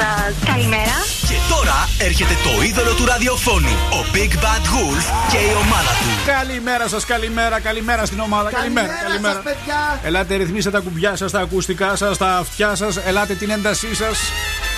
[0.00, 0.34] σας.
[0.52, 0.96] Καλημέρα.
[1.30, 6.10] Και τώρα έρχεται το είδωλο του ραδιοφώνου, ο Big Bad Wolf και η ομάδα του.
[6.26, 8.50] Καλημέρα σας, καλημέρα, καλημέρα στην ομάδα.
[8.50, 9.34] Καλημέρα, καλημέρα.
[9.34, 10.00] σας, παιδιά.
[10.02, 12.96] Ελάτε, ρυθμίστε τα κουμπιά σας, τα ακουστικά σας, τα αυτιά σας.
[12.96, 14.18] Ελάτε την έντασή σας.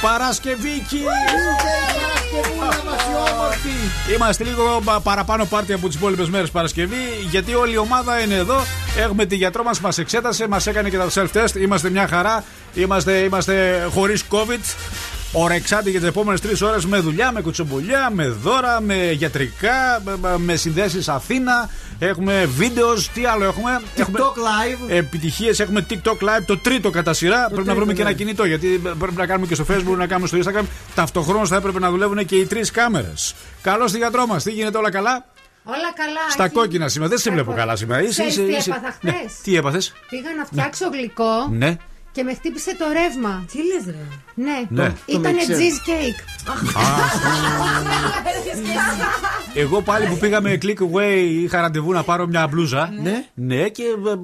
[0.02, 0.86] Παρασκευή,
[2.36, 2.71] Ήρθε
[4.14, 6.96] Είμαστε λίγο πα- παραπάνω πάρτι από τις υπόλοιπες μέρες Παρασκευή,
[7.30, 8.60] γιατί όλη η ομάδα είναι εδώ.
[8.98, 11.54] Έχουμε τη γιατρό μας, μας εξέτασε, μας έκανε και τα self-test.
[11.60, 12.44] Είμαστε μια χαρά.
[12.74, 14.74] Είμαστε, είμαστε χωρίς COVID.
[15.32, 20.16] Ορεξάτη για τις επόμενες τρεις ώρες με δουλειά, με κουτσομπολιά, με δώρα, με γιατρικά, με,
[20.20, 21.68] με- με συνδέσεις Αθήνα.
[22.04, 23.08] Έχουμε βίντεος.
[23.10, 24.90] Τι άλλο έχουμε; έχουμε TikTok live.
[24.90, 25.60] Επιτυχίες.
[25.60, 27.36] Έχουμε TikTok live, το τρίτο κατά σειρά.
[27.36, 28.08] πρέπει να τρίτο, βρούμε και ναι.
[28.08, 28.44] ένα κινητό.
[28.44, 28.66] Γιατί
[28.98, 30.64] πρέπει να κάνουμε και στο Facebook, να κάνουμε στο Instagram.
[30.94, 33.34] Ταυτοχρόνως θα έπρεπε να δουλεύουν και οι τρεις κάμερες.
[33.62, 34.42] Καλώς τη γιατρό μας.
[34.42, 35.24] Τι γίνεται όλα καλά;
[35.64, 36.30] Όλα καλά.
[36.30, 37.10] Στα έχει- κόκκινα σήμερα.
[37.10, 38.00] Δεν σε βλέπω καλά σήμερα.
[38.02, 38.70] Είσαι, Ξέρεις είσαι, τι είσαι.
[38.70, 39.10] έπαθα Ναι.
[39.12, 41.76] χθες; Τι έπαθες; Πήγα να φτιάξω γλυκό Ναι.
[42.12, 43.44] Και με χτύπησε το ρεύμα.
[43.52, 44.92] Τι λες, ρε; Ναι, Ναι.
[45.06, 45.56] ήταν μεξέρ.
[45.58, 46.42] cheesecake.
[49.54, 52.90] Εγώ πάλι που πήγαμε click away είχα ραντεβού να πάρω μια μπλούζα.
[53.02, 53.24] Ναι.
[53.34, 54.16] Ναι, και ε, ε,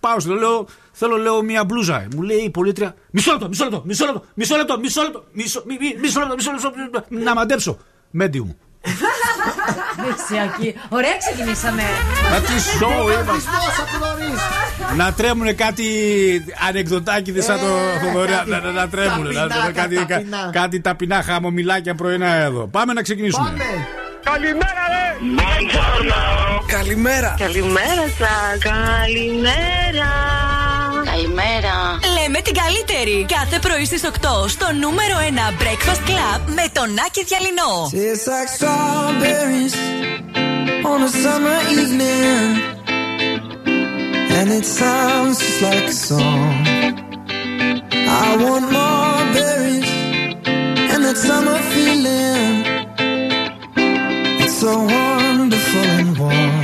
[0.00, 2.06] πάω στο λέω, θέλω λέω μια μπλούζα.
[2.14, 5.62] Μου λέει η πολίτρια, μισό λεπτό, μισό λεπτό, μισό λεπτό, μισό λεπτό, μισό λεπτό, μισό,
[5.66, 7.78] μι- μι- μισό λεπτό, μισό λεπτό, μισό λεπτό, να μαντέψω.
[8.20, 8.48] Medium.
[10.06, 10.74] Δεξιακή.
[10.88, 11.82] Ωραία, ξεκινήσαμε.
[12.30, 13.30] Μα τι σοου είμαστε.
[13.32, 14.40] Χριστός από νωρίς.
[14.96, 15.84] Να τρέμουν κάτι
[16.68, 18.30] ανεκδοτάκι σαν το Ε, Θοδωρή.
[18.32, 19.24] κάτι Να, να, να τρέμουν.
[19.24, 20.50] ταπεινά, να- κάτι, κα- ταπεινά.
[20.52, 22.66] κάτι ταπεινά χαμομηλάκια πρωινά εδώ.
[22.66, 23.48] Πάμε να ξεκινήσουμε.
[23.48, 23.64] Πάμε.
[26.66, 27.34] Καλημέρα.
[27.38, 28.58] Καλημέρα σα.
[28.68, 30.10] Καλημέρα.
[31.04, 31.74] Καλημέρα.
[32.18, 33.26] Λέμε την καλύτερη.
[33.36, 37.72] Κάθε πρωί στις 8 στο νούμερο 1 Breakfast Club με τον Άκη Διαλυνό.
[37.92, 39.74] It's like strawberries
[40.92, 42.46] on a summer evening,
[44.38, 46.56] and it sounds just like a song.
[48.24, 49.90] I want more berries
[50.92, 52.52] and that summer feeling.
[54.42, 56.63] It's so wonderful and warm.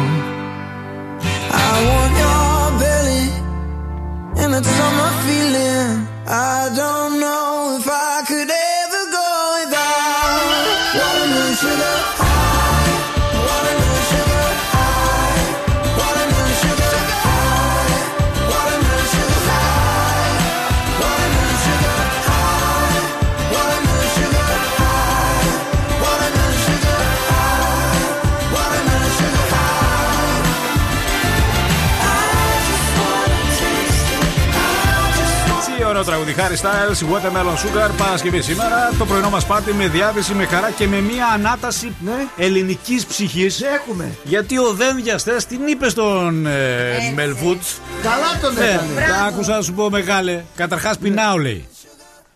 [36.11, 36.33] Wanna Τι ωραίο τραγούδι.
[36.33, 38.89] Χάρη Styles, Watermelon Sugar, Παρασκευή σήμερα.
[38.97, 42.27] Το πρωινό μας πάρτι με διάθεση, με χαρά και με μια ανάταση Ναι.
[42.37, 43.61] ελληνικής ψυχής.
[43.61, 44.11] Έχουμε.
[44.23, 47.61] Γιατί ο Δένδιαστέ την είπε στον ε, Μελβούτ.
[48.01, 49.07] Καλά τον Ναι, έκανε.
[49.17, 50.41] τα άκουσα να σου πω μεγάλε.
[50.55, 51.65] Καταρχάς πεινάω λέει.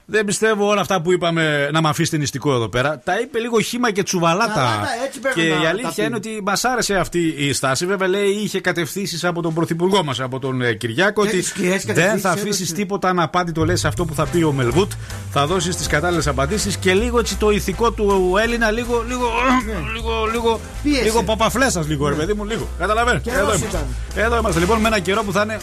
[0.08, 3.00] Δεν πιστεύω όλα αυτά που είπαμε να με αφήσετε νηστικό εδώ πέρα.
[3.04, 4.54] Τα είπε λίγο χήμα και τσουβαλάτα.
[4.54, 6.04] Καλά, έτσι πρέπει και να η τα αλήθεια πει.
[6.04, 7.86] είναι ότι μας άρεσε αυτή η στάση.
[7.86, 11.48] Βέβαια, λέει, είχε κατευθύνσεις από τον Πρωθυπουργό μας, από τον ε, Κυριάκο, Και ότι τις
[11.48, 12.74] σκληρές δεν κατευθύνσεις θα αφήσεις έδωσε.
[12.74, 14.92] τίποτα αναπάντητο, λες αυτό που θα πει ο Μελβούτ.
[15.32, 19.04] Θα δώσεις τις κατάλληλες απαντήσεις και λίγο έτσι το ηθικό του Έλληνα, λίγο.
[19.08, 19.28] λίγο,
[19.94, 20.92] λίγο, λίγο, Ναι.
[20.92, 21.04] Πίεσε.
[21.04, 22.68] λίγο παπαφλέσσα, λίγο, ρε παιδί μου, λίγο.
[22.80, 23.30] Καταλαβαίνετε.
[23.30, 23.68] Καιρός Εδώ είμαστε.
[23.78, 24.24] ήταν.
[24.26, 25.58] Εδώ είμαστε λοιπόν με ένα καιρό που θα είναι.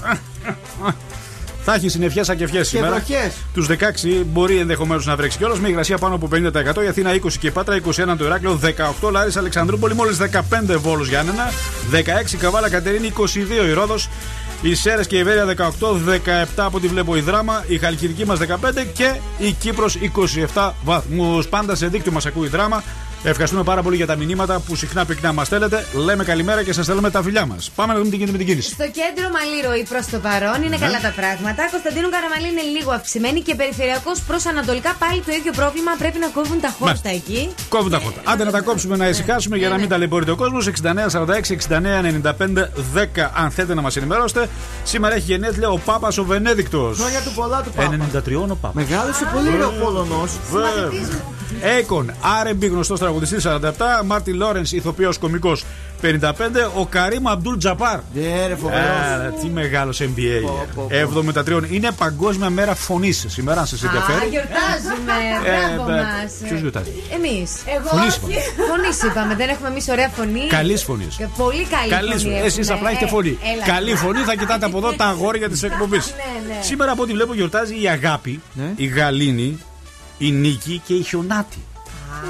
[1.65, 2.89] Θα έχει συννεφιές ακεφιέ σήμερα.
[2.89, 3.33] βροχές.
[3.55, 6.83] Τους 16 μπορεί ενδεχομένως να βρέξει κιόλας με υγρασία πάνω από 50%.
[6.85, 8.61] Η Αθήνα 20 και η Πάτρα 21 το Ηράκλειο
[9.01, 11.51] 18 Λάρι Αλεξανδρούπολη μόλις 15 Βόλος Γιάννενα
[11.93, 14.09] 16 Καβάλα Κατερίνη 22 η Ρόδος.
[14.63, 18.39] Οι Σέρες και η Βέρεια 18, 17 από ό,τι βλέπω η Δράμα, η Χαλκιδική μας
[18.39, 19.97] 15 και η Κύπρος
[20.55, 21.49] 27 βαθμούς.
[21.49, 22.83] Πάντα σε δίκτυο μας ακούει η Δράμα.
[23.25, 25.87] Ευχαριστούμε πάρα πολύ για τα μηνύματα που συχνά πυκνά μας στέλνετε.
[25.95, 27.71] Λέμε καλημέρα και σας στέλνουμε τα φιλιά μας.
[27.75, 28.71] Πάμε να δούμε τι γίνεται με την κίνηση.
[28.71, 30.67] Στο κέντρο Μαλίροη προς το παρόν Ναι.
[30.67, 31.63] είναι καλά τα πράγματα.
[31.71, 35.91] Κωνσταντίνου Καραμαλή είναι λίγο αυξημένη και περιφερειακός προς Ανατολικά πάλι το ίδιο πρόβλημα.
[35.99, 37.09] Πρέπει να κόβουν τα χόρτα Μάλιστα.
[37.09, 37.55] εκεί.
[37.69, 38.21] Κόβουν τα χόρτα.
[38.25, 40.67] Άντε να τα κόψουμε να ησυχάσουμε για να μην ταλαιπωρείται ο κόσμος.
[40.67, 43.31] 6946-6995-10.
[43.43, 44.49] Αν θέλετε να μας ενημερώσετε.
[44.85, 46.99] Σήμερα έχει γενέθλια ο Πάπας ο Βενέδικτος.
[46.99, 47.93] Χρόνια του πολλά του Πάπα.
[47.93, 48.75] 93 ο Πάπας.
[48.75, 50.31] Μεγάλωσε πολύ ρε ο Πόλωνος.
[51.79, 52.13] Έικον,
[52.51, 54.03] RB γνωστός τραγουδιστή 47.
[54.05, 55.57] Μάρτι Λόρενς, ηθοποιός κωμικό
[56.01, 56.71] 55.
[56.75, 57.99] Ο Καρύμ Αμπτούλ Τζαπάρ.
[58.15, 58.87] Ναι ρε φοβερός.
[58.87, 60.41] Α, τι μεγάλος NBA.
[60.43, 60.95] Πω, πω, πω.
[60.95, 61.67] 73.
[61.71, 64.29] Είναι Παγκόσμια Μέρα Φωνής σήμερα, αν σας Α, ενδιαφέρει.
[64.31, 65.13] γιορτάζουμε.
[65.77, 66.33] Μπράβο Ε, μας.
[66.49, 67.51] Ποιος γιορτάζει; Εμείς.
[67.77, 68.39] Εγώ Φωνής όχι.
[68.71, 69.35] Φωνής είπαμε.
[69.35, 70.47] Δεν έχουμε εμείς ωραία φωνή.
[70.47, 71.17] Καλής φωνής.
[71.17, 72.35] Και πολύ καλή Καλής φωνή.
[72.35, 72.47] φωνής.
[72.53, 72.75] Εσείς έχουμε.
[72.79, 73.39] απλά έχετε Ε, φωνή.
[73.55, 73.75] έλα.
[73.75, 76.15] Καλή φωνή, θα κοιτάτε από εδώ τα αγόρια της εκπομπής.
[76.17, 76.63] Ναι, ναι.
[76.63, 78.73] Σήμερα από ό,τι βλέπω γιορτάζει η Αγάπη, Ναι.
[78.77, 79.59] η Γαλήνη,
[80.19, 81.59] η Νίκη και η Χιονάτη.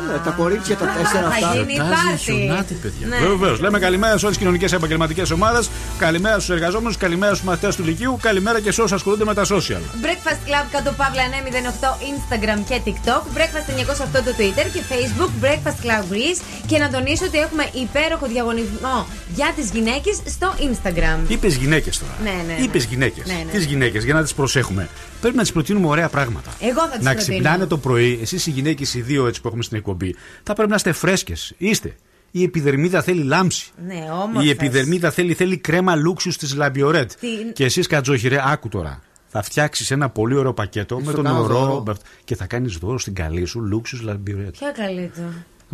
[0.08, 1.54] Ναι, Τα κορίτσια τα τέσσερα θα αυτά.
[1.54, 2.22] γίνει Γιορτάζει η πάρτι.
[2.22, 3.06] Χιονάτη, παιδιά.
[3.06, 3.26] Ναι.
[3.26, 3.60] Βεβαίως.
[3.60, 5.70] Λέμε καλημέρα σε όλες τις κοινωνικές επαγγελματικές ομάδες.
[5.98, 9.44] Καλημέρα στους εργαζόμενους, καλημέρα στους μαθητές του Λυκείου, καλημέρα και σε όσους ασχολούνται με τα
[9.44, 9.82] social.
[10.04, 13.22] Breakfast Club κάτω παύλα 908 Instagram και TikTok.
[13.36, 15.44] Breakfast 908 το Twitter και Facebook.
[15.44, 16.40] Breakfast Club Greece.
[16.66, 21.18] Και να τονίσω ότι έχουμε υπέροχο διαγωνισμό για τις γυναίκες στο Instagram.
[21.28, 22.12] Είπες γυναίκες τώρα.
[22.22, 22.64] Ναι, ναι, ναι.
[22.64, 23.26] Είπες γυναίκες.
[23.26, 23.50] Ναι, ναι.
[23.52, 24.88] Τις γυναίκες, για να τις προσέχουμε.
[25.22, 26.50] Πρέπει να τις προτείνουμε ωραία πράγματα.
[26.60, 27.14] Εγώ θα τις Να προτείνω.
[27.36, 30.70] ξυπνάνε το πρωί, εσείς οι γυναίκες, οι δύο έτσι που έχουμε στην εκπομπή, θα πρέπει
[30.70, 31.54] να είστε φρέσκες.
[31.58, 31.94] Είστε.
[32.30, 33.70] Η επιδερμίδα θέλει λάμψη.
[33.86, 34.44] Ναι, όμορφες.
[34.44, 37.12] Η επιδερμίδα θέλει, θέλει κρέμα λούξους της Λαμπιορέτ.
[37.20, 39.00] Τι- Και εσύ, Κατζόχυρε, άκου τώρα.
[39.28, 41.54] Θα φτιάξεις ένα πολύ ωραίο πακέτο με το τον κάνω ορό
[41.84, 41.96] δώρο.
[42.24, 44.50] και θα κάνεις δώρο στην καλή σου λούξους Λαμπιορέτ.
[44.58, 45.22] Ποια καλή του.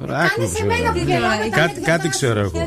[0.00, 0.68] Τώρα, άκου, Κάνε σε ξέρω.
[0.68, 2.08] μένα που γελάω με τα Κάτι, μέτια κάτι σου.
[2.10, 2.64] ξέρω εγώ.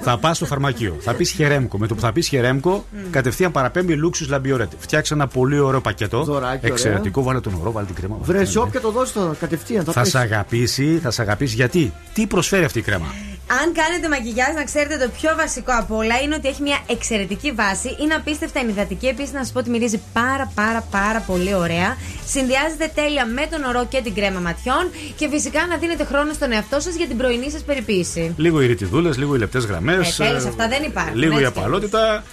[0.00, 0.96] θα πας στο φαρμακείο.
[1.00, 1.78] Θα πεις χερέμκο.
[1.78, 4.72] Με το που θα πεις χερέμκο, κατευθείαν παραπέμπει λούξου λαμπιορέτ.
[4.78, 6.22] Φτιάξε ένα πολύ ωραίο πακέτο.
[6.24, 7.22] Δωράκι, εξαιρετικό.
[7.22, 8.16] Βάλε τον ορό, βάλε την κρέμα.
[8.20, 9.84] Βρε, βάλε σε την- όποια το δώσει τώρα κατευθείαν.
[9.84, 10.10] Θα πέσει.
[10.10, 13.06] σε αγαπήσει, θα σε αγαπήσει γιατί; Τι προσφέρει αυτή η κρέμα;
[13.50, 17.52] Αν κάνετε μακιγιάζ, να ξέρετε το πιο βασικό από όλα είναι ότι έχει μια εξαιρετική
[17.52, 17.96] βάση.
[18.00, 19.06] Είναι απίστευτα ενυδατική.
[19.06, 21.96] Επίσης, να σας πω ότι μυρίζει πάρα πάρα πάρα πολύ ωραία.
[22.26, 24.90] Συνδυάζεται τέλεια με τον ορό και την κρέμα ματιών.
[25.16, 28.34] Και φυσικά να δίνετε χρόνο στον εαυτό σας για την πρωινή σας περιποίηση.
[28.36, 30.18] Λίγο οι ρητιδούλε, λίγο οι λεπτές γραμμές.
[30.18, 32.24] Ε, τέλος, αυτά δεν υπάρχουν, Λίγο η έτσι απαλότητα.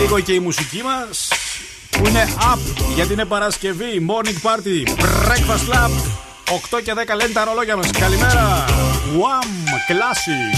[0.00, 1.28] Λίγο και η μουσική μας.
[1.90, 2.58] Που είναι up
[2.94, 4.06] γιατί είναι Παρασκευή.
[4.08, 5.00] Morning party.
[5.28, 6.29] Breakfast club.
[6.50, 7.90] 8 και 10 λένε τα ρολόγια μας.
[7.90, 8.64] Καλημέρα.
[9.20, 9.48] Wham!
[9.90, 10.50] Classic.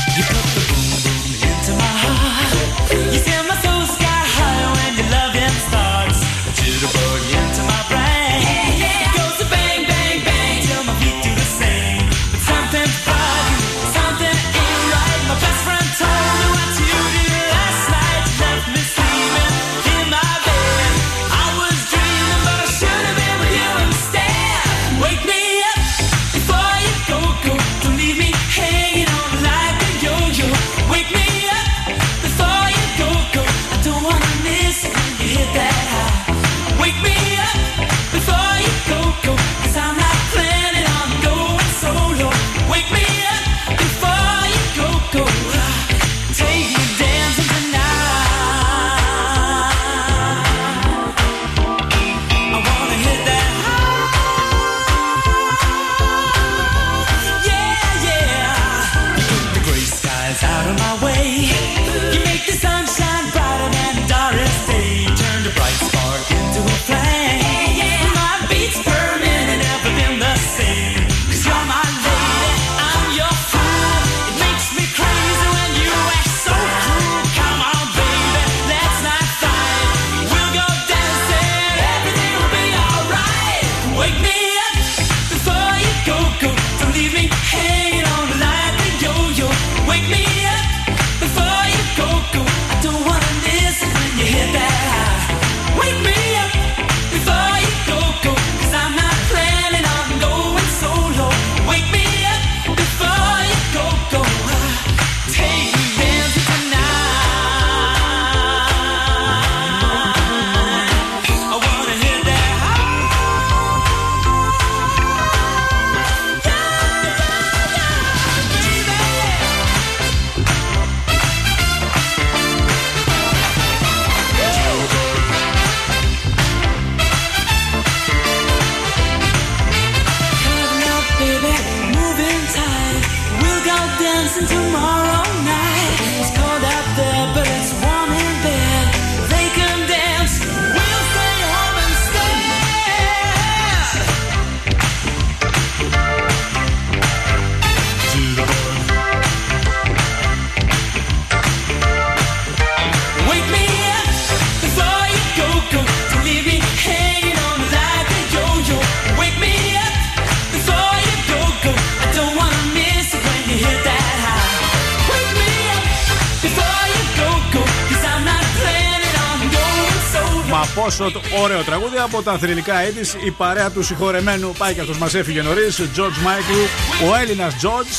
[171.42, 173.16] Ωραίο τραγούδι από τα θρηλυκά έτης.
[173.24, 175.80] Η παρέα του συγχωρεμένου πάει και αυτός μας έφυγε νωρίς.
[175.96, 176.68] George Michael,
[177.10, 177.92] ο Έλληνας George.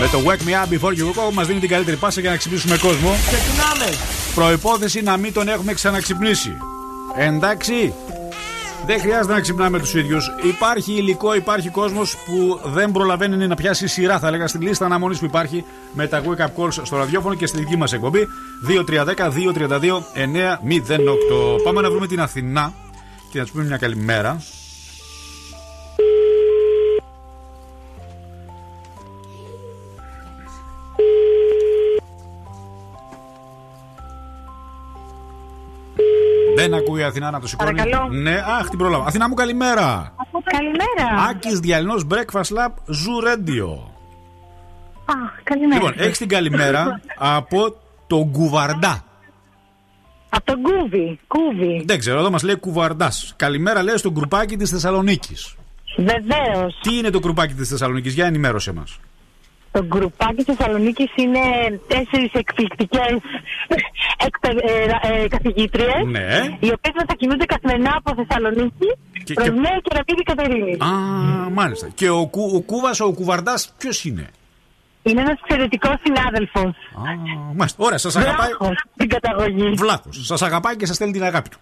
[0.00, 2.36] Με το Wake Me Up Before You Go μας δίνει την καλύτερη πάσα για να
[2.36, 3.14] ξυπνήσουμε κόσμο.
[3.26, 3.96] Ξεκινάμε.
[4.34, 6.56] Προπόθεση να μην τον έχουμε ξαναξυπνήσει.
[7.16, 7.94] Εντάξει.
[8.86, 10.30] Δεν χρειάζεται να ξυπνάμε τους ίδιους.
[10.42, 15.18] Υπάρχει υλικό, υπάρχει κόσμος που δεν προλαβαίνει να πιάσει σειρά, θα έλεγα, στη λίστα αναμονής
[15.18, 18.28] που υπάρχει με τα wake up calls στο ραδιόφωνο και στη δική μας εκπομπή
[18.68, 21.62] 2310-232-908.
[21.64, 22.72] Πάμε να βρούμε την Αθηνά
[23.30, 24.36] και να του πούμε μια καλημέρα.
[36.56, 37.76] Δεν ακούει η Αθηνά να το σηκώνει.
[37.76, 38.08] Παρακαλώ.
[38.08, 39.04] Ναι, αχ, την πρόλαβα.
[39.06, 40.12] Αθηνά μου, καλημέρα.
[40.44, 41.22] Καλημέρα.
[41.28, 43.68] Άκης Διαλυνός Breakfast Lab Zoo Radio.
[45.04, 45.74] Α, καλημέρα.
[45.74, 47.00] Λοιπόν, έχεις την καλημέρα
[47.36, 47.74] από
[48.06, 49.04] το Κουβαρντά.
[50.28, 51.18] Από τον Κούβι.
[51.26, 51.82] Κούβι.
[51.86, 53.32] Δεν ξέρω, εδώ μας λέει Κουβαρντάς.
[53.36, 55.54] Καλημέρα, λέει στο γκρουπάκι της Θεσσαλονίκης.
[55.96, 56.78] Βεβαίως.
[56.82, 58.98] Τι είναι το γκρουπάκι της Θεσσαλονίκης, για ενημέρωσέ μας.
[59.72, 61.40] Το γκρουπάκι Θεσσαλονίκης είναι
[61.88, 63.10] τέσσερις εκπληκτικές
[65.02, 66.04] ε, καθηγήτριες.
[66.06, 66.56] Ναι.
[66.60, 68.86] Οι οποίες μετακινούνται καθημερινά από Θεσσαλονίκη
[69.24, 70.72] Και- προς και- Νέα Κερατίδη Κατερίνη.
[70.72, 70.88] Α,
[71.52, 71.88] μάλιστα.
[71.94, 74.26] Και ο, Κου, ο Κούβας, ο Κουβαρντάς, ποιος είναι;
[75.06, 76.62] Είναι ένας εξαιρετικός συνάδελφος.
[76.64, 77.02] Α,
[77.56, 77.84] μάλιστα.
[77.84, 78.48] Ωραία, σας αγαπάει.
[78.48, 79.68] Βράχο στην καταγωγή.
[79.76, 80.26] Βλάχος.
[80.26, 81.58] Σας αγαπάει και σας στέλνει την αγάπη του.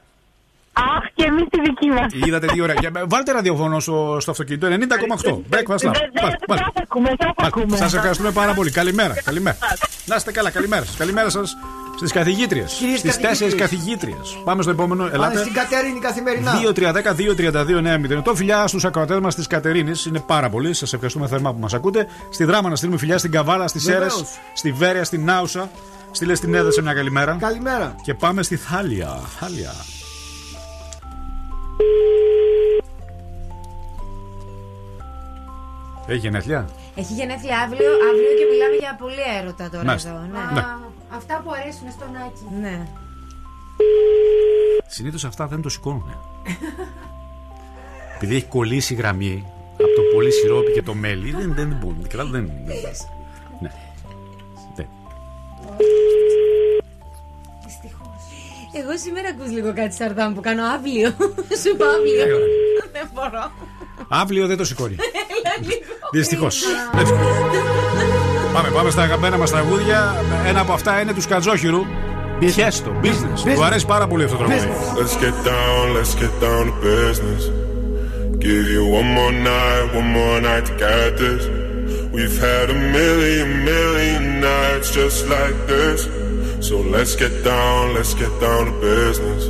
[0.72, 2.12] Αχ, και εμείς τη δική μας.
[2.26, 2.74] Είδατε τι ωραία.
[2.80, 5.42] Για- Βάλτε ραδιοφωνό στο, στο αυτοκίνητο 90,8.
[5.50, 5.92] Breakfast Lab.
[6.22, 6.64] Βάλτε, βάλτε.
[6.74, 7.76] Σα ακούμε, σα ακούμε.
[7.76, 8.70] Σας ευχαριστούμε πάρα πολύ.
[8.70, 9.14] Καλημέρα.
[9.24, 9.56] Καλημέρα.
[10.06, 10.50] Να είστε καλά.
[10.50, 10.96] Καλημέρα σας.
[10.96, 11.56] Καλημέρα σας
[11.96, 12.72] στις καθηγήτριες.
[12.72, 14.00] Κυρίες Στις τέσσερις καθηγήτριες.
[14.04, 14.42] καθηγήτριε.
[14.44, 15.02] Πάμε στο επόμενο.
[15.02, 15.38] Πάνε Ελάτε.
[15.38, 16.52] στην Κατερίνη καθημερινά.
[18.18, 18.22] 2-3-10-2-32-9-0.
[18.22, 20.04] Το φιλιά στους ακροατές μας της Κατερίνης.
[20.06, 20.74] Είναι πάρα πολύ.
[20.74, 22.06] Σας ευχαριστούμε θερμά που μας ακούτε.
[22.30, 24.28] Στη δράμα να στείλουμε φιλιά στην Καβάλα, στι Σέρες, Βεβαίως.
[24.54, 25.70] στη Βέρεια, στην Νάουσα.
[26.10, 27.36] Στείλε στην Έδεσε μια καλημέρα.
[27.40, 27.94] Καλημέρα.
[28.02, 29.20] Και πάμε στη Θάλια.
[29.40, 29.72] Θάλια.
[36.06, 40.08] Έχει γενέθλια; Έχει γενέθλια αύριο, αύριο και μιλάμε για πολύ έρωτα τώρα Μάλιστα.
[40.08, 40.18] εδώ.
[40.32, 40.54] Ναι.
[40.54, 40.64] Ναι.
[41.14, 42.60] Αυτά που αρέσουν στον Άκη.
[42.60, 42.86] ναι.
[44.86, 46.16] Συνήθως αυτά δεν το σηκώνουν.
[48.14, 52.06] Επειδή έχει κολλήσει η γραμμή από το πολύ σιρόπι και το μέλι, δεν, δεν μπορούν.
[52.08, 52.50] Καλά, δεν.
[52.66, 52.76] δεν
[53.60, 53.70] ναι.
[54.76, 54.86] Ναι.
[58.74, 61.10] Εγώ σήμερα ακούς λίγο κάτι σαρδάμ που κάνω αύριο.
[61.60, 62.38] Σου είπα αύριο.
[62.92, 63.50] Δεν μπορώ.
[64.08, 64.96] Αύριο δεν το σηκώνει.
[66.12, 66.62] Δυστυχώς.
[68.52, 70.14] Πάμε, πάμε στα αγαπημένα μα τραγούδια.
[70.46, 71.84] Ένα από αυτά είναι του Κατζόχυρου.
[72.38, 73.54] Πιέστο, business.
[73.54, 74.68] Του αρέσει πάρα πολύ αυτό το τραγούδι.
[74.96, 77.42] Let's get down, let's get down to business.
[78.46, 81.42] Give you one more night, one more night to get this.
[82.16, 86.00] We've had a million, million nights just like this.
[86.66, 89.42] So let's get down, let's get down to business.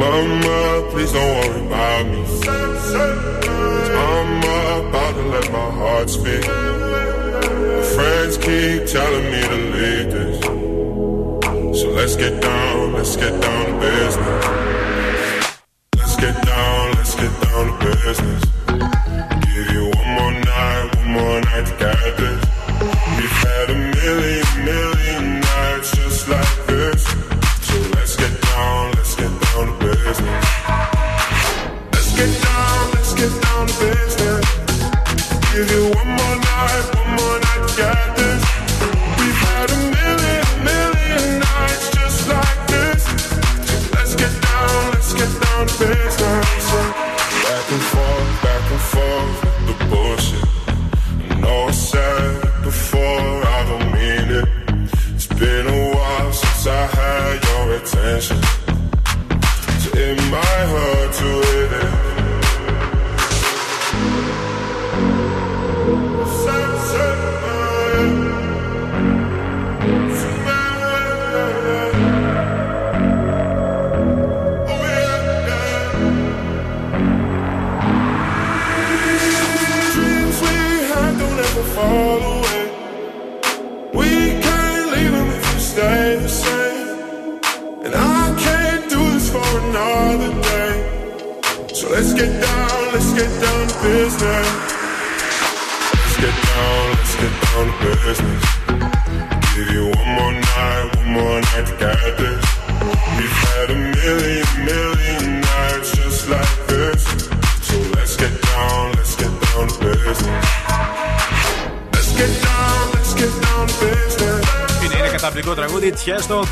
[0.00, 2.20] Mama, please don't worry about me.
[2.48, 2.62] i
[4.08, 4.30] I'm
[4.88, 6.44] about to let my heart speak.
[8.32, 11.80] Friends keep telling me to leave this.
[11.80, 14.44] So let's get down, let's get down to business.
[15.96, 18.41] Let's get down, let's get down to business.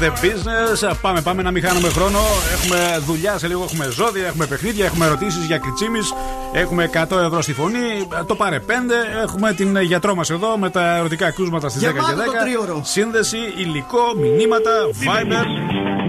[0.01, 0.97] The Business.
[1.01, 2.19] Πάμε, πάμε να μην χάνουμε χρόνο.
[2.55, 6.13] Έχουμε δουλειά σε λίγο, έχουμε ζώδια, έχουμε παιχνίδια, έχουμε ερωτήσεις για κριτσίμις.
[6.53, 8.09] Έχουμε 100 ευρώ στη φωνή.
[8.27, 8.71] Το πάρε 5.
[9.23, 11.93] Έχουμε την γιατρό μας εδώ με τα ερωτικά κρούσματα στις 10 και 10.
[11.93, 12.81] Γεμάτο το τρίωρο.
[12.85, 14.71] Σύνδεση, υλικό, μηνύματα,
[15.03, 15.47] Viber.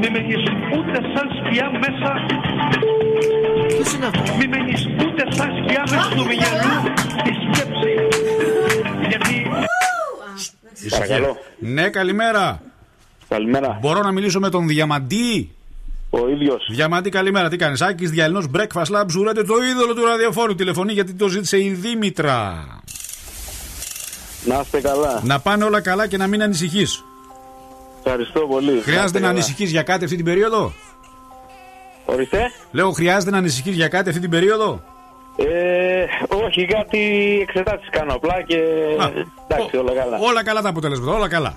[0.02, 0.44] Μην μένεις
[0.78, 2.12] ούτε σαν σκιά μέσα
[3.68, 6.94] Ποιος είναι αυτός; Μην μένεις ούτε σαν σκιά μέσα του μυαλού
[7.24, 7.94] Τη σκέψη
[9.10, 9.50] Γιατί
[10.90, 11.38] Παρακαλώ.
[11.60, 12.62] Ναι, καλημέρα.
[13.42, 13.78] Καλημέρα.
[13.82, 15.52] Μπορώ να μιλήσω με τον Διαμαντή;
[16.10, 16.68] Ο ίδιος.
[16.72, 17.50] Διαμαντή, καλημέρα.
[17.50, 19.06] Τι κάνεις, Άκης Διαλυνός Breakfast Lab.
[19.10, 20.56] Ζουράτε το είδωλο του ραδιοφόρου.
[20.56, 22.66] Τηλεφωνεί γιατί το ζήτησε η Δήμητρα.
[24.46, 25.22] Να είστε καλά.
[25.24, 27.04] Να πάνε όλα καλά και να μην ανησυχείς.
[28.04, 28.82] Ευχαριστώ πολύ.
[28.82, 30.74] Χρειάζεται να ανησυχείς για κάτι αυτή την περίοδο;
[32.06, 32.52] Ορίστε.
[32.72, 34.84] Λέω, χρειάζεται να ανησυχείς για κάτι αυτή την περίοδο;
[35.36, 36.06] Ε,
[36.46, 37.00] όχι, κάτι
[37.42, 38.58] εξετάσεις κάνω απλά και.
[39.48, 40.18] εντάξει, όλα καλά.
[40.20, 41.54] Όλα καλά τα αποτελέσματα, όλα καλά.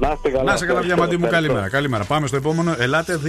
[0.00, 0.42] Να είστε καλά.
[0.42, 1.52] Να είσαι καλά, Ευχαριστώ, Διαμαντή μου, ευχαριστώ.
[1.52, 1.68] καλημέρα.
[1.68, 2.04] Καλημέρα.
[2.04, 2.74] Πάμε στο επόμενο.
[2.78, 3.20] Ελάτε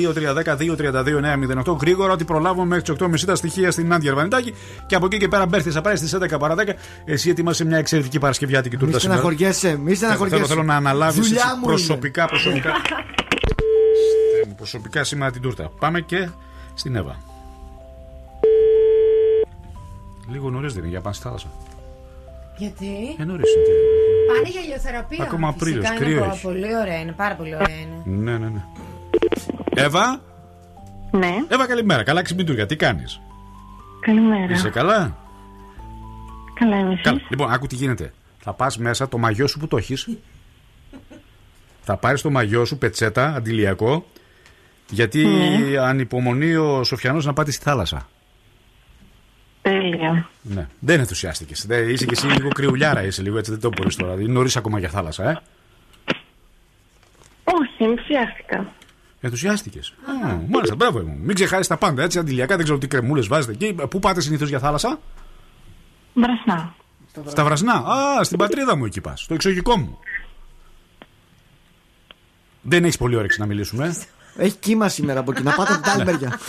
[1.66, 1.78] 2-3-10-2-32-9-08.
[1.82, 4.54] Γρήγορα ότι προλάβουμε μέχρι τις 8.30 τα στοιχεία στην Νάντια Αρβανιτάκη.
[4.86, 6.76] Και από εκεί και πέρα μπέρθεις, θα πάει στι 11 παρα 10.
[7.06, 9.20] Εσύ ετοιμάσαι μια εξαιρετική Παρασκευιάτικη Μη τούρτα σήμερα.
[9.20, 10.46] στεναχωριέσαι, μη Θέλω, στεναχωριέσαι.
[10.46, 12.72] θέλω να αναλάβεις Δουλειά μου προσωπικά, προσωπικά.
[14.44, 15.72] Στε- προσωπικά σήμερα την τούρτα.
[15.80, 16.30] Πάμε και
[16.74, 17.16] στην Εύα.
[20.32, 21.48] Λίγο νωρίς δεν είναι για να πάνε στη θάλασσα.
[22.62, 23.76] Γιατί; Ε, νωρί είναι.
[24.34, 25.24] Πάνε για ηλιοθεραπεία.
[25.24, 26.42] Ακόμα Απρίλιος, Φυσικά κρύο είναι έχει.
[26.42, 27.76] πολύ ωραία, είναι πάρα πολύ ωραία.
[27.80, 28.18] Είναι.
[28.32, 28.62] Ναι, ναι, ναι.
[29.76, 30.22] Εύα;
[31.12, 32.04] Ναι, Εύα, καλημέρα.
[32.04, 32.66] Καλά ξυπνητούρια.
[32.66, 33.22] Τι κάνεις;
[34.02, 34.54] καλημέρα.
[34.54, 35.18] Είσαι καλά;
[36.54, 37.22] Καλά είμαι εσείς; Καλά.
[37.30, 38.14] Λοιπόν, άκου τι γίνεται.
[38.40, 40.10] Θα πας μέσα το μαγιό σου που το έχεις.
[41.82, 44.06] θα πάρεις το μαγιό σου, πετσέτα, αντιλιακό.
[44.90, 45.78] Γιατί Ναι.
[45.80, 48.08] ανυπομονεί ο Σοφιανός να πάτε στη θάλασσα.
[49.62, 50.30] Τέλεια.
[50.42, 50.68] Ναι.
[50.80, 51.68] Δεν ενθουσιάστηκες.
[51.90, 54.14] Είσαι και εσύ λίγο κρυουλιάρα, είσαι λίγο έτσι, δεν το μπορείς τώρα.
[54.14, 55.42] Είναι νωρίς ακόμα για θάλασσα, ε.
[57.44, 58.74] Όχι, ενθουσιάστηκα.
[59.22, 59.94] Ενθουσιάστηκες.
[60.50, 61.18] Μάλιστα, μπράβο μου.
[61.22, 63.74] Μην ξεχάσεις τα πάντα έτσι, αντιλιακά, δεν ξέρω τι κρεμούλες βάζετε εκεί.
[63.90, 65.00] Πού πάτε συνήθως για θάλασσα,
[66.14, 66.76] Μπρασνά.
[67.28, 67.74] Στα Βρασνά.
[67.74, 69.22] Α, στην πατρίδα μου εκεί πας.
[69.22, 70.00] Στο εξωγικό μου.
[72.62, 73.96] Δεν έχεις πολύ όρεξη να μιλήσουμε.
[74.38, 74.44] Ε.
[74.44, 75.44] Έχει κύμα σήμερα από εκεί.
[75.44, 76.40] Να πάτε από την άλλη μεριά.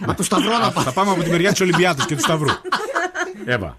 [0.00, 0.90] Από το Σταυρό να Θα πάτε.
[0.94, 2.48] πάμε από τη μεριά της Ολυμπιάδη και του Σταυρού.
[3.44, 3.76] Εύα.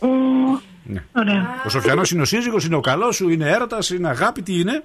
[0.00, 1.04] Μμμ, Ναι.
[1.16, 1.62] Ωραία.
[1.66, 4.82] Ο Σοφιανός είναι ο σύζυγος, είναι ο καλός σου, είναι έρωτας, είναι αγάπη, τι είναι;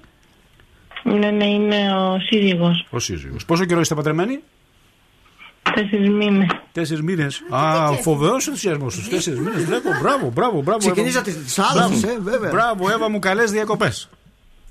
[1.02, 2.86] Ναι, ναι, είναι ο σύζυγος.
[2.90, 3.44] Ο σύζυγος.
[3.44, 4.38] Πόσο καιρό είστε παντρεμένοι,
[5.74, 6.46] Τέσσερις μήνες.
[6.72, 7.42] Τέσσερις μήνες.
[7.50, 9.64] Α, φοβερός ενθουσιασμός στου τέσσερις μήνες.
[9.64, 10.78] Βλέπω, μπράβο, μπράβο, μπράβο.
[10.78, 11.44] Ξεκινήσατε Εύα μου.
[11.44, 12.16] τις θάλασσες, Μπράβο.
[12.16, 12.50] ε, βέβαια.
[12.50, 14.08] Μπράβο, Εύα μου, καλές διακοπές.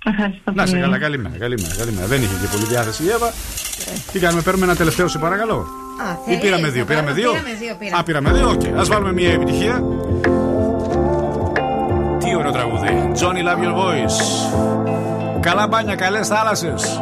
[0.09, 0.81] Ευχαριστώ Να σε πολύ.
[0.83, 2.07] καλά, καλημέρα, καλημέρα, καλημέρα.
[2.07, 3.29] Δεν είχε και πολύ διάθεση η Εύα.
[4.11, 5.53] Τι κάνουμε, παίρνουμε ένα τελευταίο, σε παρακαλώ.
[5.55, 7.97] Α, Ή θέλεις πήραμε να δύο, πάρουμε; πήραμε δύο; Πήραμε δύο, πήραμε.
[7.99, 8.79] Α, πήραμε δύο, οκ.
[8.79, 9.75] Ας βάλουμε μια επιτυχία.
[12.19, 13.11] Τι ωραίο τραγούδι.
[13.19, 14.19] Johnny Love Your Voice.
[15.39, 17.01] Καλά μπάνια, καλές θάλασσες.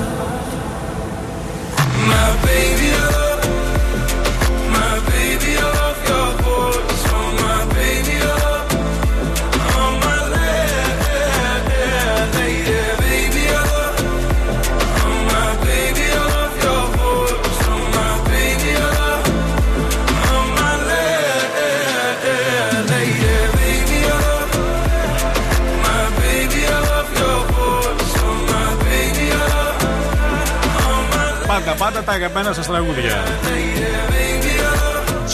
[32.11, 33.23] τα αγαπημένα σα τραγούδια.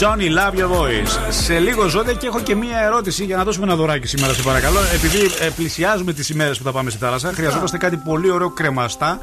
[0.00, 1.30] Johnny, love your voice.
[1.30, 4.42] Σε λίγο ζώντα και έχω και μία ερώτηση για να δώσουμε ένα δωράκι σήμερα, σε
[4.42, 4.78] παρακαλώ.
[4.94, 9.20] Επειδή ε, πλησιάζουμε τις ημέρες που θα πάμε στη θάλασσα, χρειαζόμαστε κάτι πολύ ωραίο κρεμαστά.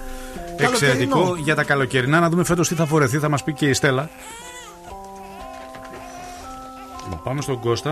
[0.58, 2.20] Εξαιρετικό για τα καλοκαιρινά.
[2.20, 4.10] Να δούμε φέτος τι θα φορεθεί, θα μας πει και η Στέλλα.
[7.04, 7.92] Λοιπόν, Πάμε στον Κώστα.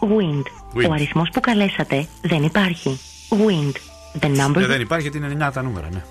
[0.00, 0.42] Wind.
[0.74, 0.88] Wind.
[0.88, 2.98] Ο αριθμός που καλέσατε δεν υπάρχει.
[3.46, 3.74] Wind.
[4.20, 6.02] The number Ε, δεν υπάρχει γιατί είναι 9 τα νούμερα, ναι.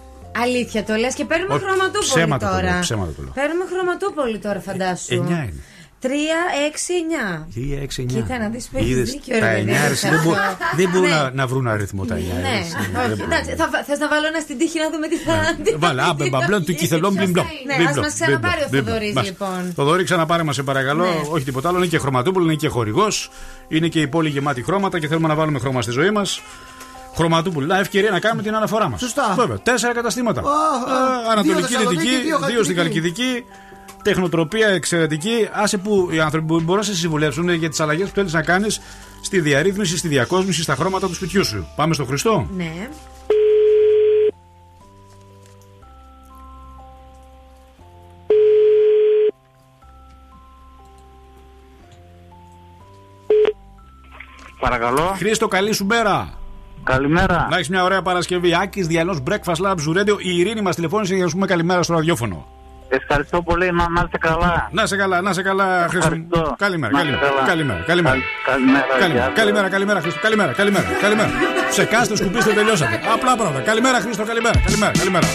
[0.43, 2.71] Αλήθεια το λες και παίρνουμε Όχι, χρωματούπολη ψέματα το τώρα.
[2.71, 3.31] λέω, ψέματα το λέω.
[3.35, 5.13] Παίρνουμε χρωματούπολη τώρα, φαντάσου.
[5.13, 5.53] 9 είναι.
[6.05, 7.47] 3, 6, 9.
[7.55, 8.05] 3, 6, 9.
[8.13, 10.21] Κοίτα να δεις που έχεις Είδες, δίκιο, ρε Τα παιδί 9 μου, ρε, σε δεν,
[10.23, 10.65] μπο- αυτό.
[10.75, 11.15] δεν μπορούν Ναι.
[11.15, 12.19] να, να βρουν αριθμό τα 9.
[12.19, 12.59] Ναι,
[13.03, 15.77] όχι, εντάξει, θα, θες να βάλω ένα στην τύχη να δούμε τι θα Ναι.
[15.87, 17.45] Βάλε, άμπε, μπαμπλόν του κυθελόν μπλιμπλό.
[17.79, 19.73] Ναι, ας μας ξαναπάρει ο Θοδωρής, λοιπόν.
[19.75, 21.03] Το δωρή ξαναπάρε μας, σε παρακαλώ.
[21.03, 21.21] Ναι.
[21.29, 21.77] Όχι τίποτα άλλο.
[21.77, 23.29] Είναι και χρωματούπολο, είναι και χορηγός.
[23.67, 26.41] Είναι και η πόλη γεμάτη χρώματα και θέλουμε να βάλουμε χρώμα στη ζωή μας.
[27.15, 27.67] Χρωματούπολη.
[27.67, 28.99] Να ευκαιρία να κάνουμε την αναφορά μας.
[28.99, 29.33] Σωστά.
[29.37, 29.59] Βέβαια.
[29.59, 30.41] Τέσσερα καταστήματα.
[30.41, 30.49] Α, α.
[31.27, 33.21] Ε, Ανατολική, Δύο Θεσσαλονίκη, Δυτική, δύο δύο στην Χαλκιδική.
[33.21, 33.45] Καλκιδική.
[34.03, 35.49] Τεχνοτροπία εξαιρετική.
[35.51, 38.41] Άσε που οι άνθρωποι που μπορούν να σε συμβουλεύσουν για τις αλλαγές που θέλεις να
[38.41, 38.81] κάνεις
[39.21, 41.67] στη διαρρύθμιση, στη διακόσμηση, στα χρώματα του σπιτιού σου.
[41.75, 42.47] Πάμε στο Χριστό.
[42.55, 42.89] Ναι.
[54.59, 55.13] Παρακαλώ.
[55.17, 56.42] Χρήστο, καλή σου μέρα.
[56.83, 57.47] Καλημέρα.
[57.49, 58.55] Να έχεις μια ωραία Παρασκευή.
[58.61, 60.17] Άκης Διαλό Breakfast Lab Zoo Radio.
[60.21, 62.47] Η Ειρήνη μας τηλεφώνησε για να σου πούμε καλημέρα στο ραδιόφωνο.
[62.89, 63.71] Ευχαριστώ πολύ.
[63.71, 64.69] Να, να είστε καλά.
[64.71, 65.97] Να σε καλά, να σε καλά, Χρήστο.
[65.97, 66.55] Ευχαριστώ.
[66.57, 67.21] Καλημέρα, Να καλημέρα.
[67.23, 67.47] είστε καλά.
[67.47, 68.15] Καλημέρα, καλημέρα.
[68.45, 68.85] Καλημέρα.
[68.99, 69.33] Καλημέρα, γεια σας.
[69.35, 70.19] καλημέρα, καλημέρα, Χρήστο.
[70.21, 71.29] Καλημέρα, καλημέρα, καλημέρα.
[71.69, 72.99] Ψεκάστε, σκουπίστε, τελειώσατε.
[73.13, 73.61] Απλά πράγματα.
[73.61, 75.27] Καλημέρα, Χρήστο, καλημέρα, καλημέρα, καλημέρα.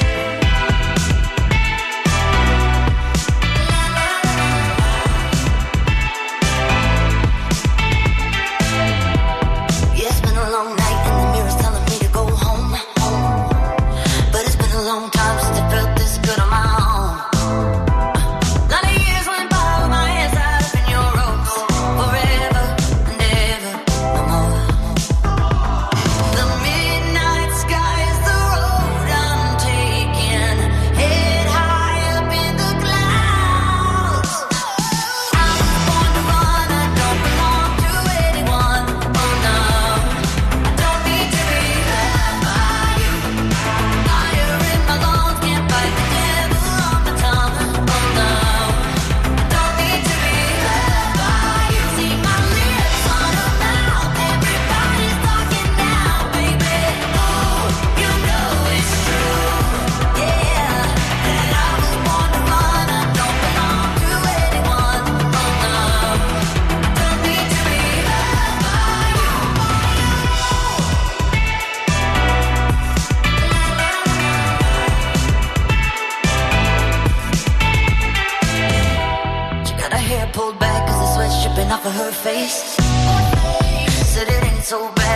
[82.48, 82.76] Face.
[84.06, 85.07] Said it ain't so bad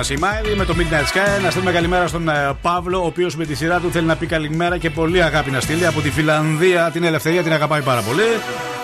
[0.00, 1.42] μας η Μάιλι με το Midnight Sky.
[1.42, 4.26] Να στείλουμε καλημέρα στον ε, Παύλο, ο οποίος με τη σειρά του θέλει να πει
[4.26, 6.90] καλημέρα και πολύ αγάπη να στείλει από τη Φιλανδία.
[6.92, 8.22] Την ελευθερία την αγαπάει πάρα πολύ.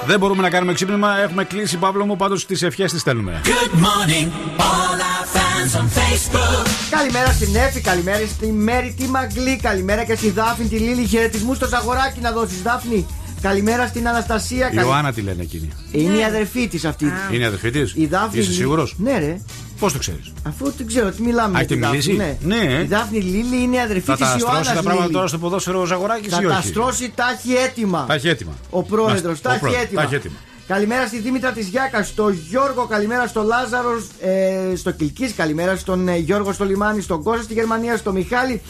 [0.07, 1.19] Δεν μπορούμε να κάνουμε ξύπνημα.
[1.19, 3.41] Έχουμε κλείσει, Παύλο μου, πάντως τις ευχές τις στέλνουμε.
[3.45, 4.27] Good morning,
[4.59, 6.67] all our fans on Facebook.
[6.91, 11.07] Καλημέρα στην Εφη, καλημέρα στη Μέρη τη Μαγκλή, καλημέρα και στη Δάφνη τη Λίλη.
[11.07, 13.07] Χαιρετισμούς στο Ζαγοράκι να δώσεις, Δάφνη.
[13.43, 14.71] Καλημέρα στην Αναστασία.
[14.73, 15.69] Η καλη- Ιωάννα τη λένε εκείνη.
[15.93, 17.13] Είναι η αδερφή της αυτή.
[17.33, 17.93] Είναι η αδερφή της.
[17.97, 18.41] Η Δάφνη.
[18.41, 19.41] Είσαι σίγουρος; Ναι, ρε.
[19.79, 21.59] Πώς το ξέρεις; Αφού δεν ξέρω τι μιλάμε.
[21.59, 22.57] Α, για έχετε τη Δάφνη, μιλήσει; Ναι.
[22.57, 22.83] Ναι.
[22.83, 24.65] Η Δάφνη Λίλη είναι η αδερφή Θα της τα Ιωάννας.
[24.67, 27.55] στρώσει τα πράγματα τώρα στο ποδόσφαιρο ο Ζαγοράκης Θα ή τα όχι; στρώσει, τα έχει
[27.55, 28.05] έτοιμα.
[28.09, 28.53] Τα έχει έτοιμα.
[28.71, 30.01] Ο πρόεδρος, Να- τα ο έχει πρόεδρος, έτοιμα.
[30.01, 30.35] τα έχει έτοιμα.
[30.67, 36.09] Καλημέρα στη Δήμητρα της Γιάκας, στο Γιώργο, καλημέρα στο Λάζαρο, ε, στο Κιλκή, καλημέρα στον
[36.09, 38.63] ε, Γιώργο στο Λιμάνι, στον Κώστα στη Γερμανία, στο Μιχάλη,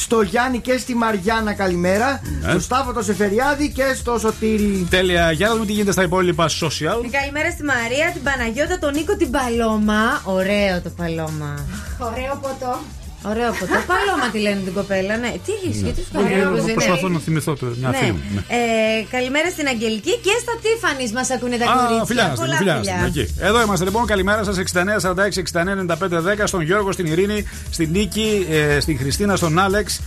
[0.00, 2.20] στο Γιάννη και στη Μαριάννα, καλημέρα.
[2.42, 2.50] Ναι.
[2.50, 4.86] Στο Σταύρο το Σεφεριάδη και στο Σωτήρι.
[4.90, 5.32] Τέλεια.
[5.32, 7.10] Για να δούμε τι γίνεται στα υπόλοιπα social.
[7.10, 10.20] Καλημέρα στη Μαρία, την Παναγιώτα, τον Νίκο, την Παλώμα.
[10.24, 11.64] Ωραίο το Παλώμα.
[11.98, 12.78] Ωραίο ποτό.
[13.22, 13.76] Ωραίο ποτό.
[13.92, 15.30] Παλώμα τη λένε την κοπέλα, ναι.
[15.44, 17.96] Τι έχεις, γιατί σου Όχι, κάνει εγώ Προσπαθώ να θυμηθώ το- μια Ναι.
[17.96, 18.20] φίλη μου.
[18.34, 18.40] ναι.
[18.56, 22.04] Ε, καλημέρα στην Αγγελική και στα Τίφανης μας ακούνε τα Α, κορίτσια.
[22.10, 22.92] φιλιά να στείλουμε, Πολλά φιλιά να φιλιά.
[22.98, 23.34] στείλουμε, εκεί.
[23.48, 24.06] Εδώ είμαστε λοιπόν.
[24.12, 24.56] Καλημέρα σας.
[24.58, 29.58] 69 46 69 95 10 στον Γιώργο, στην Ειρήνη, στην Νίκη, ε, στην Χριστίνα, στον
[29.58, 30.00] Άλεξ,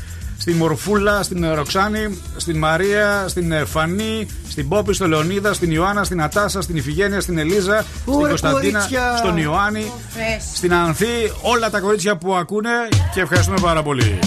[0.43, 5.71] στην Μορφούλα, στην ε, Ροξάνη, στην Μαρία, στην ε, Φανή, στην Πόπη, στον Λεωνίδα, στην
[5.71, 9.17] Ιωάννα, στην Ατάσα, στην Ιφηγένεια, στην Ελίζα, στην Ωρε, Κωνσταντίνα, κορίτσια.
[9.17, 10.56] στον Ιωάννη, Φρέσ.
[10.56, 11.32] στην Ανθή.
[11.41, 12.69] Όλα τα κορίτσια που ακούνε
[13.13, 14.19] και ευχαριστούμε πάρα πολύ.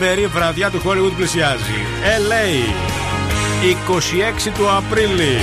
[0.00, 1.78] Λαμπερή βραδιά του Hollywood πλησιάζει.
[2.02, 2.72] LA.
[4.48, 5.36] 26 του Απρίλη.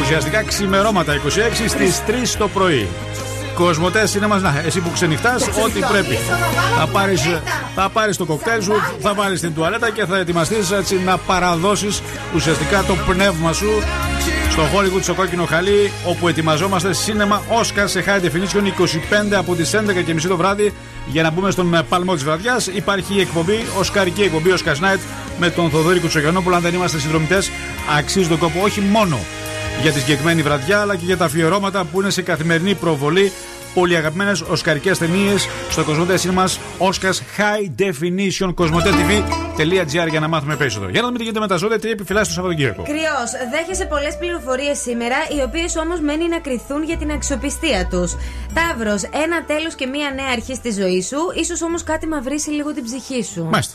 [0.00, 1.18] Ουσιαστικά ξημερώματα 26
[1.68, 2.88] στις 3 το πρωί.
[3.54, 6.18] Κοσμοτές είναι μας, να, εσύ που ξενυχτάς, ό,τι πρέπει.
[6.78, 7.22] Θα πάρεις
[7.74, 12.02] θα πάρεις το κοκτέιλ σου, θα βάλεις την τουαλέτα και θα ετοιμαστείς έτσι να παραδώσεις
[12.34, 13.82] ουσιαστικά το πνεύμα σου
[14.50, 18.62] στο Hollywood στο κόκκινο χαλί, όπου ετοιμαζόμαστε σίνεμα Oscar σε high definition
[19.32, 20.72] 25 από τις 11.30 το βράδυ.
[21.12, 25.00] Για να μπούμε στον ε, παλμό της βραδιάς, υπάρχει η εκπομπή, οσκαρική εκπομπή Oscar Night
[25.38, 26.54] με τον Θοδωρή Κουτσογιανόπουλο.
[26.54, 27.50] Αν δεν είμαστε συνδρομητές,
[27.98, 29.18] αξίζει τον κόπο όχι μόνο
[29.82, 33.32] για τη συγκεκριμένη βραδιά, αλλά και για τα αφιερώματα που είναι σε καθημερινή προβολή.
[33.74, 36.44] Πολύ αγαπημένες οσκαρικές ταινίες στο Κοσμοτέ Cinema
[36.78, 40.90] Oscars High Definition Κοσμοτέ.tv.gr για να μάθουμε περισσότερο.
[40.90, 42.82] Για να δούμε τι γίνεται με τα ζώδια, τι επιφυλάσσει το Σαββατοκύριακο.
[42.82, 48.16] Κρυός, δέχεσαι πολλές πληροφορίες σήμερα, οι οποίες όμως μένει να κρυθούν για την αξιοπιστία τους.
[48.54, 52.72] Ταύρος, ένα τέλος και μία νέα αρχή στη ζωή σου, ίσως όμως κάτι μαυρίσει λίγο
[52.72, 53.44] την ψυχή σου.
[53.44, 53.74] Μάλιστα.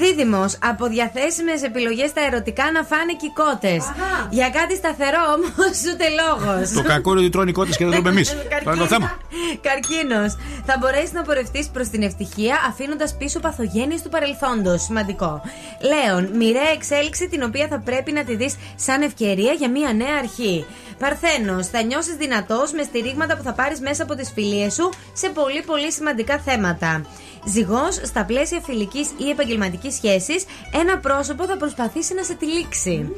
[0.00, 3.82] Δίδυμος, από διαθέσιμε επιλογές στα ερωτικά να φάνε κικότες.
[4.30, 6.70] Για κάτι σταθερό όμως, ούτε λόγος.
[6.70, 8.30] Το κακό είναι ότι τρώνε οι κότες και δεν τρώμε εμείς.
[8.58, 9.18] Αυτό είναι το θέμα.
[9.60, 10.36] Καρκίνος.
[10.66, 14.82] Θα μπορέσεις να πορευτείς προς την ευτυχία αφήνοντας πίσω παθογένειες του παρελθόντος.
[14.82, 15.42] Σημαντικό.
[15.90, 16.30] Λέων.
[16.36, 20.64] Μοιραία εξέλιξη την οποία θα πρέπει να τη δεις σαν ευκαιρία για μια νέα αρχή.
[20.98, 21.66] Παρθένος.
[21.66, 25.62] Θα νιώσεις δυνατός με στηρίγματα που θα πάρεις μέσα από τις φιλίες σου σε πολύ
[25.66, 27.02] πολύ σημαντικά θέματα.
[27.48, 33.08] Ζυγός, στα πλαίσια φιλικής ή επαγγελματικής σχέσης, ένα πρόσωπο θα προσπαθήσει να σε τυλίξει.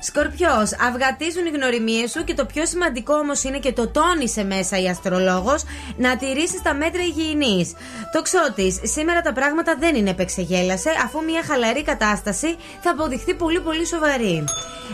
[0.00, 4.80] Σκορπιός, αυγατίζουν οι γνωριμίες σου και το πιο σημαντικό όμως είναι και το τόνισε μέσα
[4.80, 5.62] η αστρολόγος
[5.96, 7.72] να τηρήσει τα μέτρα υγιεινής.
[8.12, 13.60] Το ξώτης, σήμερα τα πράγματα δεν είναι επεξεγέλασε, αφού μια χαλαρή κατάσταση θα αποδειχθεί πολύ
[13.60, 14.44] πολύ σοβαρή.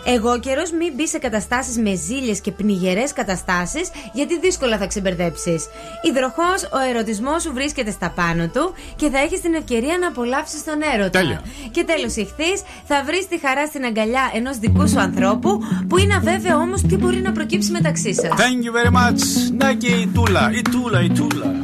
[0.04, 5.66] Εγώ καιρός μην μπει σε καταστάσεις με ζήλιες και πνιγερές καταστάσεις, γιατί δύσκολα θα ξεμπερδέψεις.
[6.02, 10.64] Υδροχός, ο ερωτισμός σου βρίσκεται στα πάνω του και θα έχει την ευκαιρία να απολαύσει
[10.64, 11.10] τον έρωτα.
[11.10, 11.42] Τέλεια.
[11.70, 12.50] Και τέλο ηχθεί,
[12.84, 16.96] θα βρει τη χαρά στην αγκαλιά ενό δικού σου ανθρώπου, που είναι αβέβαιο όμω τι
[16.96, 18.28] μπορεί να προκύψει μεταξύ σα.
[18.28, 19.20] Thank you very much.
[19.56, 21.54] Νάκη η Τούλα, η Τούλα, η Τούλα.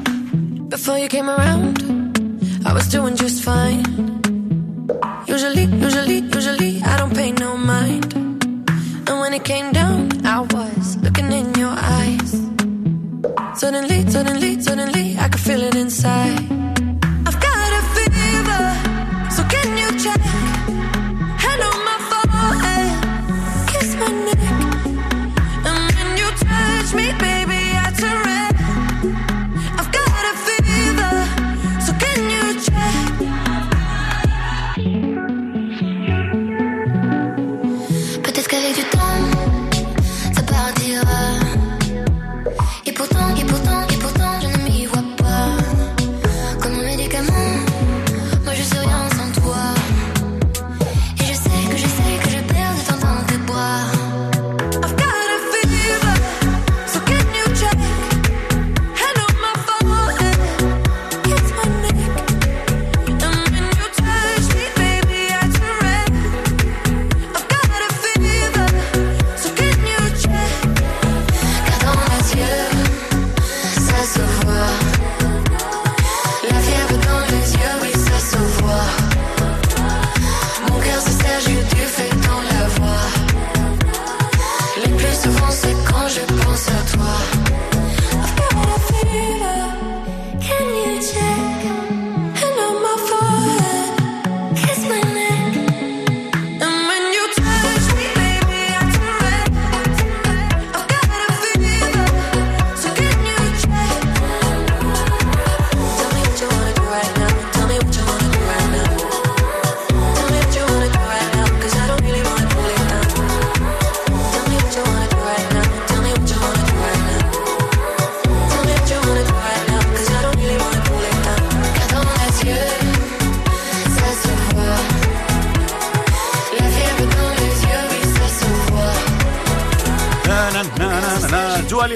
[0.75, 1.75] Before you came around,
[2.69, 3.85] I was doing just fine.
[5.35, 8.11] Usually, usually, usually, I don't pay no mind.
[9.09, 9.99] And when it came down,
[10.35, 12.31] I was looking in your eyes.
[13.63, 16.41] Suddenly, suddenly, suddenly, I could feel it inside.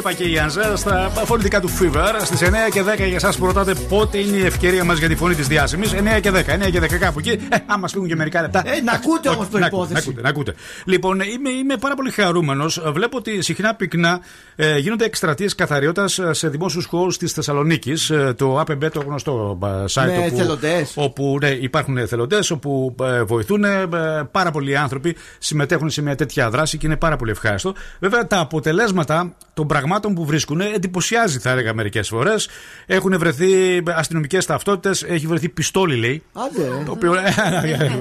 [0.06, 0.12] Να, να.
[0.12, 3.36] Τζουα Λίπα και η Ανζέλ στα φωνητικά του Fever στις 9 και 10 για εσάς
[3.36, 5.92] που ρωτάτε πότε είναι η ευκαιρία μας για τη φωνή της διάσημης.
[5.92, 6.34] 9 και 10,
[6.66, 7.30] 9 και 10 κάπου εκεί.
[7.30, 8.62] Ε, άμα φύγουν και μερικά λεπτά.
[8.66, 9.92] Ε, να ακούτε όμως να- να- προϋπόθεση.
[9.92, 10.54] Να ακούτε, να ακούτε.
[10.84, 12.82] Λοιπόν, είμαι, είμαι πάρα πολύ χαρούμενος.
[12.92, 14.20] Βλέπω ότι συχνά πυκνά
[14.56, 18.10] ε, γίνονται εκστρατείες καθαριότητας σε δημόσιους χώρους της Θεσσαλονίκης.
[18.10, 20.92] Ε, το APB, το γνωστό ε, site Με όπου, εθελοντές.
[20.94, 23.86] όπου ναι, υπάρχουν εθελοντές, όπου ε, βοηθούν ε,
[24.30, 27.74] πάρα πολλοί άνθρωποι, συμμετέχουν σε μια τέτοια δράση και είναι πάρα πολύ ευχάριστο.
[28.00, 32.48] Βέβαια, τα αποτελέσματα των πραγμάτων που βρίσκουν εντυπωσιάζει, θα έλεγα μερικές φορές.
[32.86, 36.22] Έχουν βρεθεί αστυνομικές ταυτότητες, έχει βρεθεί πιστόλι, λέει.
[36.32, 36.82] Άντε, ρε.
[36.84, 37.14] Το οποίο,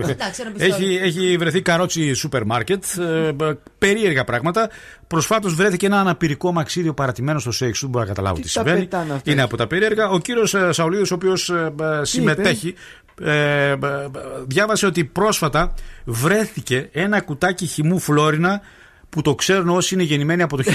[0.07, 0.95] εντάξει, ένα πιστόλι.
[0.95, 2.83] έχει, έχει βρεθεί καρότσι σούπερ μάρκετ.
[2.97, 3.33] ε, ε,
[3.77, 4.69] περίεργα πράγματα.
[5.07, 7.87] Προσφάτως βρέθηκε ένα αναπηρικό μαξίδιο παρατημένο στο σέξ του.
[7.87, 8.79] Μπορεί να καταλάβω τι, τα συμβαίνει.
[8.79, 9.31] πετάνε αυτά.
[9.31, 10.09] Είναι από τα περίεργα.
[10.09, 11.51] Ο κύριος Σαουλίδης, ο οποίος
[12.01, 12.75] συμμετέχει,
[13.21, 13.77] ε, ε,
[14.47, 15.73] διάβασε ότι πρόσφατα
[16.05, 18.61] βρέθηκε ένα κουτάκι χυμού Φλόρινα
[19.09, 20.63] που το ξέρουν όσοι είναι γεννημένοι από το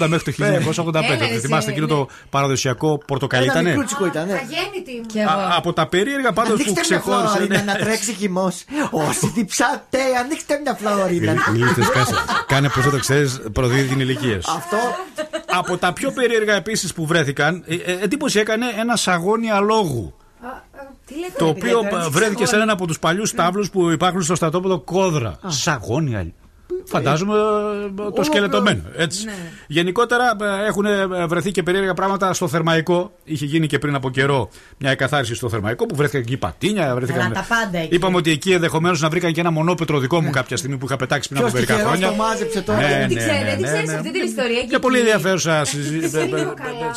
[0.00, 0.94] 1980 μέχρι το 1985.
[0.94, 1.92] Έλα, ρε, Δεν εσύ, θυμάστε εκείνο ναι.
[1.92, 3.64] το παραδοσιακό πορτοκαλί Ένα ήταν.
[3.64, 4.26] μικρούτσικο ήταν.
[4.26, 4.32] ναι.
[4.32, 5.06] Αγέννητη μου.
[5.12, 5.30] Και εγώ.
[5.56, 7.28] Από τα περίεργα πάντως που Ανοίξτε μια ξεχώρισε.
[7.34, 7.72] φλαωρίνα ναι.
[7.72, 8.52] να τρέξει χυμό.
[8.90, 11.34] Όσοι διψάτε, ανοίξτε μια φλαωρίνα.
[11.52, 12.14] Μιλήστε σκάσε.
[12.46, 14.50] Κάνε πώς το ξέρεις, προδίδει την ηλικία σου.
[14.56, 14.76] Αυτό
[15.46, 20.14] Από τα πιο περίεργα επίσης που βρέθηκαν, ε, ε, εντύπωση έκανε ένα σαγόνι αλόγου.
[21.06, 22.54] Τι λέτε, Το ρε, οποίο παιδιά, τώρα, ε, τι βρέθηκε σε ξεχωρίζει.
[22.56, 25.38] έναν από τους παλιούς τάβλους που υπάρχουν στο στρατόπεδο Κόδρα.
[25.46, 26.32] Σαγόνι αλ-
[26.86, 28.82] Φαντάζομαι ε, το σκελετωμένο.
[28.96, 29.24] Έτσι.
[29.24, 29.32] Ναι.
[29.66, 33.12] Γενικότερα ε, έχουν ε, βρεθεί και περίεργα πράγματα στο θερμαϊκό.
[33.24, 36.94] Είχε γίνει και πριν από καιρό μια εκαθάριση στο θερμαϊκό που βρέθηκαν εκεί πατίνια.
[36.94, 37.20] Βρέθηκαν...
[37.22, 37.94] Καλά, τα πάντα εκεί.
[37.94, 40.96] Είπαμε ότι εκεί ενδεχομένως να βρήκαν και ένα μονόπετρο δικό μου κάποια στιγμή που είχα
[40.96, 42.16] πετάξει πριν ποιος από μερικά τυχερό χρόνια.
[42.16, 42.80] το μάζεψε τώρα.
[42.80, 43.96] Ναι, Δεν ναι, ξέρετε, ναι, δεν ναι, ξέρεις ναι.
[43.96, 44.62] αυτή την ιστορία.
[44.62, 45.06] Και πολύ εκεί.
[45.06, 46.30] ενδιαφέρουσα συζήτηση.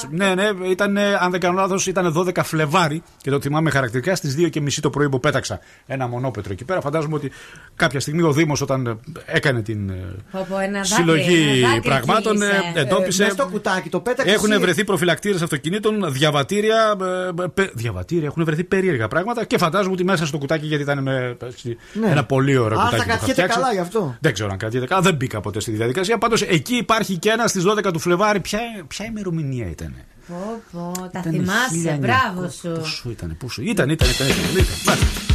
[0.09, 4.15] Ναι, ναι, ήταν, ε, αν δεν κάνω λάθος, ήταν 12 Φλεβάρι και το θυμάμαι χαρακτηριστικά
[4.15, 6.81] στις 2.30 το πρωί που πέταξα ένα μονόπετρο εκεί πέρα.
[6.81, 7.31] Φαντάζομαι ότι
[7.75, 11.67] κάποια στιγμή ο Δήμος όταν ε, έκανε την ε, Πω, πω, ένα δάκρυ, συλλογή ένα
[11.67, 12.71] δάκρυ πραγμάτων ε, κύλησε.
[12.79, 13.23] εντόπισε.
[13.23, 14.33] Μες στο κουτάκι το πέταξε.
[14.33, 14.59] Έχουν εσύ.
[14.59, 16.95] βρεθεί προφυλακτήρες αυτοκινήτων, διαβατήρια.
[17.39, 20.83] ε, ε, πε- διαβατήρια, έχουν βρεθεί περίεργα πράγματα και φαντάζομαι ότι μέσα στο κουτάκι, γιατί
[20.83, 22.07] ήταν με, έτσι, Ναι.
[22.09, 22.95] ένα πολύ ωραίο Α, κουτάκι.
[22.97, 23.61] θα που είχα κρατιέται φτιάξεις.
[23.61, 24.15] καλά γι' αυτό.
[24.19, 26.17] Δεν ξέρω αν κρατιέται καλά, δεν μπήκα ποτέ στη διαδικασία.
[26.17, 28.39] Πάντως εκεί υπάρχει και ένα στις 12 του Φλεβάρι.
[28.39, 29.95] Ποια, ποια ημερομηνία ήταν.
[30.27, 31.99] Πω, πω, τα Ήταν θυμάσαι, 1900.
[31.99, 32.71] μπράβο σου.
[32.79, 34.27] Πόσο ήταν, πόσο ήταν, ήταν, ήταν.
[34.27, 34.65] ήταν, ήταν.
[34.85, 35.34] Μάλιστα.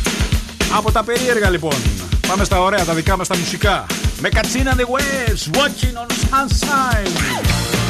[0.76, 1.74] Από τα περίεργα λοιπόν.
[2.28, 3.86] Πάμε στα ωραία, τα δικά μας τα μουσικά.
[4.20, 7.89] Με κατσίνα the waves, watching on sunshine.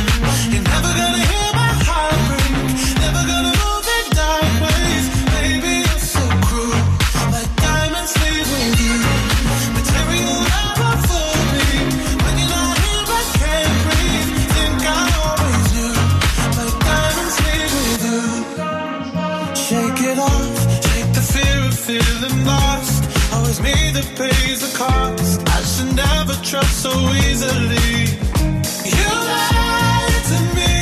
[26.51, 26.91] trust so
[27.29, 27.91] easily.
[28.97, 30.75] You lied to me,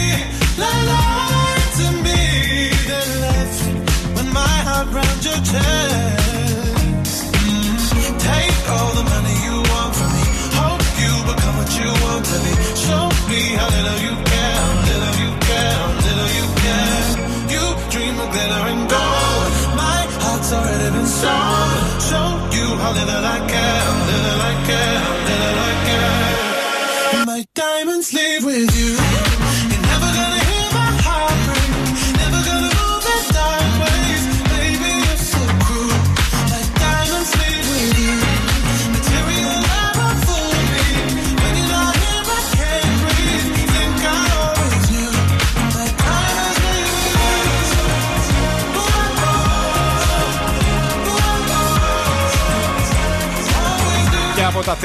[0.58, 2.22] lied to me,
[2.88, 6.09] then left when my heart.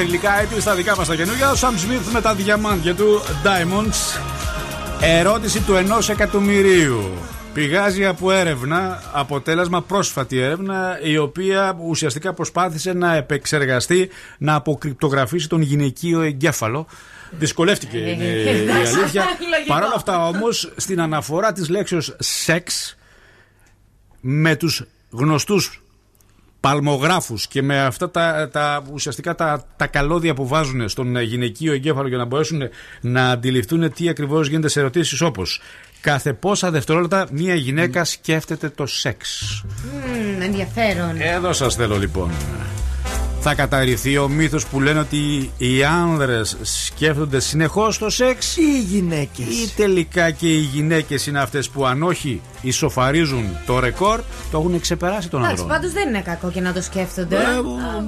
[0.05, 1.51] Θρηλυκά έτη, στα δικά μας τα καινούργια.
[1.51, 4.19] Ο Σαμ Σμιθ με τα διαμάντια του Diamonds.
[5.01, 7.11] Ερώτηση του ενός εκατομμυρίου.
[7.53, 15.61] Πηγάζει από έρευνα, αποτέλεσμα πρόσφατη έρευνα, η οποία ουσιαστικά προσπάθησε να επεξεργαστεί, να αποκρυπτογραφήσει τον
[15.61, 16.87] γυναικείο εγκέφαλο.
[17.31, 19.23] Δυσκολεύτηκε είναι η αλήθεια.
[19.49, 19.73] Λογικό.
[19.73, 22.97] Παρ' όλα αυτά όμως στην αναφορά της λέξεως σεξ
[24.19, 25.81] με τους γνωστούς
[26.65, 32.07] παλμογράφους και με αυτά τα, τα ουσιαστικά τα, τα καλώδια που βάζουν στον γυναικείο εγκέφαλο
[32.07, 32.61] για να μπορέσουν
[33.01, 35.61] να αντιληφθούν τι ακριβώς γίνεται σε ερωτήσεις όπως
[36.01, 39.41] κάθε πόσα δευτερόλεπτα μία γυναίκα σκέφτεται το σεξ.
[39.83, 41.21] Μμμ, ενδιαφέρον.
[41.21, 42.31] Εδώ σας θέλω λοιπόν.
[43.39, 48.79] Θα καταρριφθεί ο μύθος που λένε ότι οι άνδρες σκέφτονται συνεχώς το σεξ ή οι
[48.79, 54.19] γυναίκες ή τελικά και οι γυναίκες είναι αυτές που αν όχι ισοφαρίζουν το ρεκόρ
[54.51, 55.77] το έχουν ξεπεράσει τον Εντάξει, ανδρών.
[55.79, 57.35] πάντως δεν είναι κακό και να το σκέφτονται.
[57.35, 57.39] Ε,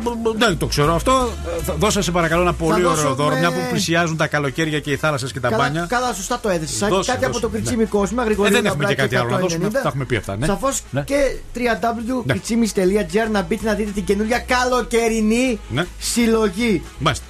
[0.04, 1.30] μπ- μπ- Δεν το ξέρω αυτό.
[1.66, 3.34] Θα- Δώσε σε παρακαλώ ένα πολύ δώσω ωραίο δώρο.
[3.34, 5.86] με- Μια που πλησιάζουν τα καλοκαίρια και οι θάλασσες και τα Καλά, μπάνια.
[5.90, 6.78] καλά, σωστά το έδεσες.
[6.78, 7.58] Σαν Δώσε, κάτι από δώσε, το ναι.
[7.58, 8.52] κριτσίμι κόσμο, Ε, γρηγορία.
[8.52, 9.70] δεν έχουμε και κάτι άλλο να δώσουμε.
[9.70, 10.38] Τα έχουμε πει αυτά.
[10.38, 10.46] Ναι.
[10.46, 11.02] Σαφώς Ναι.
[11.02, 11.16] και
[11.56, 15.86] www.kritsimis.gr να μπείτε να δείτε την καινούργια καλοκαιρινή Ναι.
[16.00, 16.84] συλλογή.
[17.00, 17.26] Μάλιστα.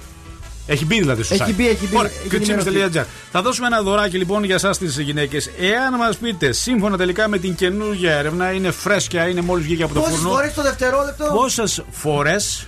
[0.70, 1.54] Έχει μπει δηλαδή στο Έχει site.
[1.54, 1.96] μπει, έχει μπει.
[1.96, 3.04] Ωραία, Έχει κριτσίμις.gr.
[3.32, 5.50] Θα δώσουμε ένα δωράκι λοιπόν για εσάς τις γυναίκες.
[5.60, 9.94] Εάν μας πείτε, σύμφωνα τελικά με την καινούργια έρευνα, είναι φρέσκια, είναι μόλις βγήκε από
[9.94, 10.30] το Πόσες φούρνο.
[10.30, 12.66] φορές το δευτερόλεπτο; Πόσες φορές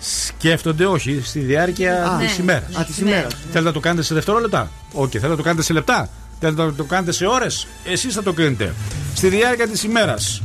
[0.00, 2.42] σκέφτονται, όχι, στη διάρκεια Α, της ναι.
[2.42, 2.76] ημέρας.
[2.76, 3.32] Α, της ημέρας.
[3.42, 6.08] Θέλετε να το κάνετε σε δευτερόλεπτα; Όχι, θέλετε να το κάνετε σε λεπτά;
[6.40, 8.74] Θέλετε να το κάνετε σε ώρες; Εσείς θα το κρίνετε.
[9.14, 10.42] Στη διάρκεια της ημέρας.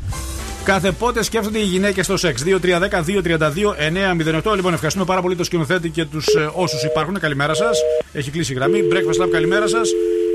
[0.69, 2.43] Κάθε πότε σκέφτονται οι γυναίκες στο σεξ.
[2.45, 4.55] 2-3-10-2-32-9-08.
[4.55, 7.19] Λοιπόν, ευχαριστούμε πάρα πολύ το σκηνοθέτη και τους ε, όσους υπάρχουν.
[7.19, 7.79] Καλημέρα σας.
[8.11, 8.79] Έχει κλείσει η γραμμή.
[8.91, 9.89] Breakfast Lab, καλημέρα σας.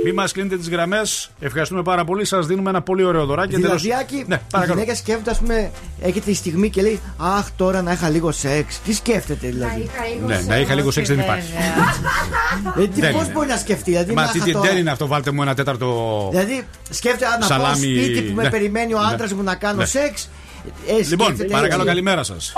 [0.04, 1.30] Μην μας κλείνετε τις γραμμές.
[1.40, 2.24] Ευχαριστούμε πάρα πολύ.
[2.24, 3.54] Σας δίνουμε ένα πολύ ωραίο δωράκι.
[3.54, 4.78] Δηλαδή, Εντελώς- Άκη, Ναι, η παρακαλώ.
[4.80, 8.80] γυναίκα σκέφτεται, ας πούμε, έχετε τη στιγμή και λέει Αχ, τώρα να είχα λίγο σεξ.
[8.84, 9.90] Τι σκέφτεται δηλαδή;
[10.26, 11.52] Ναι, να είχα λίγο σεξ δεν υπάρχει.
[12.78, 13.32] Ε, τι, Δεν πώς είναι.
[13.32, 14.12] μπορεί να σκεφτεί, δηλαδή.
[14.14, 16.28] Μα να τι είχα τι- τώρα- δεν είναι αυτό, βάλτε μου ένα τέταρτο.
[16.30, 18.50] Δηλαδή, σκέφτεται «Α, να πάω Σαλάμι, σπίτι που με ναι.
[18.50, 19.06] περιμένει ο Ναι.
[19.12, 19.84] άντρας μου να κάνω Ναι.
[19.86, 20.30] σεξ.
[20.86, 21.86] Ε, Λοιπόν, σκέφτεται παρακαλώ, έτσι.
[21.94, 22.52] καλημέρα σας.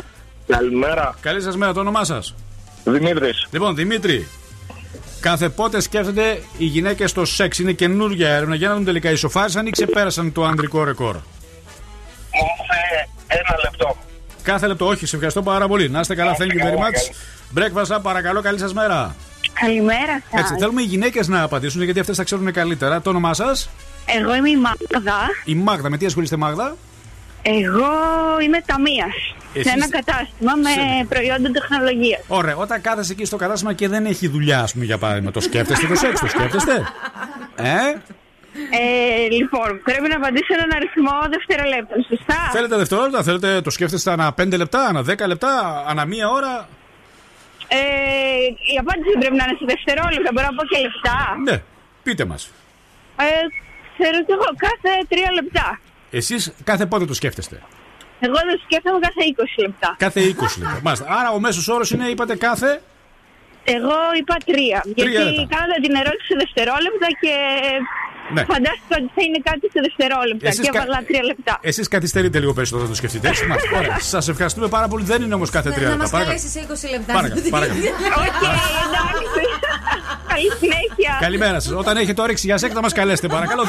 [0.47, 1.15] Καλημέρα.
[1.21, 2.35] Καλή σας μέρα, το όνομά σας.
[2.85, 3.47] Δημήτρης.
[3.51, 4.27] Λοιπόν, Δημήτρη,
[5.21, 7.59] κάθε πότε σκέφτεται οι γυναίκες στο σεξ.
[7.59, 11.17] Είναι καινούργια έρευνα για να δουν τελικά ισοφάρισαν ή ξεπέρασαν το ανδρικό ρεκόρ.
[13.27, 13.97] Ένα λεπτό.
[14.43, 15.89] Κάθε λεπτό, όχι, σε ευχαριστώ πάρα πολύ.
[15.89, 17.15] Να είστε καλά, thank you very much.
[17.59, 19.15] Breakfast, Lab, παρακαλώ, καλή σας μέρα.
[19.61, 20.41] Καλημέρα σας.
[20.41, 23.01] Έτσι, θέλουμε οι γυναίκες να απαντήσουν γιατί αυτές θα ξέρουν καλύτερα.
[23.01, 23.69] Το όνομά σας,
[24.07, 25.19] Εγώ είμαι η Μάγδα.
[25.45, 25.91] η Μάγδα.
[25.91, 26.77] Με τι ασχολείστε, Μάγδα;
[27.49, 27.91] Εγώ
[28.43, 29.15] είμαι ταμείας.
[29.53, 32.21] Σε Εσείς- ένα κατάστημα με προϊόντα τεχνολογίας.
[32.29, 35.41] Ωραία, όταν κάθεσαι εκεί στο κατάστημα και δεν έχει δουλειά, ας πούμε, για παράδειγμα, το
[35.41, 36.73] σκέφτεστε το σεξ, το σκέφτεστε;
[37.57, 37.73] Ε,
[38.71, 44.33] Ε, λοιπόν, πρέπει να απαντήσω έναν αριθμό δευτερολέπτων, σωστά; θέλετε δευτερόλεπτα, θέλετε το σκέφτεστε ανά
[44.33, 46.69] 5 λεπτά, ανά 10 λεπτά, ανά μία ώρα;
[47.69, 47.79] Ε,
[48.73, 51.19] η απάντηση δεν πρέπει να είναι σε δευτερόλεπτα, μπορώ να πω και λεπτά.
[51.49, 51.57] Ναι,
[52.03, 52.43] πείτε μας.
[53.27, 53.29] Ε,
[53.97, 55.67] ξέρω κι εγώ, κάθε τρία λεπτά.
[56.11, 57.63] Εσείς κάθε πότε το σκέφτεστε;
[58.21, 59.95] Εγώ δεν σκέφτομαι κάθε 20 λεπτά.
[59.99, 60.81] Κάθε 20 λεπτά.
[60.83, 61.07] Μάλιστα.
[61.09, 62.83] Άρα ο μέσος όρος είναι, είπατε, κάθε;
[63.65, 64.83] Εγώ είπα τρία.
[64.85, 65.57] γιατί λεπτά.
[65.57, 67.35] κάνατε την ερώτηση σε δευτερόλεπτα και
[68.35, 68.43] Ναι.
[68.53, 70.49] φαντάστηκα ότι θα είναι κάτι σε δευτερόλεπτα.
[70.49, 71.59] Εσείς και κα- έβαλα τρία λεπτά.
[71.71, 73.29] Εσείς καθυστερείτε λίγο περισσότερο να το σκεφτείτε.
[73.29, 73.77] Έτσι, μάλιστα.
[73.79, 73.99] Ωραία.
[74.15, 75.05] Σας ευχαριστούμε πάρα πολύ.
[75.05, 75.97] Δεν είναι όμως κάθε 3 Να λεπτά.
[75.97, 76.37] μας Παρακαλώ.
[76.37, 77.13] καλέσει σε 20 λεπτά.
[77.13, 77.79] Παρακαλώ, παρακαλώ.
[78.27, 79.45] Οκ, εντάξει.
[80.33, 81.13] Καλή συνέχεια.
[81.21, 81.73] Καλημέρα σας.
[81.73, 83.29] Όταν έχετε όρεξη για σεκ, θα μας καλέσετε.
[83.29, 83.69] Παρακαλώ, 2-3-10-2-32-908.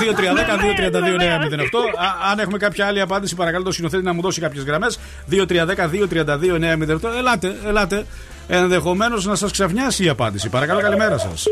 [2.32, 5.00] Αν έχουμε κάποια άλλη απάντηση, παρακαλώ το σκηνοθέτη να μου δώσει κάποιες γραμμές.
[5.32, 7.10] 2-3-10-2-32-908.
[7.18, 8.06] Ελάτε, ελάτε.
[8.48, 10.50] Ενδεχομένως να σας ξαφνιάσει η απάντηση.
[10.50, 11.44] Παρακαλώ, καλημέρα σας.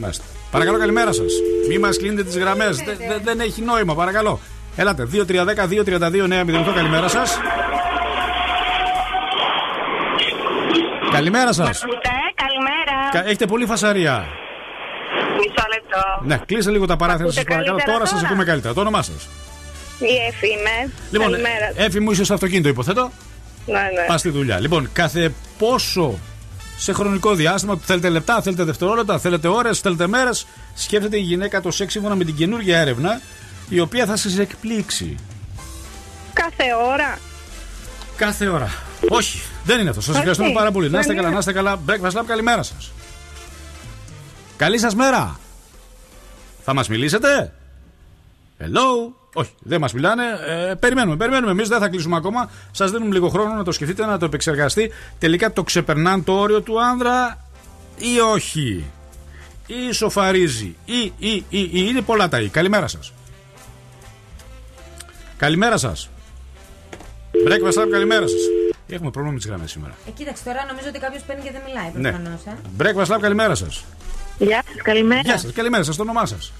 [0.00, 0.24] Μάλιστα.
[0.54, 1.32] Παρακαλώ, καλημέρα σας.
[1.68, 2.76] Μην μας κλείνετε τις γραμμές.
[3.24, 4.40] Δεν έχει νόημα, παρακαλώ.
[4.76, 6.72] Ελάτε, 2-3-10-2-32-908.
[6.74, 7.38] Καλημέρα σας.
[11.12, 11.82] Καλημέρα σας.
[11.82, 13.28] Ακούτε, καλημέρα.
[13.28, 14.24] Έχετε πολύ φασαρία.
[15.38, 16.24] Μισό λεπτό.
[16.24, 17.68] Ναι, κλείστε λίγο τα παράθυρα Ακούτε σας, παρακαλώ.
[17.76, 18.74] καλύτερα Τώρα σας τώρα; ακούμε καλύτερα.
[18.74, 19.28] Το όνομά σας.
[19.98, 20.92] Η Εφη είμαι.
[21.10, 21.72] Λοιπόν, Καλημέρα.
[21.76, 23.10] έφη μου είσαι στο αυτοκίνητο, υποθέτω.
[23.66, 24.06] Ναι, ναι.
[24.06, 24.60] Πας στη δουλειά.
[24.60, 26.18] Λοιπόν, κάθε πόσο
[26.76, 31.70] σε χρονικό διάστημα, θέλετε λεπτά, θέλετε δευτερόλεπτα, θέλετε ώρες, θέλετε μέρες, σκέφτεται η γυναίκα το
[31.70, 33.20] σεξ σύμφωνα με την καινούργια έρευνα,
[33.68, 35.16] η οποία θα σας εκπλήξει.
[36.32, 37.18] Κάθε ώρα.
[38.16, 38.72] Κάθε ώρα.
[39.08, 40.00] Όχι, δεν είναι αυτό.
[40.00, 40.90] Σας Όχι, ευχαριστούμε πάρα πολύ.
[40.90, 41.36] Να είστε δεν καλά, είναι.
[41.36, 41.80] να είστε καλά.
[41.86, 42.92] Breakfast Lab, καλημέρα σας.
[44.56, 45.38] Καλή σας μέρα.
[46.64, 47.52] Θα μας μιλήσετε;
[48.60, 50.22] Hello; Όχι, δεν μας μιλάνε.
[50.70, 51.50] Ε, περιμένουμε, περιμένουμε.
[51.50, 52.50] Εμείς δεν θα κλείσουμε ακόμα.
[52.70, 54.90] Σας δίνουμε λίγο χρόνο να το σκεφτείτε, να το επεξεργαστεί.
[55.18, 57.38] Τελικά το ξεπερνάν το όριο του άνδρα
[57.98, 58.84] ή όχι;
[59.66, 61.68] Ή ισοφαρίζει; Ή, ή, ή, ή.
[61.72, 62.48] Είναι πολλά τα ή.
[62.48, 63.12] Καλημέρα σας.
[65.36, 66.08] Καλημέρα σας.
[67.46, 68.40] Breakfast Lab, καλημέρα σας.
[68.88, 69.94] Έχουμε πρόβλημα με τις γραμμές σήμερα.
[70.08, 72.10] Ε, κοίταξε τώρα, νομίζω ότι κάποιος παίρνει και δεν μιλάει Ναι.
[72.12, 72.40] προφανώς.
[72.46, 72.56] Ε.
[72.78, 73.84] Breakfast Lab, καλημέρα σας.
[74.38, 75.20] Γεια σας, καλημέρα.
[75.20, 76.52] Γεια σας, καλημέρα σας, το όνομά σας.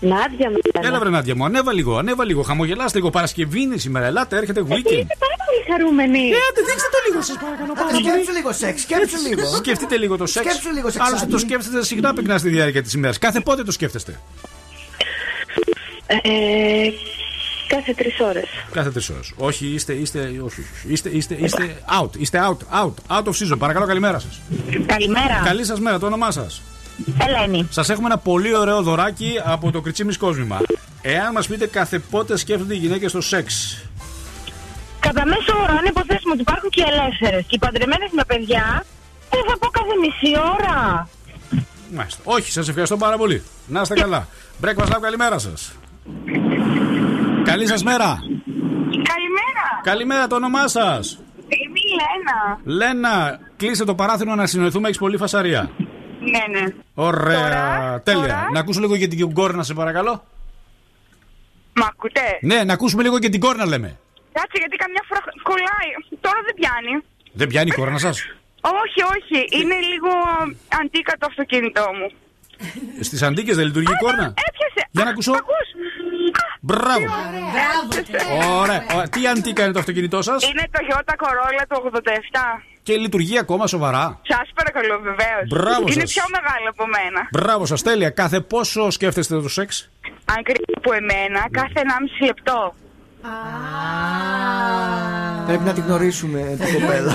[0.00, 0.86] Νάντια με λένε.
[0.86, 2.42] Έλα, βρε Νάντια μου, ανέβα λίγο, ανέβα λίγο.
[2.42, 3.10] Χαμογελάστε λίγο.
[3.10, 4.06] Παρασκευή είναι σήμερα.
[4.06, 4.74] Ελάτε, έρχεται weekend.
[4.74, 6.18] Είστε πάρα πολύ χαρούμενοι.
[6.18, 7.72] Άντε, δείξτε το λίγο, σας παρακαλώ.
[7.72, 8.04] πάρα πολύ.
[8.04, 9.56] Σκέψου λίγο σεξ, σκέψου λίγο.
[9.56, 10.46] Σκεφτείτε λίγο το σεξ.
[10.46, 11.06] Σκέψου λίγο σεξ.
[11.06, 13.18] Άλλωστε το σκέφτεστε συχνά πυκνά στη διάρκεια της ημέρας.
[13.18, 14.20] Κάθε πότε το σκέφτεστε;
[16.06, 16.18] Ε,
[17.68, 18.44] κάθε τρεις ώρες.
[18.72, 19.32] Κάθε τρεις ώρες.
[19.36, 20.62] Όχι, είστε, είστε, όχι, όχι.
[20.92, 22.10] είστε, είστε, είστε out.
[22.18, 23.58] Είστε out, out, out of season.
[23.58, 24.40] Παρακαλώ, καλημέρα σας.
[24.86, 25.42] Καλημέρα.
[25.44, 26.62] Καλή σας μέρα, το όνομά σας.
[27.26, 27.66] Ελένη.
[27.70, 30.60] Σας έχουμε ένα πολύ ωραίο δωράκι από το κριτσίμι κόσμημα.
[31.02, 33.76] Εάν μας πείτε κάθε πότε σκέφτονται οι γυναίκες το σεξ.
[35.00, 38.84] Κατά μέσο όρο, αν υποθέσουμε ότι υπάρχουν και ελεύθερες και οι παντρεμένες με παιδιά,
[39.30, 41.08] δεν θα πω κάθε μισή ώρα.
[41.94, 42.20] Μάλιστα.
[42.24, 43.42] Όχι, σας ευχαριστώ πάρα πολύ.
[43.66, 44.28] Να είστε καλά.
[44.64, 45.72] Breakfast Lab, καλημέρα σας.
[47.44, 48.18] Καλή σας μέρα.
[48.90, 49.64] Καλημέρα.
[49.82, 51.18] Καλημέρα, το όνομά σας.
[51.48, 52.76] Είμαι η Λένα.
[52.76, 54.86] Λένα, κλείσε το παράθυρο να συνοηθούμε.
[54.86, 55.70] Έχεις πολύ φασαρία.
[56.30, 56.66] Ναι, ναι.
[56.94, 58.20] Ωραία, Τώρα, τέλεια.
[58.20, 58.48] τώρα.
[58.52, 60.24] Να ακούσω λίγο για την κόρνα, σε παρακαλώ.
[61.72, 63.98] Μ' ακούτε; Ναι, να ακούσουμε λίγο για την κόρνα, λέμε.
[64.32, 65.90] Κάτσε γιατί καμιά φορά κολλάει.
[66.20, 67.02] Τώρα δεν πιάνει.
[67.32, 68.16] Δεν πιάνει η κόρνα σας;
[68.82, 69.62] Όχι, όχι.
[69.62, 70.10] Είναι λίγο
[70.80, 72.08] αντίκα το αυτοκίνητό μου.
[73.00, 74.88] Στις αντίκες δεν λειτουργεί η κόρνα; Έπιασε.
[74.90, 75.32] Για να ακούσω.
[75.32, 75.68] Ακούς.
[76.68, 77.06] Μπράβο.
[77.54, 78.58] Μπράβο.
[78.60, 78.84] Ωραία.
[78.92, 79.08] Ωραία.
[79.08, 82.62] Τι αντίκα είναι το αυτοκίνητό σας; Είναι το Toyota Corolla του 87.
[82.82, 85.46] και λειτουργεί ακόμα σοβαρά; Σας παρακαλώ, βεβαίως.
[85.48, 86.12] Μπράβο Είναι σας.
[86.12, 87.28] πιο μεγάλο από μένα.
[87.32, 88.10] Μπράβο σας, τέλεια.
[88.10, 89.90] Κάθε πόσο σκέφτεστε το σεξ;
[90.24, 92.74] Αν κρίνει από εμένα, κάθε 1,5 λεπτό.
[95.46, 97.14] Πρέπει να την γνωρίσουμε την κοπέλα.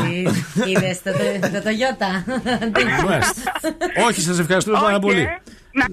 [0.65, 1.17] Είδες το, το,
[1.51, 2.33] το Toyota.
[3.05, 3.51] Μάλιστα.
[4.07, 5.29] Όχι, σας ευχαριστούμε πάρα πολύ.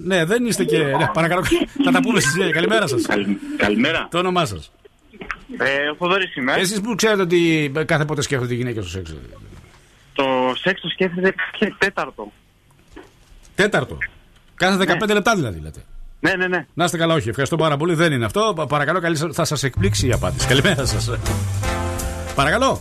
[0.05, 0.78] Ναι, δεν είστε και.
[0.78, 1.43] Ναι, παρακαλώ,
[1.85, 2.53] θα τα πούμε στη συνέχεια.
[2.53, 3.03] Καλημέρα σας.
[3.57, 4.09] Καλημέρα.
[4.11, 4.72] Το όνομά σας.
[5.59, 6.53] Ε, ο Θοδωρής είμαι.
[6.53, 9.14] Εσείς που ξέρετε ότι κάθε πότε σκέφτονται οι γυναίκες στο σεξ.
[10.12, 10.24] Το
[10.61, 12.33] σεξ το σκέφτεται κάθε τέταρτο.
[13.55, 13.99] Τέταρτο.
[14.55, 15.85] Κάθε 15 λεπτά δηλαδή λέτε.
[16.20, 16.66] Ναι, ναι, ναι.
[16.74, 17.28] Να είστε καλά, όχι.
[17.28, 17.95] Ευχαριστώ πάρα πολύ.
[17.95, 18.53] Δεν είναι αυτό.
[18.57, 20.47] Πα- Παρακαλώ, καλή σας- θα σας εκπλήξει η απάντηση.
[20.47, 21.11] Καλημέρα σας.
[22.35, 22.81] Παρακαλώ.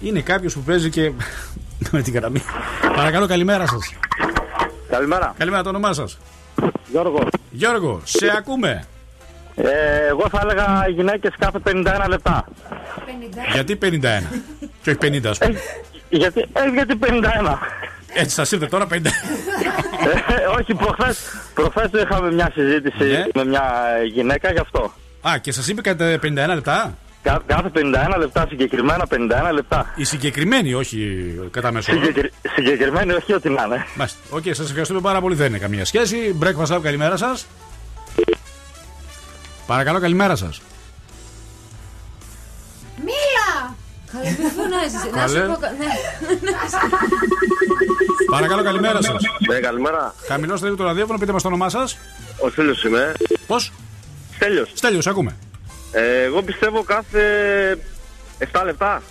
[0.00, 1.12] Είναι κάποιος που παίζει και.
[1.92, 2.42] με την γραμμή.
[2.96, 3.92] Παρακαλώ, καλημέρα σας.
[4.88, 5.34] Καλημέρα.
[5.38, 6.18] Καλημέρα, το όνομά σας.
[6.90, 7.28] Γιώργο.
[7.50, 8.84] Γιώργο, σε ακούμε.
[9.54, 12.44] Ε, εγώ θα έλεγα γυναίκες κάθε 51 λεπτά.
[13.52, 13.88] Γιατί 51
[14.82, 15.58] και όχι 50, ας πούμε.
[16.08, 17.58] Γιατί, ε, γιατί 51.
[18.14, 19.06] Έτσι, σας ήρθε τώρα 50.
[20.28, 21.18] Ε, όχι, προχθές,
[21.54, 23.24] προχθές είχαμε μια συζήτηση Ναι.
[23.34, 23.62] με μια
[24.12, 24.92] γυναίκα γι' αυτό.
[25.28, 29.92] Α, και σας είπε κατά 51 λεπτά; Κα- Κάθε 51 λεπτά, συγκεκριμένα 51 λεπτά.
[29.96, 32.04] Η συγκεκριμένη, όχι κατά μέσο όρο.
[32.04, 32.32] Συγκεκρι...
[32.54, 33.86] Συγκεκριμένη, όχι ό,τι να είναι.
[33.96, 34.18] Μάλιστα.
[34.30, 35.34] Οκ, σας ευχαριστούμε πάρα πολύ.
[35.34, 36.36] Δεν είναι καμία σχέση.
[36.42, 37.46] Breakfast Club, καλημέρα σας.
[39.66, 40.60] Παρακαλώ, καλημέρα σας.
[42.96, 43.74] Μίλα!
[44.12, 45.04] Καλέ, μην φωνάζεις.
[45.14, 45.38] Να Καλέ.
[45.38, 45.58] σου πω.
[45.60, 45.86] κα- ναι.
[48.30, 49.22] Παρακαλώ, καλημέρα σας.
[49.48, 50.14] Ναι, καλημέρα.
[50.28, 51.98] Χαμηλώστε λίγο το ραδιόφωνο, πείτε μας το όνομά σας.
[52.38, 53.12] Ο Στέλιος είμαι.
[53.46, 53.72] Πώς;
[54.34, 54.70] Στέλιος.
[54.74, 55.36] Στέλιος, ακούμε.
[55.98, 57.22] Ε, εγώ πιστεύω κάθε
[58.52, 59.02] 7 λεπτά.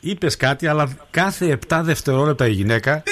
[0.00, 3.02] Είπες κάτι, αλλά κάθε 7 δευτερόλεπτα η γυναίκα.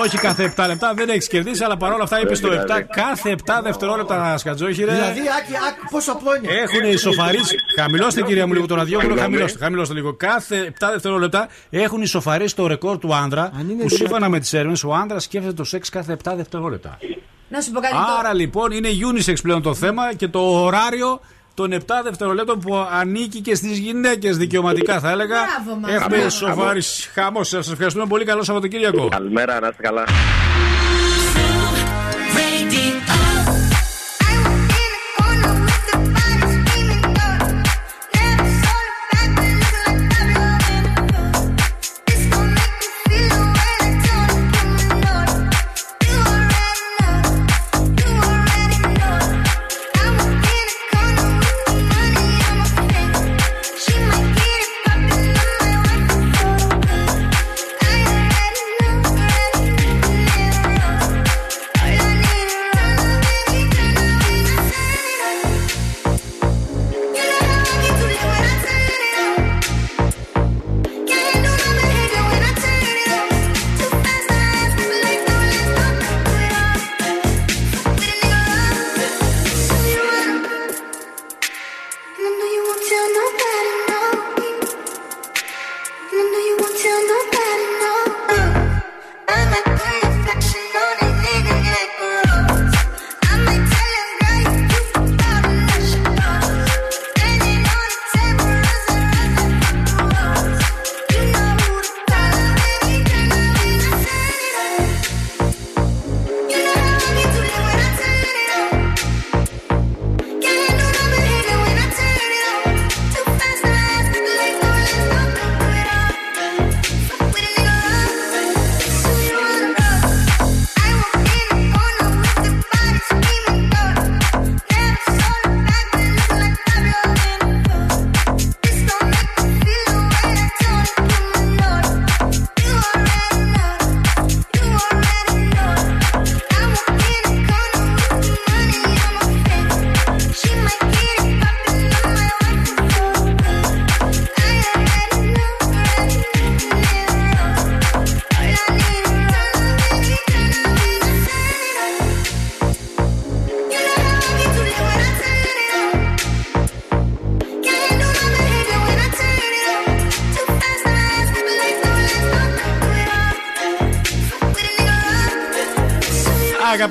[0.00, 3.60] Όχι κάθε 7 λεπτά, δεν έχεις κερδίσει, αλλά παρόλα αυτά είπες στο 7 κάθε 7
[3.62, 4.92] δευτερόλεπτα σκατζόχυρε.
[4.92, 6.52] Δηλαδή, Άκη, Άκη, πόσο απλό είναι.
[6.52, 7.56] Έχουν ισοφαρίσει.
[7.78, 9.14] Χαμηλώστε, κυρία μου, λίγο το ραδιόφωνο.
[9.14, 10.14] Χαμηλώστε, χαμηλώστε λίγο.
[10.14, 13.50] Κάθε 7 δευτερόλεπτα έχουν ισοφαρίσει το ρεκόρ του άντρα.
[13.50, 13.88] Που δυνατόν.
[13.88, 16.98] σύμφωνα με τις έρευνες, ο άντρα σκέφτεται το σεξ κάθε 7 δευτερόλεπτα.
[17.48, 17.94] Να σου πω κάτι.
[18.18, 21.20] Άρα λοιπόν είναι unisex πλέον το θέμα και το ωράριο
[21.54, 25.36] των 7 δευτερολέπτων που ανήκει και στις γυναίκες δικαιωματικά, θα έλεγα.
[25.64, 25.90] Μπράβο μας.
[25.90, 26.26] Έχουμε Μπράβο.
[26.26, 27.10] ισοφαρίσει.
[27.14, 28.24] Χαμός, σας ευχαριστούμε πολύ.
[28.24, 29.08] Καλό Σαββατοκύριακο.
[29.08, 30.04] Καλημέρα, να είστε καλά.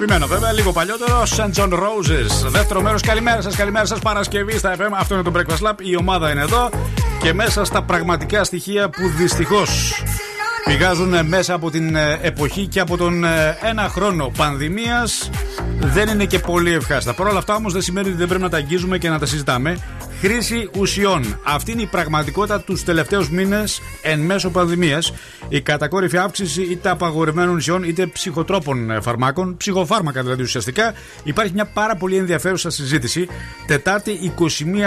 [0.03, 1.23] Αγαπημένο βέβαια, λίγο παλιότερο.
[1.23, 1.51] St.
[1.53, 2.49] John Roses.
[2.49, 3.99] Δεύτερο μέρος, καλημέρα σας, καλημέρα σας.
[3.99, 4.89] Παρασκευή στα FM.
[4.93, 5.73] Αυτό είναι το Breakfast Lab.
[5.81, 6.69] Η ομάδα είναι εδώ
[7.21, 10.03] και μέσα στα πραγματικά στοιχεία που δυστυχώς
[10.65, 15.29] πηγάζουν μέσα από την ε, εποχή και από τον ε, ένα χρόνο πανδημίας
[15.79, 17.13] δεν είναι και πολύ ευχάριστα.
[17.13, 19.25] Παρ' όλα αυτά όμως δεν σημαίνει ότι δεν πρέπει να τα αγγίζουμε και να τα
[19.25, 19.77] συζητάμε.
[20.21, 21.39] Χρήση ουσιών.
[21.43, 25.13] Αυτή είναι η πραγματικότητα τους τελευταίους μήνες εν μέσω πανδημίας.
[25.49, 30.93] Η κατακόρυφη αύξηση είτε απαγορευμένων ουσιών είτε ψυχοτρόπων ε, φαρμάκων, ψυχοφάρμακα δηλαδή ουσιαστικά.
[31.23, 33.27] Υπάρχει μια πάρα πολύ ενδιαφέρουσα συζήτηση.
[33.67, 34.33] Τετάρτη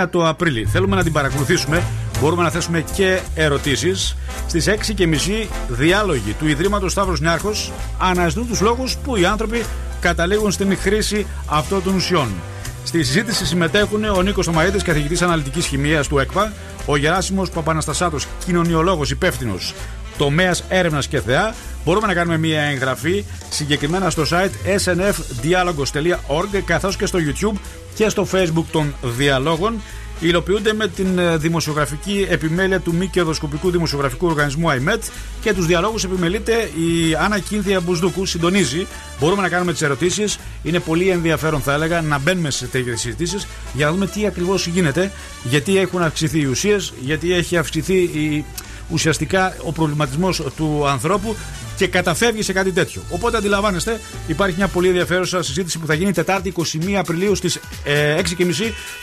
[0.02, 0.64] 21 το Απρίλη.
[0.64, 1.82] Θέλουμε να την παρακολουθήσουμε.
[2.20, 4.16] Μπορούμε να θέσουμε και ερωτήσεις.
[4.46, 9.64] Στις 6.30 διάλογοι του Ιδρύματος Σταύρος Νιάρχος αναζητούν τους λόγους που οι άνθρωποι
[10.00, 12.28] καταλήγουν στην χρήση αυτών των ουσιών.
[12.84, 16.52] Στη συζήτηση συμμετέχουν ο Νίκος Τομαίδη, καθηγητής αναλυτικής χημίας του ΕΚΠΑ,
[16.86, 19.74] ο Γεράσιμος Παπαναστασάτος, κοινωνιολόγος υπεύθυνος
[20.18, 21.54] τομέας έρευνας και θεά.
[21.84, 27.58] Μπορούμε να κάνουμε μια εγγραφή συγκεκριμένα στο site snfdialogos.org καθώς και στο YouTube
[27.94, 29.80] και στο Facebook των διαλόγων.
[30.20, 34.98] Υλοποιούνται με την ε, δημοσιογραφική επιμέλεια του μη κερδοσκοπικού δημοσιογραφικού οργανισμού IMET
[35.40, 38.26] και τους διαλόγους επιμελείται η Άννα Κίνθια Μπουσδούκου.
[38.26, 38.86] Συντονίζει.
[39.20, 40.38] Μπορούμε να κάνουμε τις ερωτήσεις.
[40.62, 44.66] Είναι πολύ ενδιαφέρον, θα έλεγα, να μπαίνουμε σε τέτοιες συζητήσεις για να δούμε τι ακριβώς
[44.66, 45.10] γίνεται,
[45.42, 48.44] γιατί έχουν αυξηθεί οι ουσίες, γιατί έχει αυξηθεί η,
[48.90, 51.36] ουσιαστικά ο προβληματισμός του ανθρώπου
[51.76, 53.02] και καταφεύγει σε κάτι τέτοιο.
[53.10, 58.16] Οπότε αντιλαμβάνεστε, υπάρχει μια πολύ ενδιαφέρουσα συζήτηση που θα γίνει Τετάρτη 21 Απριλίου στις ε,
[58.16, 58.22] 6.30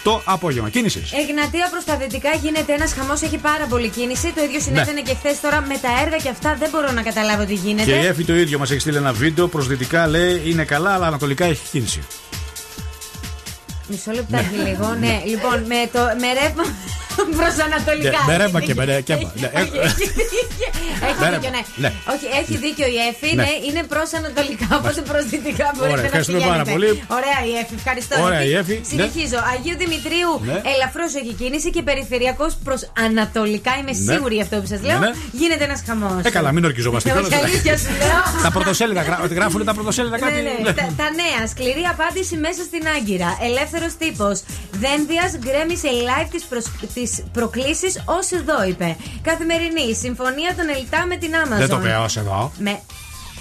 [0.04, 0.70] το απόγευμα.
[0.70, 1.04] Κίνηση.
[1.28, 4.32] Εγνατία προς τα δυτικά γίνεται ένας χαμός, έχει πάρα πολύ κίνηση.
[4.36, 5.02] Το ίδιο συνέβαινε Ναι.
[5.02, 7.92] και χθες τώρα με τα έργα και αυτά δεν μπορώ να καταλάβω τι γίνεται.
[7.92, 9.48] Και η Εφη το ίδιο μας έχει στείλει ένα βίντεο.
[9.48, 12.00] Προς δυτικά λέει είναι καλά, αλλά ανατολικά έχει κίνηση.
[13.92, 14.88] Μισό λεπτάκι λίγο.
[15.04, 16.66] Ναι, λοιπόν, με, το, με ρεύμα
[17.40, 18.20] προς ανατολικά.
[18.20, 18.80] Ναι, με Έχει ρεύμα και δίκιο.
[18.80, 20.68] με ρε- και- Έχει- ναι, όχι, ε, Έχει δίκιο.
[21.08, 21.62] Έχει Με δίκιο, ρεύμα, ναι.
[21.84, 21.90] ναι.
[22.14, 23.42] Όχι, έχει δίκιο η Εφη, Ναι.
[23.44, 24.68] ναι, είναι προς ανατολικά.
[24.80, 26.64] Οπότε προς δυτικά μπορείτε Ωραία, να ευχαριστούμε πηγαίνετε.
[26.64, 26.90] πάρα πολύ.
[27.20, 28.16] Ωραία η Εφη, ευχαριστώ.
[28.28, 28.52] Ωραία, Εφη.
[28.52, 28.88] η Εφη, ναι.
[28.92, 29.40] Συνεχίζω.
[29.54, 30.58] Αγίου Δημητρίου, Ναι.
[30.74, 33.72] ελαφρώς έχει κίνηση και περιφερειακός προς ανατολικά.
[33.80, 34.04] Είμαι Ναι.
[34.10, 35.00] σίγουρη γι' αυτό που σας λέω.
[35.04, 35.14] Ναι, ναι.
[35.42, 36.22] Γίνεται ένας χαμός.
[36.28, 37.08] Ε, καλά, μην ορκιζόμαστε.
[37.10, 37.34] Όχι, κιόλας.
[37.44, 38.20] αλήθεια σου λέω.
[38.46, 40.40] τα πρωτοσέλιδα γρά- ότι γράφουν τα πρωτοσέλιδα κάτι.
[40.48, 40.72] Ναι, ναι.
[40.80, 41.42] Τα, τα νέα.
[41.54, 43.30] Σκληρή απάντηση μέσα στην Άγκυρα.
[43.50, 44.42] Ελεύθερο τύπος.
[44.72, 46.46] Δένδιας γκρέμισε live τις
[46.94, 48.96] τις προκλήσεις ως εδώ, είπε.
[49.22, 49.96] Καθημερινή.
[49.96, 51.58] Συμφωνία των Ελτά με την Amazon.
[51.58, 52.52] Δεν το λέω ως εδώ.
[52.58, 52.80] Με...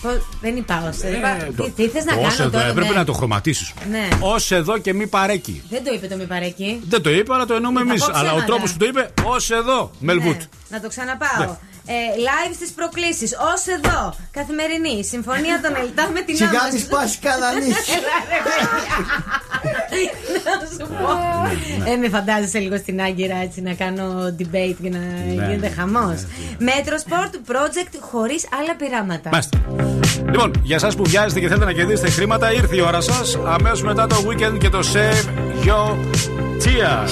[0.03, 1.17] Πώς- Δεν είπα ως εδώ.
[1.27, 2.71] Ε, Τι- το- Τι θες να το ως κάνω εδώ, τώρα.
[2.71, 2.95] Έπρεπε ναι.
[2.99, 3.73] να το χρωματίσεις.
[3.91, 4.09] Ναι.
[4.21, 5.63] Ω εδώ και μη παρέκει.
[5.71, 6.81] Δεν το είπε το μη παρέκει.
[6.89, 8.01] Δεν το είπα, αλλά το εννοούμε Θα εμείς.
[8.05, 8.45] πω Αλλά ο ψέματα.
[8.47, 9.91] τρόπος που το είπε, ως εδώ.
[9.99, 10.37] Μελβούτ.
[10.37, 11.57] Ναι, να το ξαναπάω.
[11.87, 11.93] Ε,
[12.29, 13.33] live στις προκλήσεις.
[13.33, 14.15] Ω εδώ.
[14.31, 15.05] Καθημερινή.
[15.05, 16.73] Συμφωνία των Ελτά με την Σιγά Amazon.
[16.73, 17.77] μη σπάσει κανανής.
[17.97, 18.97] Έλα, ρε, παιδιά.
[20.45, 21.11] Να σου πω.
[21.91, 25.75] Ε, με φαντάζεσαι λίγο στην Άγκυρα έτσι να κάνω debate και να Ναι, γίνεται ναι,
[25.75, 26.25] χαμός.
[26.61, 29.29] Metro Sport Project χωρίς άλλα πειράματα.
[29.33, 29.59] Μάλιστα.
[30.25, 33.39] Λοιπόν, για εσάς που βιάζετε και θέλετε να κερδίσετε χρήματα, ήρθε η ώρα σας.
[33.47, 35.29] Αμέσως μετά το weekend και το Save
[35.67, 35.97] Your
[36.65, 37.11] Tears.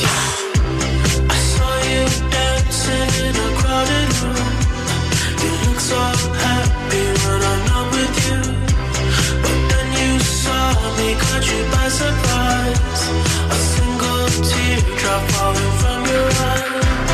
[11.99, 13.03] Surprise.
[13.51, 17.08] A single teardrop falling from your eye.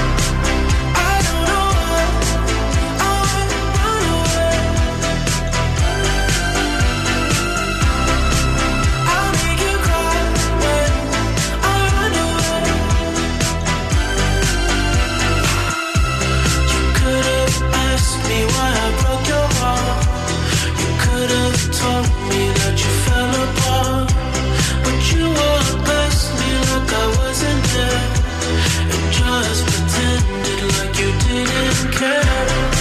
[18.28, 18.38] me
[18.82, 19.44] I broke your.
[20.80, 24.08] You could have told me that you fell apart,
[24.84, 25.24] but you
[25.88, 28.06] past me like I wasn't there,
[28.92, 32.73] and just pretended like you didn't care.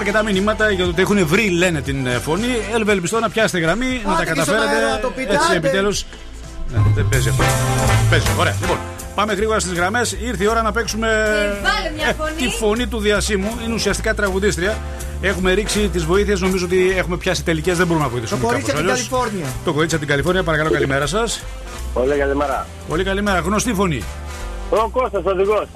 [0.00, 2.46] Αρκετά μηνύματα για το ότι έχουν βρει, λένε την ε, φωνή.
[2.80, 4.90] Ευελπιστώ να πιάσετε γραμμή, να τα και στον αέρα καταφέρετε.
[4.90, 5.56] να το πείτε, Έτσι, άντε.
[5.56, 6.04] επιτέλους.
[6.72, 7.42] Ναι, δεν παίζει αυτό.
[8.10, 8.56] Παίζει, ωραία.
[8.60, 8.78] Λοιπόν,
[9.14, 10.12] πάμε γρήγορα στις γραμμές.
[10.12, 11.08] Ήρθε η ώρα να παίξουμε.
[11.62, 12.32] βάλε μια ε, φωνή.
[12.36, 13.50] τη φωνή του διασύμου.
[13.64, 14.78] Είναι ουσιαστικά τραγουδίστρια.
[15.20, 16.40] Έχουμε ρίξει τις βοήθειες.
[16.40, 17.76] Νομίζω ότι έχουμε πιάσει τελικές.
[17.76, 18.40] Δεν μπορούμε να βοηθήσουμε.
[18.40, 19.08] Το κορίτσι κάπως από την αλλιώς.
[19.08, 19.46] Καλιφόρνια.
[19.64, 21.42] Το κορίτσι από την Καλιφόρνια, παρακαλώ, καλημέρα σας.
[21.94, 22.66] Πολύ καλημέρα.
[22.88, 23.38] Πολύ καλημέρα.
[23.38, 24.02] Γνωστή φωνή.
[24.70, 25.66] Ο Κώστας οδηγός.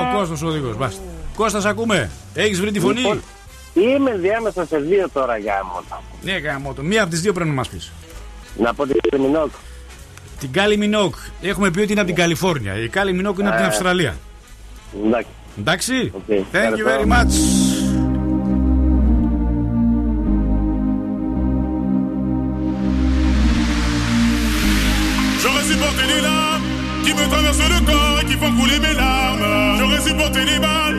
[0.00, 0.76] Ο Κώστας ο οδηγός.
[0.76, 1.02] Μάλιστα.
[1.36, 2.10] Κώστας ακούμε.
[2.34, 3.22] Έχεις βρει τη φωνή; Λοιπόν,
[3.74, 6.02] Είμαι διάμεσα σε δύο τώρα για έμοτα.
[6.22, 6.82] Ναι, γάμο το.
[6.82, 7.92] Μία από τις δύο πρέπει να μας πεις.
[8.56, 9.50] Να πω την Μινόκ.
[10.40, 11.14] Την Κάλι Μινόκ.
[11.40, 12.78] Έχουμε πει ότι είναι από την Καλιφόρνια.
[12.82, 13.68] Η Κάλι Μινόκ είναι από την Ε.
[13.68, 14.16] Αυστραλία.
[15.06, 15.30] Εντάξει.
[15.58, 16.12] Εντάξει.
[16.14, 16.56] Okay.
[16.56, 17.34] Thank you very much.
[25.42, 26.62] J'aurais supporté les larmes
[27.04, 29.44] qui me traversent le corps et qui font couler mes larmes.
[29.78, 30.98] J'aurais supporté les balles,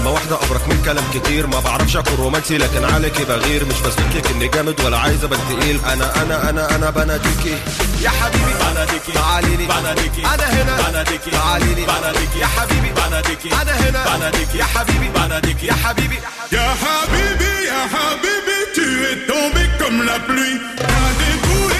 [0.00, 1.46] كلمة واحدة أبرك من كلام كتير.
[1.46, 3.64] ما بعرفش أكون رومانسي لكن عليكي بغير.
[3.64, 5.80] مش بثبت لك إني جامد ولا عايز أبان تقيل.
[5.84, 7.56] أنا أنا أنا أنا بناديكي.
[8.00, 9.12] يا حبيبي بناديكي.
[9.12, 9.66] تعالي لي.
[9.66, 10.22] بناديكي.
[10.34, 10.90] أنا هنا.
[10.90, 11.30] بناديكي.
[11.30, 11.86] تعالي لي.
[11.86, 12.38] بناديكي.
[12.38, 12.90] يا حبيبي.
[12.96, 13.48] بناديكي.
[13.62, 14.16] أنا هنا.
[14.16, 14.58] بناديكي.
[14.58, 15.08] يا حبيبي.
[15.08, 15.66] بناديكي.
[15.66, 16.18] يا حبيبي.
[16.52, 20.58] Ya Habibi, Ya Habibi, tu es tombé comme la pluie.
[20.78, 21.79] T'as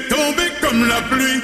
[0.00, 1.42] tombé comme la pluie.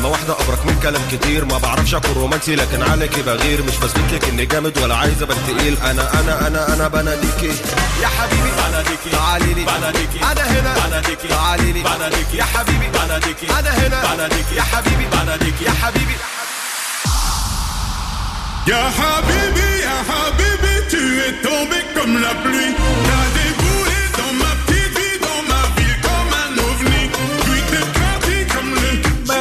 [0.00, 1.44] كلمة واحدة أبرك من كلام كتير.
[1.44, 3.62] ما بعرفش أكون رومانسي لكن عليكي بغير.
[3.62, 5.76] مش بثبت لك إني جامد ولا عايز أبان تقيل.
[5.78, 7.52] أنا أنا أنا أنا بناديكي.
[8.02, 9.10] يا حبيبي بناديكي.
[9.12, 9.64] تعالي لي.
[9.64, 10.18] بناديكي.
[10.32, 10.74] أنا هنا.
[10.86, 11.28] بناديكي.
[11.28, 11.82] تعالي لي.
[11.82, 12.36] بناديكي.
[12.36, 12.88] يا حبيبي.
[12.88, 13.46] بناديكي.
[13.58, 14.14] أنا هنا.
[14.14, 14.54] بناديكي.
[14.56, 15.06] يا حبيبي.
[15.12, 15.64] بناديكي.
[15.64, 16.16] يا حبيبي.
[18.70, 22.72] Ya Habibi, Ya Habibi, tu es tombé comme la pluie.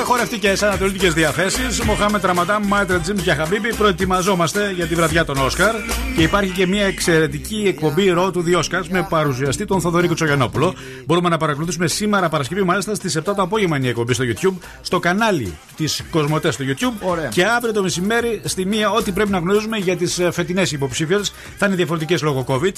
[0.09, 5.75] Χορευτικές ανατολικές διαθέσεις, Μοχάμεντ Ραμαντάν, Maître Gims και Χαμπίμπι, προετοιμαζόμαστε για τη βραδιά των Όσκαρ.
[6.15, 10.73] Και υπάρχει και μια εξαιρετική εκπομπή Road to the Oscars με παρουσιαστή τον Θοδωρή Κουτσογιανόπουλο.
[11.05, 14.53] Μπορούμε να παρακολουθήσουμε σήμερα Παρασκευή, μάλιστα στις 7 το απόγευμα είναι η εκπομπή στο YouTube,
[14.81, 17.29] στο κανάλι της Cosmote στο YouTube.
[17.29, 21.65] Και αύριο το μεσημέρι στη μία, ό,τι πρέπει να γνωρίζουμε για τις φετινές υποψήφιες θα
[21.65, 22.75] είναι διαφορετικές λόγω COVID.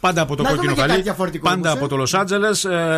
[0.00, 1.78] Πάντα από το Να κόκκινο δούμε και κάτι χαλί, διαφορετικό πάντα όμως, ε.
[1.78, 2.48] από το Λος Άντζελες,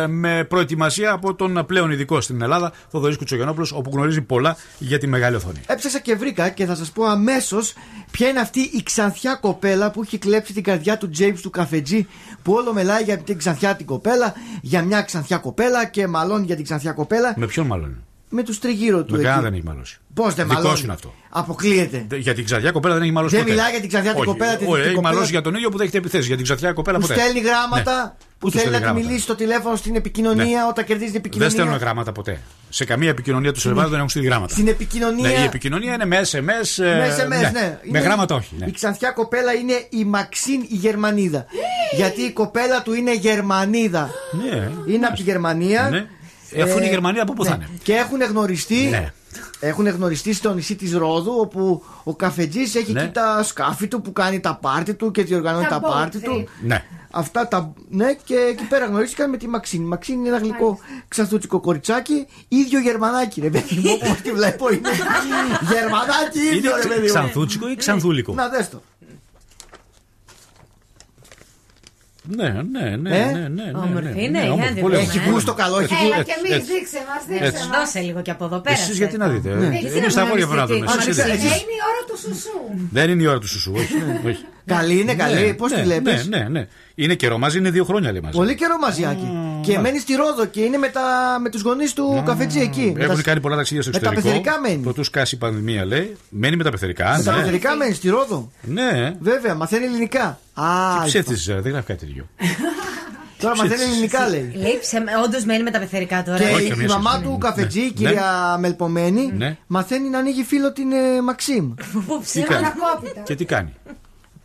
[0.07, 5.07] με προετοιμασία από τον πλέον ειδικό στην Ελλάδα, Θοδωρής Κουτσογιανόπουλος, όπου γνωρίζει πολλά για τη
[5.07, 5.61] μεγάλη οθόνη.
[5.67, 7.73] Έψαξα και βρήκα και θα σας πω αμέσως
[8.11, 12.07] ποια είναι αυτή η ξανθιά κοπέλα που έχει κλέψει την καρδιά του James του καφετζή.
[12.41, 16.55] Που όλο μιλάει για την ξανθιά την κοπέλα, για μια ξανθιά κοπέλα και μαλώνει για
[16.55, 17.33] την ξανθιά κοπέλα.
[17.37, 18.06] Με ποιον μάλλον.
[18.29, 19.11] Με τους τριγύρω του.
[19.15, 19.43] Με κανένα εκεί.
[19.43, 19.97] δεν έχει μαλώσει.
[20.13, 21.13] Πώς δεν Δικός μαλώνει; είναι αυτό.
[21.29, 22.05] Αποκλείεται.
[22.07, 23.55] Δε- Για την ξαδιά κοπέλα δεν έχει μαλώσει Δεν ποτέ.
[23.55, 25.55] μιλάει για την ξαδιά την Όχι, κοπέλα, την- όχι, την έχει κοπέλα- μαλώσει για τον
[25.55, 26.27] ίδιο που δέχεται επιθέσει.
[26.27, 27.19] Για την ξαδιά κοπέλα Που ποτέ.
[27.19, 28.09] στέλνει γράμματα, Ναι.
[28.09, 29.05] που Πού θέλει στέλνει να τη γράμματα.
[29.05, 30.67] μιλήσει στο τηλέφωνο στην επικοινωνία Ναι.
[30.69, 31.49] όταν κερδίζει την Δεν επικοινωνία.
[31.53, 32.39] στέλνουν γράμματα ποτέ.
[32.69, 34.53] Σε καμία επικοινωνία του survivor δεν έχουν στείλει γράμματα.
[34.53, 35.29] Στην επικοινωνία.
[35.29, 36.83] Ναι, η επικοινωνία είναι με SMS.
[36.83, 37.51] ε, Με SMS, ναι.
[37.51, 38.55] Με Είναι- γράμματα όχι.
[38.59, 38.65] ναι.
[38.65, 41.45] Η ξανθιά κοπέλα είναι η Μαξίν η Γερμανίδα.
[41.95, 44.09] Γιατί η κοπέλα του είναι Γερμανίδα.
[44.31, 44.69] Ναι.
[44.93, 46.07] Είναι από τη Γερμανία.
[46.57, 46.63] Ναι.
[46.63, 47.65] Ε, αφού είναι η Γερμανία, από πού θα ναι.
[47.69, 49.11] είναι; Και έχουν γνωριστεί Ναι.
[49.59, 53.01] Έχουν γνωριστεί στο νησί της Ρόδου, όπου ο καφετζής έχει Ναι.
[53.01, 56.17] εκεί τα σκάφη του που κάνει τα πάρτι του και διοργανώνει Τα τα, boat πάρτι
[56.21, 56.23] trip.
[56.23, 56.47] του.
[56.63, 56.83] Ναι.
[57.11, 57.73] Αυτά τα.
[57.89, 59.83] Ναι, και εκεί πέρα γνωρίστηκαν με τη Μαξίνη.
[59.83, 63.91] Η Μαξίνη είναι ένα γλυκό ξανθούτσικο κοριτσάκι, ίδιο Γερμανάκι, ρε παιδί μου.
[64.01, 64.89] Όπω τη βλέπω είναι.
[65.73, 67.05] Γερμανάκι, ίδιο ρε Είναι παιδί μου.
[67.05, 68.81] ξανθούτσικο ή ξανθούλικο; Να δες το.
[72.35, 73.17] Ναι, ναι, ναι.
[73.17, 75.03] Ε; ναι, ναι, ναι, Όμορφη ναι, είναι, ναι, για όμορφη, να τη πολύ δούμε.
[75.05, 75.17] όμορφη.
[75.19, 76.23] Έχει γούστο καλό, έχει Έλα γούστο.
[76.23, 76.71] και εμείς, έτσι.
[76.73, 77.43] δείξε μας, Έτσι.
[77.51, 77.77] δείξε μας.
[77.77, 78.75] Δώσε λίγο και από εδώ πέρα.
[78.79, 79.49] Εσεί γιατί να δείτε.
[79.49, 79.65] ε; Ναι.
[79.65, 80.85] Είναι να στα μην βόρεια πρέπει να δεις δούμε.
[80.91, 81.41] τι- Εσείς τι- γιατί.
[81.41, 82.57] Ε, είναι η ώρα του σουσού.
[82.97, 83.93] Δεν είναι η ώρα του σουσού, όχι.
[84.29, 84.43] όχι.
[84.65, 85.45] Καλή είναι, καλή.
[85.45, 86.67] Ναι, Πώς ναι, τη βλέπεις; Ναι, ναι, ναι.
[86.99, 88.37] Είναι καιρό μαζί, είναι δύο χρόνια λέει μαζί.
[88.37, 89.31] Πολύ καιρό μαζιάκι.
[89.61, 91.01] Και μένεις στη Ρόδο και είναι με, τα,
[91.41, 92.91] με τους γονείς του καφετζή εκεί.
[92.95, 94.39] Με Έχουν τα- κάνει πολλά ταξίδια στο με τα εξωτερικό.
[94.41, 94.83] πεθερικά μένεις.
[94.83, 96.17] Πρωτού σκάσει η πανδημία, λέει.
[96.29, 97.15] Μένει με τα πεθερικά.
[97.17, 97.37] Με τα ναι.
[97.39, 98.51] πεθερικά μένεις στη Ρόδο.
[98.61, 99.15] Ναι.
[99.19, 100.39] Βέβαια, μαθαίνει ελληνικά.
[100.53, 100.65] Α,
[101.05, 102.27] Ψεύτη, δεν γράφει κάτι τέτοιο.
[103.41, 103.91] τώρα μαθαίνει ψεύτης.
[103.95, 104.51] ελληνικά λέει.
[104.55, 106.37] Λέει ψέμα, όντως μένει με τα πεθερικά τώρα.
[106.37, 107.23] Και Όχι, η καμία μαμά σχέση.
[107.23, 107.37] του Ναι.
[107.37, 107.89] καφετζή, η Ναι.
[107.89, 109.57] κυρία Μελπομένη, Ναι.
[109.67, 111.73] μαθαίνει να ανοίγει φίλο την ε, Μαξίμ.
[112.33, 113.21] Τι κάνει; Ανακόπητα.
[113.23, 113.73] Και τι κάνει;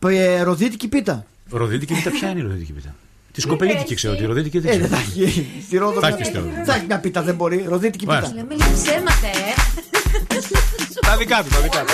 [0.06, 1.24] Ε, ροδίτικη πίτα.
[1.52, 2.94] Ροδίτικη πίτα, ποια είναι η ροδίτικη πίτα.
[3.32, 5.26] Τη σκοπελίτικη ξέρω, τη ροδίτικη Ε, δεν δεν θα ξέρω.
[5.26, 5.46] έχει.
[5.66, 6.48] Στη Ρόδο Θα μια- έχεις στη Ρόδο.
[6.64, 7.64] θα έχεις μια πίτα, δεν μπορεί.
[7.68, 8.14] Ροδίτικη πίτα.
[8.14, 8.34] Μάλιστα.
[8.34, 9.54] Λέμε λίγο ψέματα, ε.
[11.00, 11.92] Τα δικά του, τα δικά του.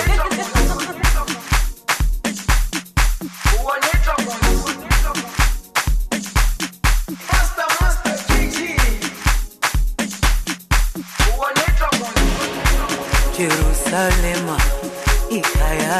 [13.35, 14.57] Jerusalema
[15.31, 15.99] ikhaya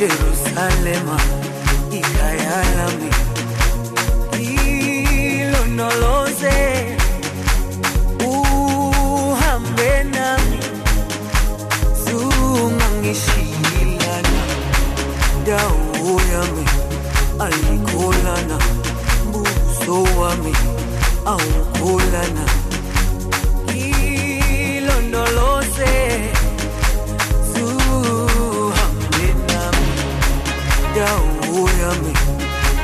[0.00, 1.16] Jerusalema
[1.92, 3.10] ikhaya lami
[5.40, 6.56] ilondoloze
[8.24, 10.58] uhambe nami.
[12.04, 14.42] Zungangishilana
[15.46, 16.64] dawo yami
[17.44, 18.56] ayikholana
[19.32, 20.54] buso wami
[21.26, 22.44] awukholana
[23.74, 25.59] ilondoloze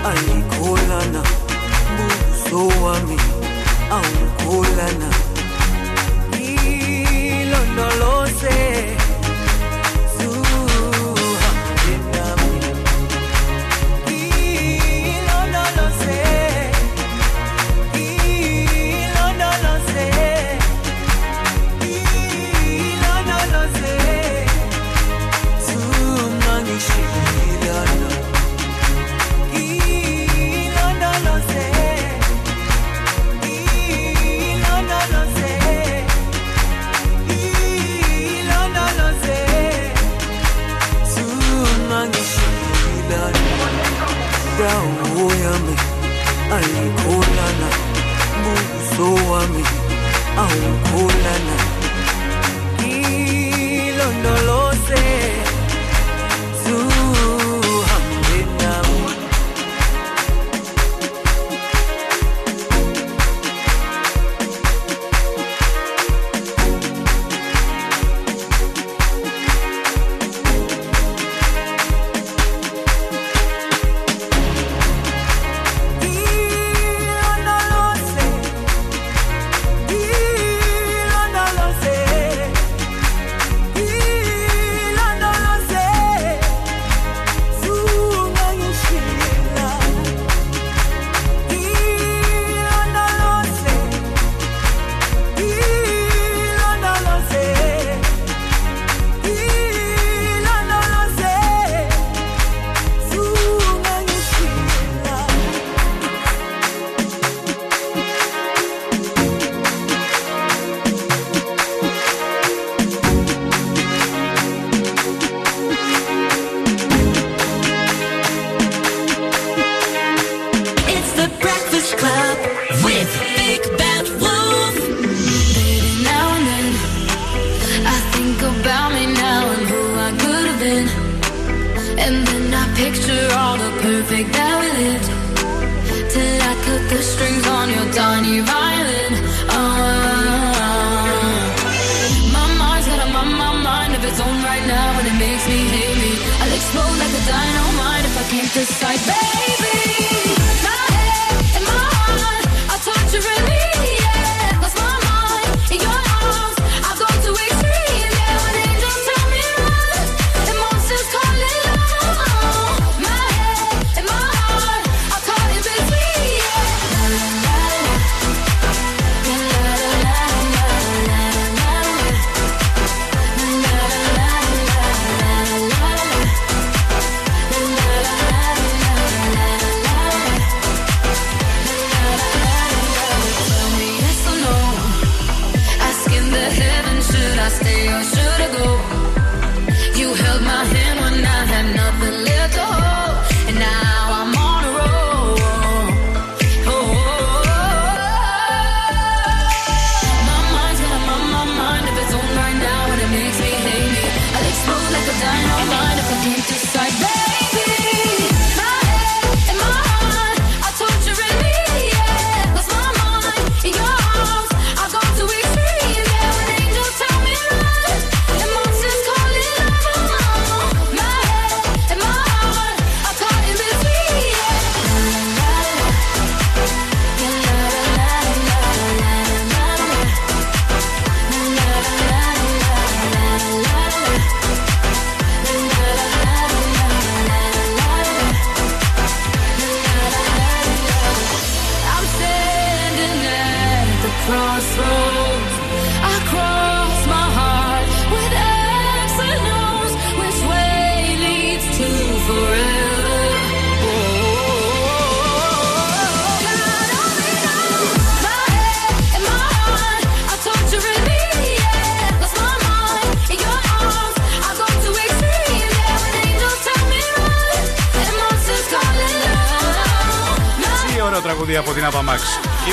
[0.08, 1.22] ayikholana
[1.96, 3.18] buso wami
[3.96, 5.08] awukholana
[7.36, 8.58] ilondoloze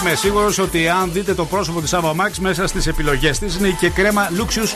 [0.05, 3.75] Είμαι σίγουρος ότι αν δείτε το πρόσωπο της Ava Max μέσα στις επιλογές της είναι
[3.79, 4.69] και κρέμα Luxus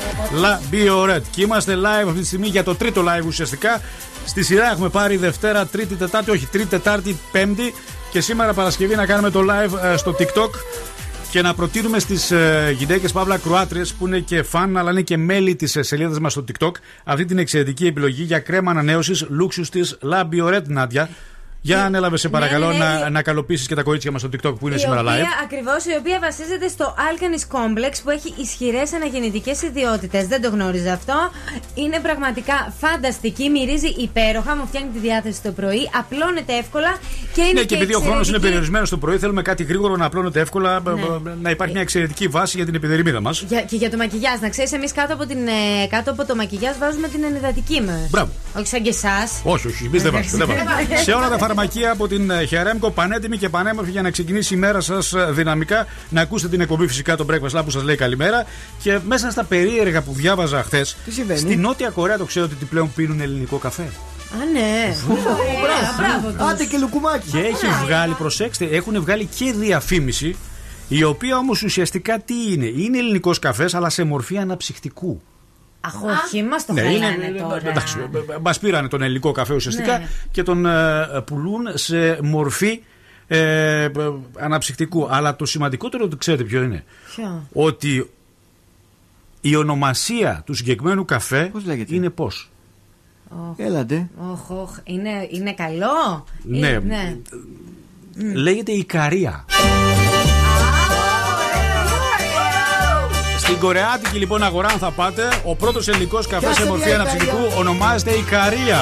[0.43, 1.21] La Bio Red.
[1.31, 3.81] Και είμαστε live αυτή τη στιγμή για το τρίτο live ουσιαστικά.
[4.25, 7.73] Στη σειρά έχουμε πάρει Δευτέρα, Τρίτη, Τετάρτη, όχι Τρίτη, Τετάρτη, Πέμπτη
[8.11, 10.49] και σήμερα Παρασκευή να κάνουμε το live ε, στο TikTok
[11.29, 15.17] και να προτείνουμε στις ε, γυναίκες Παύλα Κρουάτριε που είναι και φαν αλλά είναι και
[15.17, 16.71] μέλη της σελίδας μας στο TikTok
[17.03, 21.09] αυτή την εξαιρετική επιλογή για κρέμα ανανέωσης Luxus της La Bio Red, Νάντια.
[21.68, 24.56] Για ανέλαβες, σε παρακαλώ, ναι, ναι, να, να καλοποιήσει και τα κορίτσια μας στο TikTok
[24.60, 25.44] που είναι η σήμερα οποία, live.
[25.44, 30.27] Ακριβώς, η οποία βασίζεται στο Alkanis Complex που έχει ισχυρές αναγεννητικές ιδιότητες.
[30.27, 31.31] Δεν το γνώριζα αυτό.
[31.76, 36.98] Είναι πραγματικά φανταστική, μυρίζει υπέροχα, μου φτιάχνει τη διάθεση το πρωί, απλώνεται εύκολα
[37.38, 39.95] και είναι Ναι, και επειδή ο χρόνος είναι εξαιρετική- περιορισμένος το πρωί, θέλουμε κάτι γρήγορο
[39.95, 40.91] να απλώνεται εύκολα, Ναι.
[40.91, 43.41] ε, να υπάρχει μια εξαιρετική βάση για την επιδερμίδα μας.
[43.47, 46.35] Για, και για το μακιγιάζ, να ξέρεις, εμείς κάτω, από την, ε, κάτω από το
[46.35, 47.97] μακιγιάζ βάζουμε την ενυδατική μα.
[48.09, 48.30] Μπράβο.
[48.57, 49.31] Όχι σαν και εσάς.
[49.43, 50.45] Όχι, όχι, εμείς δεν βάζουμε.
[50.45, 50.81] δεν βάζουμε.
[50.81, 51.03] Εντάξει.
[51.03, 54.57] Σε όλα τα φαρμακεία από την ε, Χερέμκο, πανέτοιμη και πανέμορφη για να ξεκινήσει η
[54.57, 55.88] μέρα σας δυναμικά.
[56.09, 58.45] Να ακούσετε την εκπομπή φυσικά το Breakfast Lab που σας λέει καλημέρα.
[58.84, 60.97] Και μέσα στα περίεργα που διάβαζα χθες,
[61.35, 63.89] στη Νότια Κορέα το ξέρω ότι πλέον πίνουν ελληνικό καφέ.
[64.33, 64.93] Α, ναι.
[65.97, 66.47] Μπράβο, τους.
[66.47, 67.29] Άντε και λουκουμάκι.
[67.29, 70.35] Και έχει βγάλει, προσέξτε, έχουν βγάλει και διαφήμιση.
[70.87, 75.21] Η οποία όμως ουσιαστικά τι είναι, είναι ελληνικός καφές αλλά σε μορφή αναψυκτικού.
[75.81, 77.69] Αχ, όχι, μας το Ναι, χαλάνε τώρα.
[77.69, 77.97] Εντάξει,
[78.41, 80.07] μας πήραν τον ελληνικό καφέ ουσιαστικά Ναι.
[80.31, 82.81] και τον ε, πουλούν σε μορφή
[83.27, 83.91] ε, ε,
[84.39, 85.07] αναψυκτικού.
[85.09, 86.83] Αλλά το σημαντικότερο το ξέρετε ποιο είναι;
[87.15, 88.09] Ποιο; Ότι
[89.41, 91.51] η ονομασία του συγκεκριμένου καφέ
[91.87, 92.51] είναι πώς;
[93.29, 93.53] Οχ.
[93.57, 94.09] Έλατε.
[94.31, 94.77] Οχ, οχ.
[94.83, 96.57] Είναι, είναι καλό; Ναι.
[96.57, 97.15] Είναι- ναι.
[98.33, 99.45] Λέγεται Ικαρία.
[103.37, 106.95] Στην Κορεάτικη λοιπόν αγορά, αν θα πάτε, ο πρώτος ελληνικός καφές Πιάσε σε μορφή μια
[106.95, 107.57] αναψυκτικού Ικαρία.
[107.57, 108.79] ονομάζεται Ικαρία.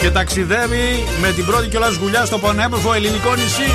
[0.00, 3.70] Και ταξιδεύει με την πρώτη κιόλας γουλιά στο πανέμορφο ελληνικό νησί.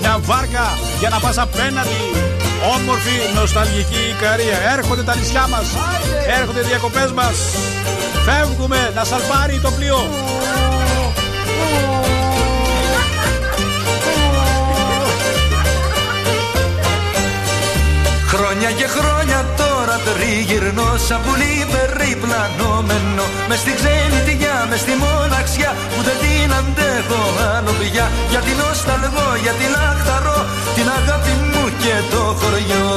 [0.00, 0.64] Μια βάρκα
[0.98, 1.88] για να πας απέναντι.
[2.78, 4.58] Όμορφη, νοσταλγική Ικαρία.
[4.76, 5.66] Έρχονται τα νησιά μας.
[6.40, 7.36] Έρχονται οι διακοπές μας.
[8.26, 10.00] Φεύγουμε να σαλπάρει το πλοίο.
[18.32, 26.00] Χρόνια και χρόνια τώρα τριγυρνώ σαν πουλί περιπλανόμενο μες στη ξενιτιά, μες στη μοναξιά που
[26.06, 27.22] δεν την αντέχω
[27.54, 30.38] άλλο πια για την νοσταλγώ, για την αχταρώ
[30.74, 32.88] την αγάπη μου και το χωριό.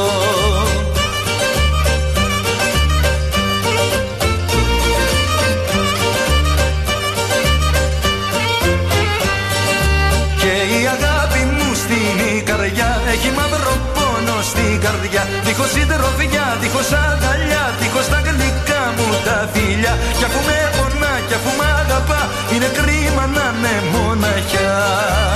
[10.42, 15.28] Και η αγάπη μου στην Ικαριά έχει μαύρο πόνο στην καρδιά.
[15.46, 19.94] Δίχως συντροφιά, δίχως αγκαλιά, δίχως τα γλυκά μου τα φιλιά.
[20.18, 22.22] Κι αφού με πονά, κι αφού μ' αγαπά,
[22.54, 25.31] είναι κρίμα να είναι μοναχιά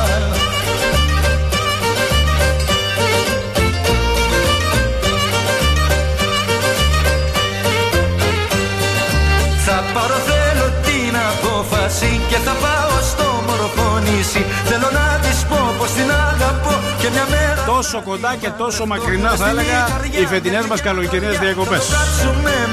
[17.76, 19.80] τόσο κοντά και τόσο μακρινά θα έλεγα
[20.22, 21.84] οι φετινές μας καλοκαιρινές διακοπές.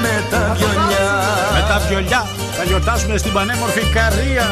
[0.03, 0.15] Με
[1.69, 2.27] τα βιολιά τα
[2.57, 4.47] θα γιορτάσουμε στην πανέμορφη Καρία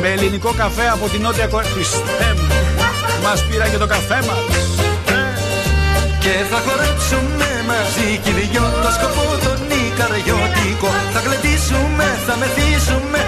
[0.00, 1.70] με ελληνικό καφέ από την Νότια Κορέα.
[3.22, 4.40] Μας πήρα και το καφέ μας.
[6.22, 13.20] Και θα χορέψουμε μαζί κι δυο Το σκοπό τον Ικαριώτικο Θα κλετήσουμε, θα μεθύσουμε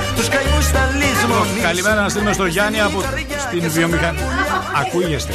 [1.63, 3.03] Καλημέρα να στείλουμε στο Γιάννη από
[3.47, 4.23] στην βιομηχανία.
[4.81, 5.33] Ακούγεστε.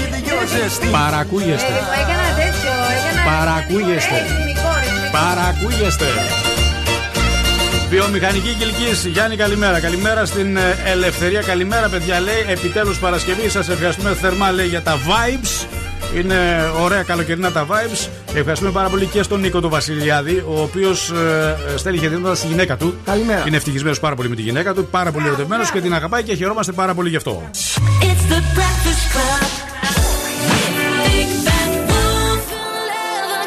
[0.92, 1.68] Παρακούγεστε.
[1.68, 2.74] Εγώ έκανα τέτοιο.
[2.96, 3.38] Έκανα.
[3.38, 4.16] Παρακούγεστε.
[4.16, 5.12] Ρυθμικό, ρυθμικό.
[5.12, 6.06] Παρακούγεστε.
[7.90, 9.80] Βιομηχανική Κυλκής, Γιάννη, καλημέρα.
[9.80, 11.42] Καλημέρα στην ε, Ελευθερία.
[11.42, 12.20] Καλημέρα, παιδιά.
[12.20, 13.50] Λέει επιτέλους Παρασκευή.
[13.50, 15.68] Σας ευχαριστούμε θερμά, λέει, για τα vibes.
[16.16, 18.08] Είναι ωραία καλοκαιρινά τα vibes.
[18.34, 22.78] Ευχαριστούμε πάρα πολύ και στον Νίκο του Βασιλιάδη, ο οποίος ε, στέλνει χαιρετήματα στη γυναίκα
[22.78, 22.96] του.
[23.06, 23.44] Καλημέρα.
[23.48, 26.36] Είναι ευτυχισμένος πάρα πολύ με τη γυναίκα του, πάρα πολύ ερωτευμένος και την αγαπάει και
[26.36, 27.50] χαιρόμαστε πάρα πολύ γι' αυτό.
[27.52, 29.50] It's the Breakfast Club.
[31.06, 32.44] Big bad wolf.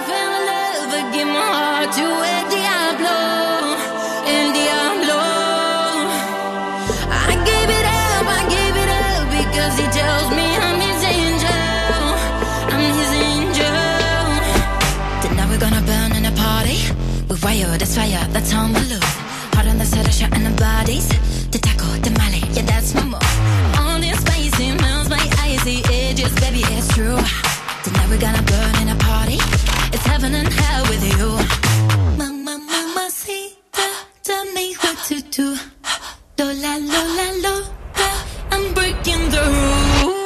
[0.08, 2.35] Feel love, I give my heart to El
[17.78, 19.04] It's fire, that's we look.
[19.54, 21.08] Hard on the I shot in the bodies.
[21.52, 23.78] To tackle the Mali, yeah, that's my move.
[23.78, 27.18] All this spicy melts my icy edges, baby, it's true.
[27.84, 29.38] Tonight we're gonna burn in a party.
[29.94, 31.28] It's heaven and hell with you.
[32.16, 33.58] Mama, mama, see,
[34.22, 35.56] tell me what to do.
[36.36, 37.54] Do la, lo, la, lo,
[38.52, 39.42] I'm breaking the
[40.02, 40.25] rules.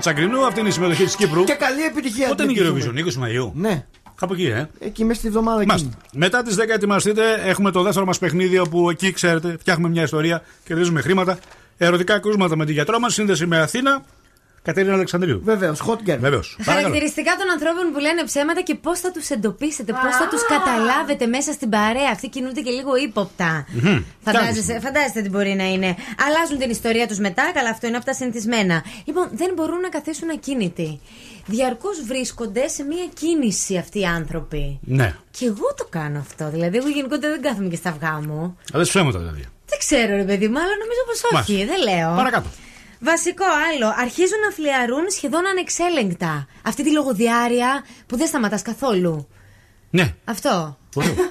[0.00, 1.44] Τσαγκρινού, αυτή είναι η συμμετοχή της Κύπρου.
[1.44, 2.28] Και καλή επιτυχία.
[2.28, 3.52] Πότε είναι η την Eurovision, 20 Μαου.
[3.54, 3.84] Ναι.
[4.14, 4.68] Κάπου εκεί, ε.
[4.78, 5.88] Εκεί μέσα στη εβδομάδα Μάλιστα.
[5.88, 6.18] εκεί.
[6.18, 10.42] Μετά τις 10 ετοιμαστείτε, έχουμε το δεύτερο μας παιχνίδι όπου εκεί ξέρετε, φτιάχνουμε μια ιστορία,
[10.64, 11.38] κερδίζουμε χρήματα.
[11.78, 14.02] Ερωτικά κρούσματα με τη γιατρό μας, σύνδεση με Αθήνα.
[14.62, 15.40] Κατερίνα Αλεξανδρίου.
[15.44, 16.18] Βεβαίως, hot girl.
[16.18, 16.56] Βεβαίως.
[16.62, 21.26] Χαρακτηριστικά των ανθρώπων που λένε ψέματα και πώς θα τους εντοπίσετε, πώς θα τους καταλάβετε
[21.26, 22.10] μέσα στην παρέα.
[22.12, 23.66] Αυτοί κινούνται και λίγο ύποπτα.
[23.82, 24.02] Μμμ.
[24.24, 25.96] Φαντάζεσαι, φαντάζεστε τι μπορεί να είναι.
[26.26, 28.84] Αλλάζουν την ιστορία τους μετά, καλά, αυτό είναι από τα συνηθισμένα.
[29.04, 31.00] Λοιπόν, δεν μπορούν να καθίσουν ακίνητοι.
[31.46, 34.78] Διαρκώς βρίσκονται σε μία κίνηση αυτοί οι άνθρωποι.
[34.82, 35.14] Ναι.
[35.30, 36.50] Και εγώ το κάνω αυτό.
[36.50, 38.58] Δηλαδή, εγώ γενικότερα δεν κάθομαι και στα αυγά μου.
[38.72, 39.44] Αλλά ψέματα δηλαδή.
[39.66, 41.52] Δεν ξέρω, ρε παιδί μου, αλλά νομίζω πως όχι.
[41.52, 41.74] Μάλιστα.
[41.74, 42.16] Δεν λέω.
[42.16, 42.48] Παρακάτω.
[43.00, 46.46] Βασικό άλλο, αρχίζουν να φλιαρούν σχεδόν ανεξέλεγκτα.
[46.62, 49.28] Αυτή τη λογοδιάρεια που δεν σταματάς καθόλου.
[49.90, 50.14] Ναι.
[50.24, 50.78] Αυτό.
[50.94, 51.14] Ωραίο.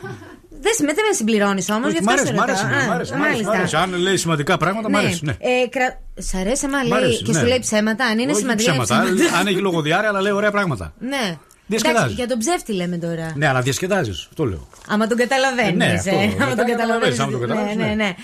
[0.62, 2.56] Δεν με, δεν με συμπληρώνεις όμως, Όχι, γι' μ' αυτό αρέσει, σε μ' ρωτάω.
[2.56, 3.52] αρέσει, Α, μ' αρέσει, μ' αρέσει, μ' μάλιστα.
[3.52, 3.76] αρέσει.
[3.76, 5.26] Αν λέει σημαντικά πράγματα, μ' αρέσει.
[5.26, 5.32] Ναι.
[5.40, 6.02] Ε, κρα...
[6.18, 7.40] Σ' αρέσει άμα Μ' λέει αρέσει, και ναι.
[7.40, 8.72] σου λέει ψέματα, αν είναι Όχι σημαντικά.
[8.72, 9.14] ψέματα.
[9.16, 9.38] ψέματα.
[9.38, 10.94] Αν έχει λογοδιάρεια, αλλά λέει ωραία πράγματα.
[11.00, 11.38] ναι.
[11.70, 12.16] Διασκεδάζεις.
[12.16, 13.34] για τον ψεύτη λέμε τώρα.
[13.36, 14.26] Ναι, αλλά διασκεδάζεις.
[14.30, 14.68] Αυτό λέω.
[14.88, 15.72] Άμα τον καταλαβαίνεις.
[15.72, 16.10] Ε, ναι, αυτό.
[16.10, 17.18] Άμα Μετά τον καταλαβαίνεις.
[17.18, 18.04] καταλαβαίνεις, άμα τον καταλαβαίνεις, ναι, ναι, ναι.
[18.04, 18.16] ναι.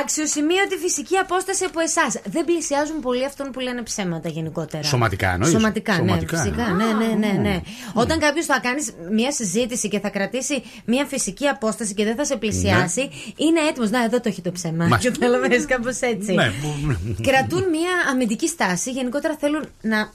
[0.00, 2.20] Αξιοσημείωτη φυσική απόσταση από εσάς.
[2.24, 4.82] Δεν πλησιάζουν πολύ αυτόν που λένε ψέματα γενικότερα.
[4.82, 6.68] Σωματικά εννοείς; Σωματικά, Σωματικά, ναι, φυσικά.
[6.72, 6.84] ναι.
[6.84, 7.60] Ναι, ναι, ναι, ναι.
[7.92, 12.24] Όταν κάποιος θα κάνεις μια συζήτηση και θα κρατήσει μια φυσική απόσταση και δεν θα
[12.24, 13.90] σε πλησιάσει, είναι έτοιμος.
[13.90, 14.86] Να, εδώ το έχει το ψέμα.
[14.86, 15.10] Μάλιστα.
[15.18, 16.32] Καταλαβαίνεις κάπως έτσι.
[16.32, 18.90] Ναι, που- Κρατούν μια αμυντική στάση.
[18.90, 20.10] Γενικότερα θέλουν να.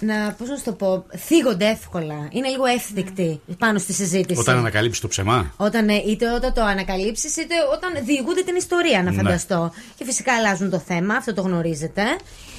[0.00, 2.28] Να, πώς να σου το πω, θίγονται εύκολα.
[2.30, 4.40] Είναι λίγο εύθυκτοι πάνω στη συζήτηση.
[4.40, 5.52] Όταν ανακαλύψεις το ψεμά.
[5.56, 9.16] Όταν, ε, είτε όταν το ανακαλύψεις, είτε όταν διηγούνται την ιστορία, να Ναι.
[9.16, 9.72] φανταστώ.
[9.96, 12.02] Και φυσικά αλλάζουν το θέμα, αυτό το γνωρίζετε.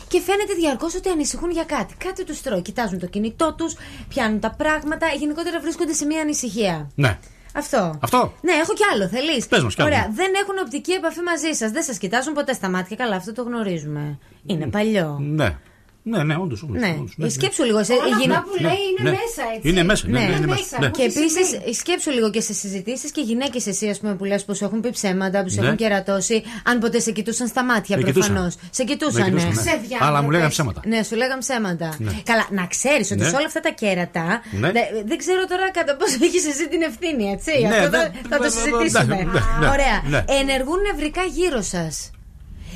[0.07, 1.95] Και φαίνεται διαρκώς ότι ανησυχούν για κάτι.
[2.05, 2.61] Κάτι τους τρώει.
[2.61, 3.75] Κοιτάζουν το κινητό τους,
[4.07, 5.07] πιάνουν τα πράγματα.
[5.19, 6.89] Γενικότερα βρίσκονται σε μια ανησυχία.
[6.95, 7.17] Ναι.
[7.55, 7.97] Αυτό.
[8.01, 8.33] Αυτό.
[8.41, 9.07] Ναι, έχω κι άλλο.
[9.07, 9.43] Θέλει.
[9.49, 9.89] Πες μας κι άλλο.
[9.91, 10.09] Ωραία.
[10.13, 11.71] Δεν έχουν οπτική επαφή μαζί σας.
[11.71, 12.95] Δεν σας κοιτάζουν ποτέ στα μάτια.
[12.95, 14.17] Καλά, αυτό το γνωρίζουμε.
[14.45, 15.17] Είναι παλιό.
[15.21, 15.57] Ναι.
[16.03, 16.63] Ναι, ναι, όντως.
[16.67, 17.83] Ναι, σκέψου λίγο.
[17.83, 19.69] Σε, Όλα η γυναι- αυτά που λέει είναι μέσα, έτσι.
[19.69, 20.19] Είναι μέσα, ναι, Ναι.
[20.19, 20.61] ναι, είναι Είναι μέσα.
[20.61, 20.79] μέσα.
[20.79, 20.89] Ναι.
[20.89, 24.57] Και επίσης, σκέψου λίγο και σε συζητήσεις και γυναίκες εσύ, ας πούμε, που λες πως
[24.57, 25.65] σου έχουν πει ψέματα, που σου Ναι.
[25.65, 28.29] έχουν κερατώσει, αν ποτέ σε κοιτούσαν στα μάτια Με κοιτούσαν.
[28.33, 28.55] προφανώς.
[28.69, 29.21] Σε κοιτούσαν.
[29.21, 29.55] Με κοιτούσαν, ναι.
[29.55, 30.07] Ξεδιάντροπες.
[30.07, 30.81] Αλλά μου λέγανε ψέματα.
[30.85, 31.95] Ναι, σου λέγαν ψέματα.
[31.97, 32.11] Ναι.
[32.23, 33.29] Καλά, να ξέρεις ότι Ναι.
[33.29, 34.41] σε όλα αυτά τα κέρατα.
[34.51, 34.71] Ναι.
[34.71, 37.51] δε- δεν ξέρω τώρα κατά πόσο έχεις εσύ την ευθύνη, έτσι.
[37.61, 39.15] Ναι, Αυτό θα, ναι, θα το ναι, συζητήσουμε.
[39.15, 39.67] ναι, ναι, ναι.
[39.67, 39.97] Ωραία.
[40.09, 40.23] Ναι.
[40.39, 42.11] Ενεργούν νευρικά γύρω σας.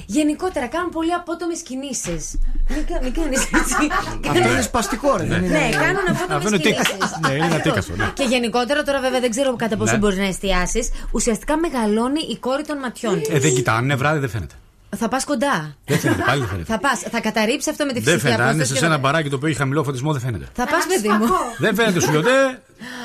[0.05, 2.37] Γενικότερα κάνουν πολύ απότομες κινήσεις.
[2.69, 3.87] Μην, κα- μην κάνεις έτσι.
[4.29, 5.23] Αυτό είναι σπαστικό, ρε.
[5.23, 6.81] δεν είναι- Ναι, κάνουν Αυτό απότομε είναι τίκα.
[6.83, 7.17] κινήσεις.
[7.27, 7.93] Ναι, είναι ένα τίκαστο.
[7.95, 8.11] ναι.
[8.13, 9.97] Και γενικότερα τώρα, βέβαια, δεν ξέρω κατά πόσο Ναι.
[9.97, 10.89] μπορείς να εστιάσεις.
[11.11, 13.21] Ουσιαστικά μεγαλώνει η κόρη των ματιών.
[13.29, 14.53] Ε, δεν κοιτάνε, βράδυ δεν φαίνεται.
[14.97, 15.75] Θα πας κοντά.
[15.85, 16.71] Δεν φαίνεται, πάλι δεν φαίνεται.
[16.73, 18.41] Θα πας, θα καταρρύψει αυτό με τη Δεν φυσική φαίνεται.
[18.43, 18.79] Αν είναι απόσταση.
[18.79, 20.45] σε ένα μπαράκι το οποίο έχει χαμηλό φωτισμό, δεν φαίνεται.
[20.53, 21.25] Θα πας, παιδί μου.
[21.57, 22.21] Δεν φαίνεται σου λέω.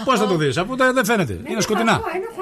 [0.04, 1.32] Πώς θα το δεις, αφού δεν δεν φαίνεται.
[1.48, 1.92] Είναι σκοτεινά.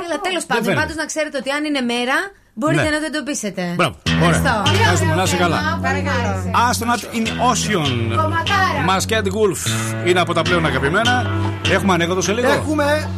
[0.06, 0.80] Έλα, τέλος πάντων, φαίνεται.
[0.82, 2.14] πάντως να ξέρετε ότι αν είναι μέρα,
[2.58, 2.90] Μπορείτε ναι.
[2.90, 3.72] να το εντοπίσετε.
[3.76, 4.40] Μπράβο, ωραία.
[4.90, 5.60] Να συμμετάσχε καλά.
[5.60, 8.18] Να, in Ocean.
[8.84, 9.60] Μασκέτ Γουλφ
[10.06, 11.30] είναι από τα πλέον αγαπημένα.
[11.70, 12.52] Έχουμε ανοίξει το σελίδα.
[12.52, 13.10] Έχουμε.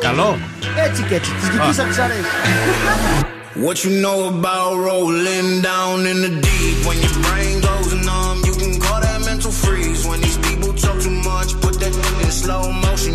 [0.00, 0.38] Καλό.
[0.86, 1.30] Έτσι και έτσι.
[1.30, 1.86] Τι κυκλοί σαν.
[3.66, 8.54] What you know about rolling down in the deep; When your brain goes numb, you
[8.60, 8.72] can
[9.34, 10.06] mental freeze.
[10.06, 11.94] When these people talk too much, put that
[12.24, 13.14] in slow motion.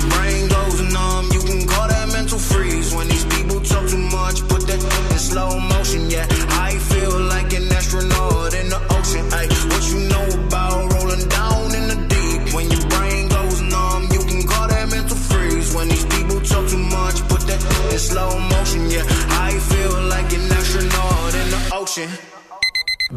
[21.91, 22.09] ocean.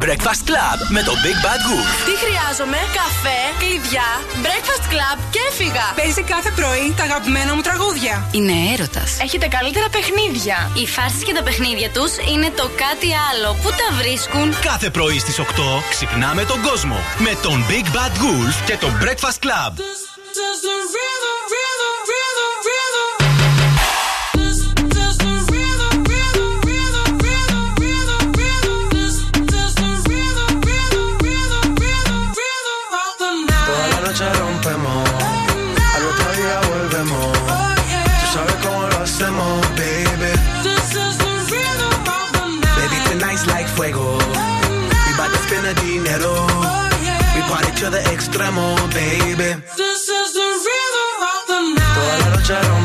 [0.05, 1.89] Breakfast Club με το Big Bad Wolf.
[2.07, 4.07] Τι χρειάζομαι, καφέ, κλειδιά,
[4.45, 5.85] breakfast club και έφυγα.
[5.95, 8.29] Παίζει κάθε πρωί τα αγαπημένα μου τραγούδια.
[8.31, 9.09] Είναι έρωτας.
[9.21, 10.57] Έχετε καλύτερα παιχνίδια.
[10.79, 13.49] Οι φάρσει και τα παιχνίδια τους είναι το κάτι άλλο.
[13.61, 15.43] Πού τα βρίσκουν; Κάθε πρωί στις 8
[15.89, 19.73] ξυπνάμε τον κόσμο με τον Big Bad Wolf και το Breakfast Club.
[22.25, 22.44] Toda
[46.17, 46.33] quiero.
[46.33, 47.35] Oh, yeah.
[47.35, 49.55] Mi parche de extremo, baby.
[49.77, 51.95] This is the rhythm of the night.
[51.95, 52.84] Toda la noche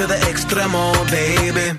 [0.00, 1.78] to the extremo, baby.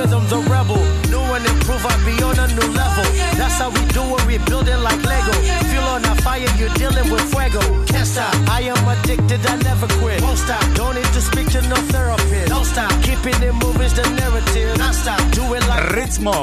[0.00, 0.80] rhythm, the rebel.
[1.12, 3.06] New and improve, I be on a new level.
[3.38, 5.34] That's how we do it, we build it like Lego.
[5.70, 7.62] Feel on a fire, you're dealing with fuego.
[7.92, 10.18] Can't stop, I am addicted, I never quit.
[10.24, 12.48] Won't stop, don't need to speak to no therapist.
[12.54, 14.72] Don't stop, keeping it moving's the narrative.
[14.82, 16.36] Non stop, do it like Ρίτσμο.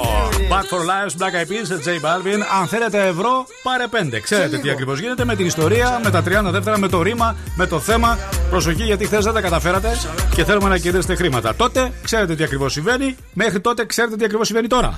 [0.54, 2.42] Back for Lives, Black Eyed Peas, J Balvin.
[2.60, 4.20] Αν θέλετε ευρώ, πάρε πέντε.
[4.20, 7.66] Ξέρετε τι ακριβώ γίνεται με την ιστορία, με τα 30 δεύτερα, με το ρήμα, με
[7.68, 8.18] το θέμα.
[8.50, 9.92] Προσοχή γιατί χθε δεν τα καταφέρατε
[10.36, 11.56] και θέλουμε να κερδίσετε χρήματα.
[11.56, 13.16] Τότε ξέρετε τι ακριβώ συμβαίνει.
[13.48, 14.96] Μέχρι τότε ξέρετε τι ακριβώς συμβαίνει τώρα.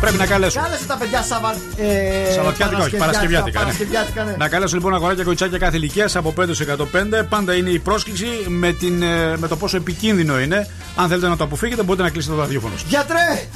[0.00, 0.60] Πρέπει να καλέσω.
[0.60, 1.54] Κάλεσε τα παιδιά Σαββα...
[1.76, 3.58] ε, Σαββατιάτικα, όχι, Παρασκευιάτικα.
[3.58, 3.64] ναι.
[3.64, 4.34] Παρασκευιάτικα, ναι.
[4.38, 6.76] Να καλέσω λοιπόν αγοράκια κοτσάκια κάθε ηλικίας από 5 σε
[7.22, 7.26] 105.
[7.28, 10.68] Πάντα είναι η πρόσκληση με, την, ε, με το πόσο επικίνδυνο είναι.
[10.96, 12.88] Αν θέλετε να το αποφύγετε, μπορείτε να κλείσετε το ραδιόφωνο σας.
[12.88, 13.48] Γιατρέ!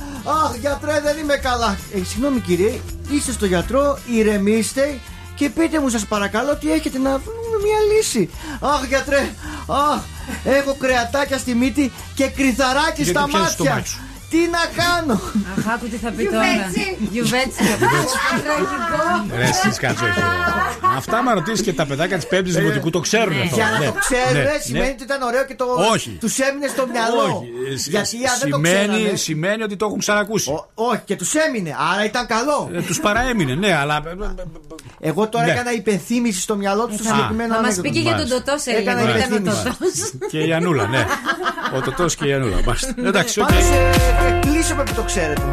[0.44, 1.78] Αχ, γιατρέ, δεν είμαι καλά.
[1.94, 2.72] Ε, συγγνώμη κύριε,
[3.10, 4.98] είστε στο γιατρό, ηρεμήστε
[5.34, 8.30] και πείτε μου σας παρακαλώ τι έχετε να βρούμε μια λύση.
[8.60, 9.34] Αχ, γιατρέ,
[9.66, 10.00] αχ,
[10.44, 14.09] έχω κρεατάκια στη μύτη και κρυθαράκι Γιατί στα πιάνεις το μάτια.
[14.30, 14.44] Μάτι σου.
[14.44, 15.12] Τι να κάνω;
[15.58, 16.44] Αχ, άκου τι θα πει τώρα;
[17.10, 17.62] Γιουβέτσι.
[18.44, 19.36] Τραγικό.
[19.36, 20.20] Ρε, εσείς κάτσε, όχι.
[20.20, 20.26] ρε.
[20.96, 23.54] Αυτά με ρωτήσεις και τα παιδάκια της Πέμπτης Δημοτικού το ξέρουν αυτό.
[23.54, 24.90] Για να Ναι, το ξέρουν, ναι, σημαίνει ναι.
[24.92, 26.10] ότι ήταν ωραίο και το Όχι.
[26.20, 27.22] τους έμεινε στο μυαλό.
[27.22, 27.48] Όχι.
[27.72, 29.16] Ε, σ- Γιατί αν δεν το σημαίνει, ξέρανε.
[29.16, 30.50] σημαίνει ότι το έχουν ξανακούσει.
[30.74, 32.70] Όχι, και τους έμεινε, άρα ήταν καλό.
[32.74, 34.02] Ε, τους παραέμεινε, ναι, αλλά.
[35.00, 35.52] Εγώ τώρα Ναι.
[35.52, 37.14] έκανα υπενθύμηση στο μυαλό τους στο Α.
[37.14, 37.88] συγκεκριμένο Θα μας ανέκδοτο.
[37.88, 38.42] πει και για τον Μάλιστα.
[38.42, 38.82] Τοτό σε λίγο.
[38.82, 39.62] Έκανα Ήταν ο υπενθύμηση.
[40.12, 40.26] Τωτό.
[40.30, 41.04] Και η Ανούλα, ναι.
[41.76, 42.56] Ο Τοτό και η Ανούλα.
[42.66, 42.94] Μάλιστα.
[42.98, 43.48] Εντάξει, οκ.
[44.20, 45.42] Πάντως ε, εκπλήσωμαι που το ξέρετε.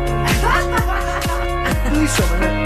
[1.86, 2.57] Εκπλήσωμαι, ναι.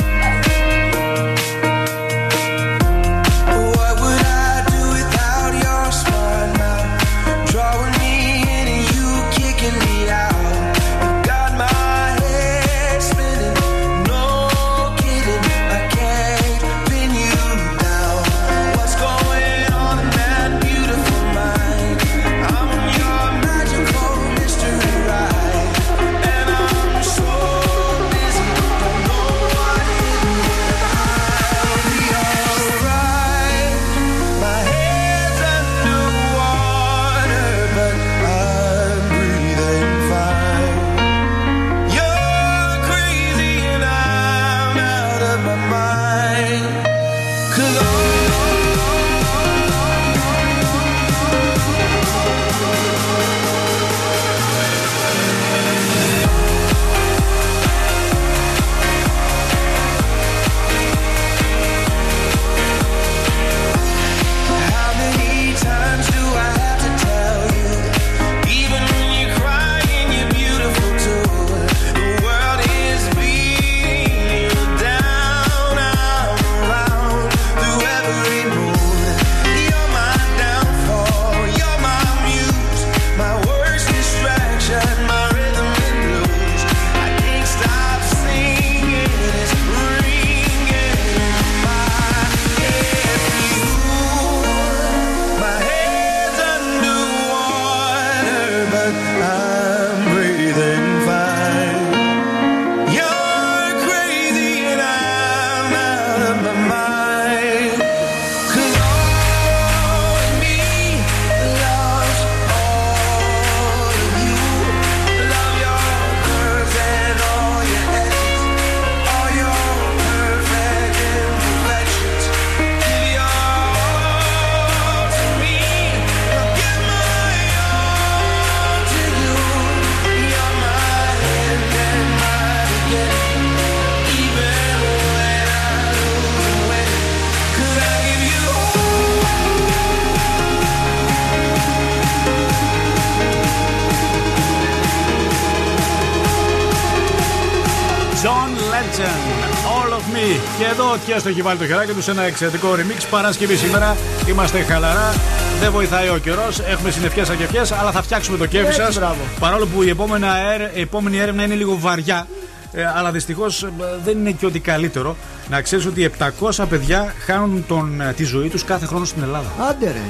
[151.06, 153.06] Και εδώ και στο έχει βάλει το χεράκι τους σε ένα εξαιρετικό remix.
[153.10, 153.98] Παρασκευή σήμερα.
[154.28, 155.14] Είμαστε χαλαρά.
[155.60, 156.60] Δεν βοηθάει ο καιρός.
[156.60, 158.95] Έχουμε συνεφιέ ακεφιέ, αλλά θα φτιάξουμε το κέφι Έτσι, σας.
[158.95, 159.19] μπράβο.
[159.40, 162.28] Παρόλο που η επόμενη, αέρ- η επόμενη έρευνα είναι λίγο βαριά.
[162.73, 163.68] ε, αλλά δυστυχώς
[164.03, 165.15] δεν είναι και ότι καλύτερο.
[165.49, 169.48] Να ξέρεις ότι 700 παιδιά χάνουν τον, ε, τη ζωή τους κάθε χρόνο στην Ελλάδα.
[169.69, 170.02] Άντε ρε.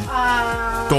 [0.90, 0.96] Το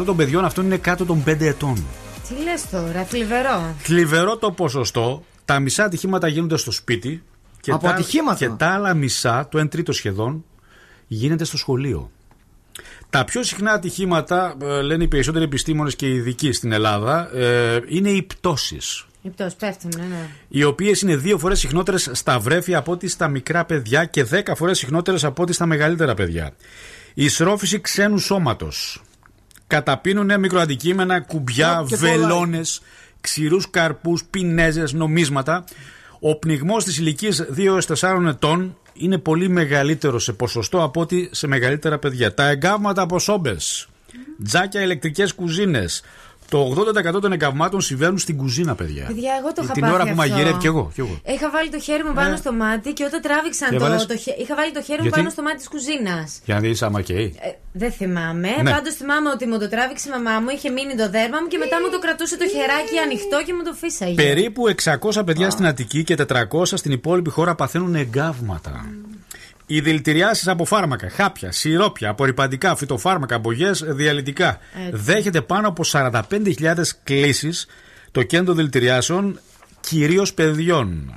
[0.00, 1.84] 80% των παιδιών αυτών είναι κάτω των 5 ετών.
[2.28, 3.74] Τι λες τώρα, θλιβερό.
[3.82, 5.22] Θλιβερό το ποσοστό.
[5.44, 7.22] Τα μισά ατυχήματα γίνονται στο σπίτι.
[7.68, 10.44] Και Από τα, ατυχήματα; Και τα άλλα μισά, το 1 τρίτο σχεδόν,
[11.06, 12.10] γίνεται στο σχολείο.
[13.10, 17.80] Τα πιο συχνά ατυχήματα, ε, λένε οι περισσότεροι επιστήμονες και οι ειδικοί στην Ελλάδα, ε,
[17.88, 19.06] είναι οι πτώσεις.
[19.22, 20.28] Οι πτώσεις πέφτουν, ναι, ναι.
[20.48, 24.54] Οι οποίες είναι δύο φορές συχνότερες στα βρέφη από ό,τι στα μικρά παιδιά και δέκα
[24.54, 26.52] φορές συχνότερες από ό,τι στα μεγαλύτερα παιδιά.
[27.14, 29.02] Η σρόφηση ξένου σώματος.
[29.66, 32.18] Καταπίνουν μικροαντικείμενα, κουμπιά, Και κολλάει.
[32.18, 32.80] βελόνες,
[33.20, 35.64] ξηρούς καρπούς, πινέζες, νομίσματα.
[36.20, 41.28] Ο πνιγμός της ηλικίας 2 έως 4 ετών είναι πολύ μεγαλύτερος σε ποσοστό από ό,τι
[41.30, 42.34] σε μεγαλύτερα παιδιά.
[42.34, 43.88] Τα εγκάβματα από σόμπες,
[44.44, 46.02] τζάκια ηλεκτρικές κουζίνες.
[46.50, 46.74] Το
[47.16, 49.04] 80% των εγκαυμάτων συμβαίνουν στην κουζίνα, παιδιά.
[49.06, 50.20] Παιδιά, εγώ το είχα Την πάθει ώρα που αυτό.
[50.22, 50.90] μαγειρεύει κι εγώ.
[50.94, 51.20] Κι εγώ.
[51.34, 52.36] Είχα βάλει το χέρι μου πάνω Ναι.
[52.36, 55.02] στο μάτι και όταν τράβηξαν Τι το, έβαλες; το χε- Είχα βάλει το χέρι μου
[55.02, 56.40] Γιατί; πάνω στο μάτι της κουζίνας.
[56.44, 57.34] Για να δεις άμα καίει.
[57.40, 58.48] Ε, δεν θυμάμαι.
[58.62, 58.70] Ναι.
[58.70, 61.58] Πάντως θυμάμαι ότι μου το τράβηξε η μαμά μου, είχε μείνει το δέρμα μου και
[61.58, 64.14] μετά μου το κρατούσε το χεράκι ανοιχτό και μου το φύσαγε.
[64.14, 68.74] Περίπου 600 παιδιά στην Αττική και 400 στην υπόλοιπη χώρα παθαίνουν εγκάβματα.
[69.70, 74.58] Οι δηλητηριάσεις από φάρμακα, χάπια, σιρόπια, απορριπαντικά, φυτοφάρμακα, αμπογέ, διαλυτικά.
[74.86, 75.02] Έτσι.
[75.02, 76.20] Δέχεται πάνω από 45.000
[77.04, 77.66] κλήσεις
[78.10, 79.40] το κέντρο δηλητηριάσεων,
[79.80, 81.14] κυρίως παιδιών.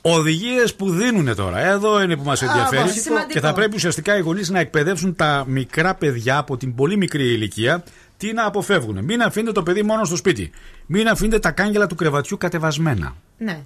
[0.00, 1.58] Οδηγίες που δίνουν τώρα.
[1.58, 2.82] Εδώ είναι που μας ενδιαφέρει.
[2.82, 3.02] βασικό.
[3.02, 3.32] Σημαντικό.
[3.32, 7.24] Και θα πρέπει ουσιαστικά οι γονείς να εκπαιδεύσουν τα μικρά παιδιά από την πολύ μικρή
[7.24, 7.84] ηλικία
[8.16, 9.04] τι να αποφεύγουν.
[9.04, 10.50] Μην αφήνετε το παιδί μόνο στο σπίτι.
[10.86, 13.16] Μην αφήνετε τα κάγκελα του κρεβατιού κατεβασμένα.
[13.38, 13.60] Ναι.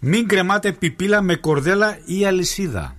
[0.00, 2.96] Μην κρεμάτε πιπίλα με κορδέλα ή αλυσίδα.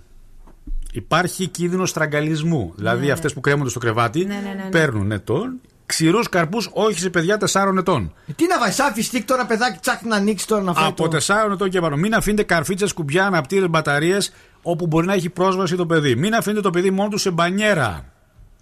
[0.94, 2.74] Υπάρχει κίνδυνο στραγγαλισμού.
[2.76, 3.12] Δηλαδή Ναι.
[3.12, 4.70] αυτές που κρέμονται στο κρεβάτι Ναι, ναι, ναι, ναι.
[4.70, 5.62] παίρνουν τον.
[5.86, 8.14] Ξηρούς καρπούς όχι σε παιδιά 4 ετών.
[8.36, 10.88] Τι να βάζει, σαν φιστίκ τώρα παιδάκι ψάχνει να ανοίξει τώρα να φάει.
[10.88, 11.96] Από το- 4 ετών και πάνω.
[11.96, 16.16] Μην αφήνετε καρφίτσες, κουμπιά, αναπτύρε, μπαταρίες όπου μπορεί να έχει πρόσβαση το παιδί.
[16.16, 18.06] Μην αφήνετε το παιδί μόνο του σε μπανιέρα.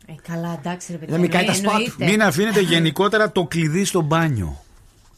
[0.05, 1.15] Ε, καλά, εντάξει, ρε παιδιά.
[1.15, 1.91] Να μην κάει τα εννοεί- σπάτου.
[1.99, 2.05] εννοείται.
[2.17, 4.61] Μην αφήνετε γενικότερα το κλειδί στο μπάνιο.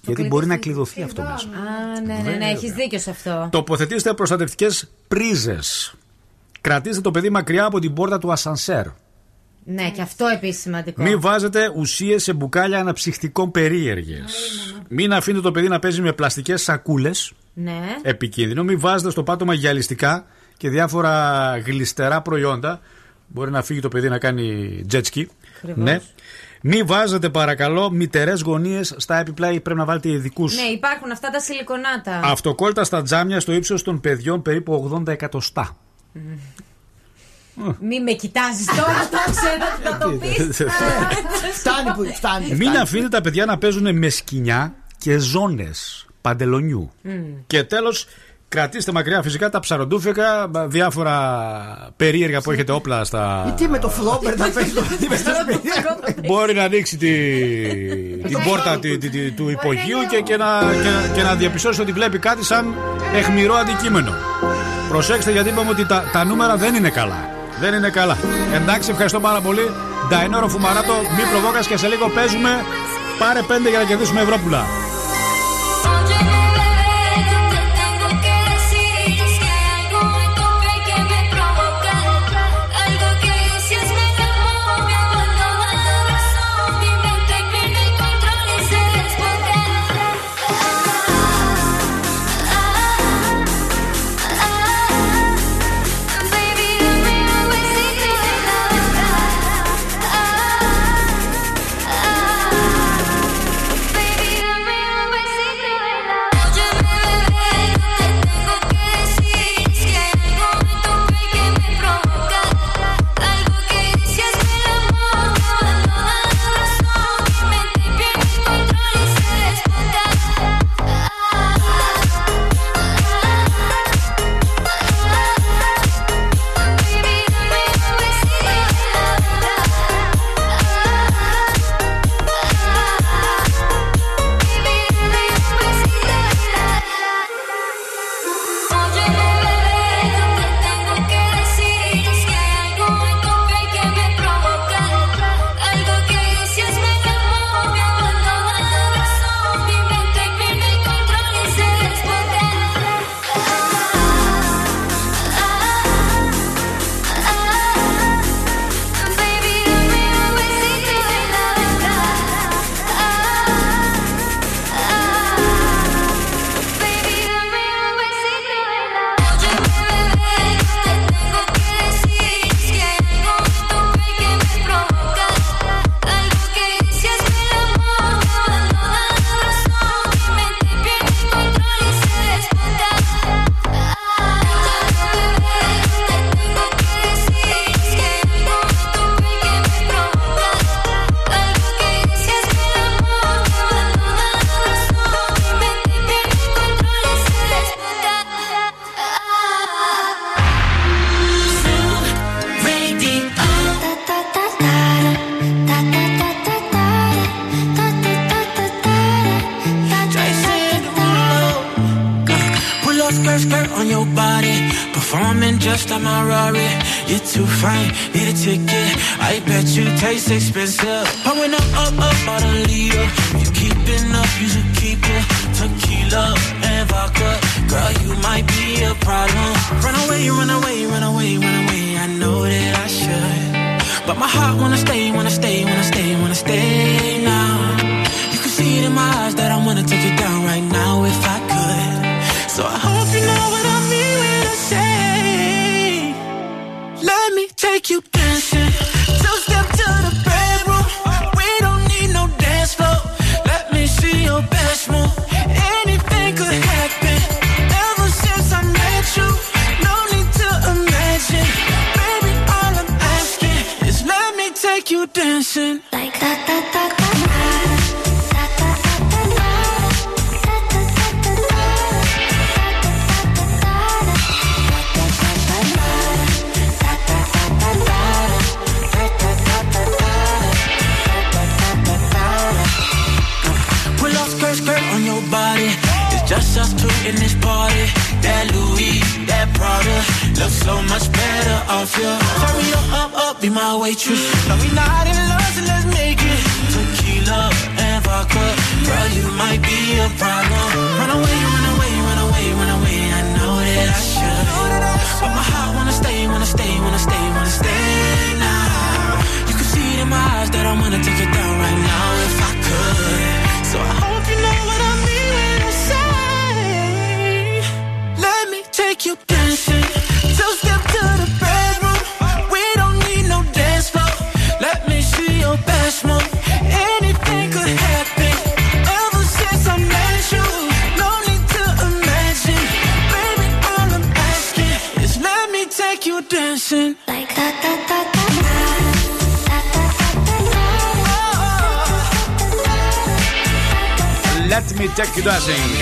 [0.02, 1.34] Γιατί κλειδί μπορεί να στο- κλειδωθεί αυτό μέσα.
[1.48, 3.48] Α, ναι, ναι, ναι, έχεις δίκιο σε αυτό.
[3.52, 5.94] Τοποθετήστε προστατευτικές πρίζες.
[6.70, 8.86] Κρατήστε το παιδί μακριά από την πόρτα του ασανσέρ.
[9.64, 11.02] Ναι, και αυτό επίσης σημαντικό.
[11.02, 14.24] Μην βάζετε ουσίες σε μπουκάλια αναψυχτικών περίεργε.
[14.88, 17.32] Μην αφήνετε το παιδί να παίζει με πλαστικές σακούλες.
[17.54, 17.80] Ναι.
[18.02, 18.64] Επικίνδυνο.
[18.64, 20.26] Μην βάζετε στο πάτωμα γυαλιστικά
[20.58, 22.80] και διάφορα γλιστερά προϊόντα.
[23.28, 25.24] Μπορεί να φύγει το παιδί να κάνει jet ski.
[25.58, 25.84] Ακριβώς.
[25.84, 26.00] Ναι.
[26.62, 30.56] Μην βάζετε παρακαλώ μητερές γωνίες στα έπιπλα ή πρέπει να βάλετε ειδικούς.
[30.56, 32.20] Ναι, υπάρχουν αυτά τα σιλικονάτα.
[32.24, 35.78] Αυτοκόλλητα στα τζάμια στο ύψος των παιδιών περίπου 80 εκατοστά.
[37.80, 40.56] Μη με κοιτάζεις τώρα, το ξέρω ότι θα το πεις.
[41.54, 42.48] Φτάνει που φτάνει.
[42.48, 42.78] Μην φτάνει.
[42.78, 46.92] αφήνετε τα παιδιά να παίζουν με σκοινιά και ζώνες παντελονιού.
[47.48, 48.08] Και τέλος,
[48.50, 51.14] κρατήστε μακριά φυσικά τα ψαροντούφικα, διάφορα
[51.98, 53.44] περίεργα που έχετε όπλα στα.
[53.48, 56.28] Ε, Τι με το φλόμπερ να παίζει το παιδί μες στο σπίτι.
[56.28, 57.08] Μπορεί να ανοίξει τη...
[58.28, 60.46] την πόρτα τη- τη- τη- του υπογείου και, και, να,
[60.84, 62.76] και, να- και να διαπιστώσει ότι βλέπει κάτι σαν
[63.16, 64.14] εχμηρό αντικείμενο.
[64.90, 67.30] Προσέξτε γιατί είπαμε ότι τα, τα νούμερα δεν είναι καλά.
[67.60, 68.18] Δεν είναι καλά.
[68.54, 69.72] Εντάξει, ευχαριστώ πάρα πολύ.
[70.10, 72.50] Νταϊνόρο Φουμαράτο, μη προβόκας και σε λίγο παίζουμε.
[73.20, 74.66] Πάρε πέντε για να κερδίσουμε Ευρώπουλα.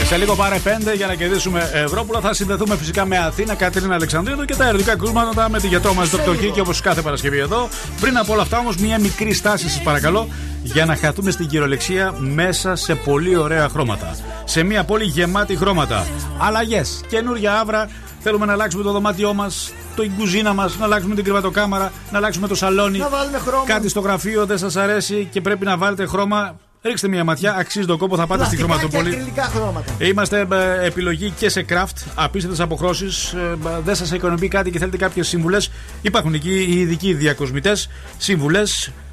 [0.08, 2.20] Σε λίγο πάρε 5 για να κερδίσουμε Ευρώπουλα.
[2.20, 6.12] Θα συνδεθούμε φυσικά με Αθήνα, Κατρίνα Αλεξανδρίδου και τα ερωτικά κρούσματα με τη γιατρό μας
[6.12, 6.30] Dr.
[6.30, 7.70] Kiki όπως κάθε Παρασκευή εδώ.
[8.02, 10.28] Πριν από όλα αυτά όμως, μια μικρή στάση σας παρακαλώ
[10.64, 14.16] για να χαθούμε στην κυριολεξία μέσα σε πολύ ωραία χρώματα.
[14.46, 16.06] Σε μια πόλη γεμάτη χρώματα.
[16.38, 17.90] Αλλαγές, καινούργια άβρα.
[18.20, 22.18] Θέλουμε να αλλάξουμε το δωμάτιό μας, το η κουζίνα μας, να αλλάξουμε την κρεβατοκάμαρα, να
[22.18, 22.98] αλλάξουμε το σαλόνι.
[22.98, 23.64] Να βάλουμε χρώμα.
[23.66, 26.56] Κάτι στο γραφείο δεν σας αρέσει και πρέπει να βάλετε χρώμα.
[26.82, 29.16] Ρίξτε μια ματιά, αξίζει τον κόπο, θα πάτε στη Πλαστικά και χρωματοπολή.
[29.16, 29.94] ακριλικά χρώματα.
[30.00, 33.36] Είμαστε ε, επιλογή και σε craft, απίστευτες αποχρώσεις.
[33.84, 35.58] δεν σας ικανοποιεί κάτι και θέλετε κάποιες σύμβουλε.
[36.02, 38.62] Υπάρχουν εκεί οι ειδικοί διακοσμητές, σύμβουλε,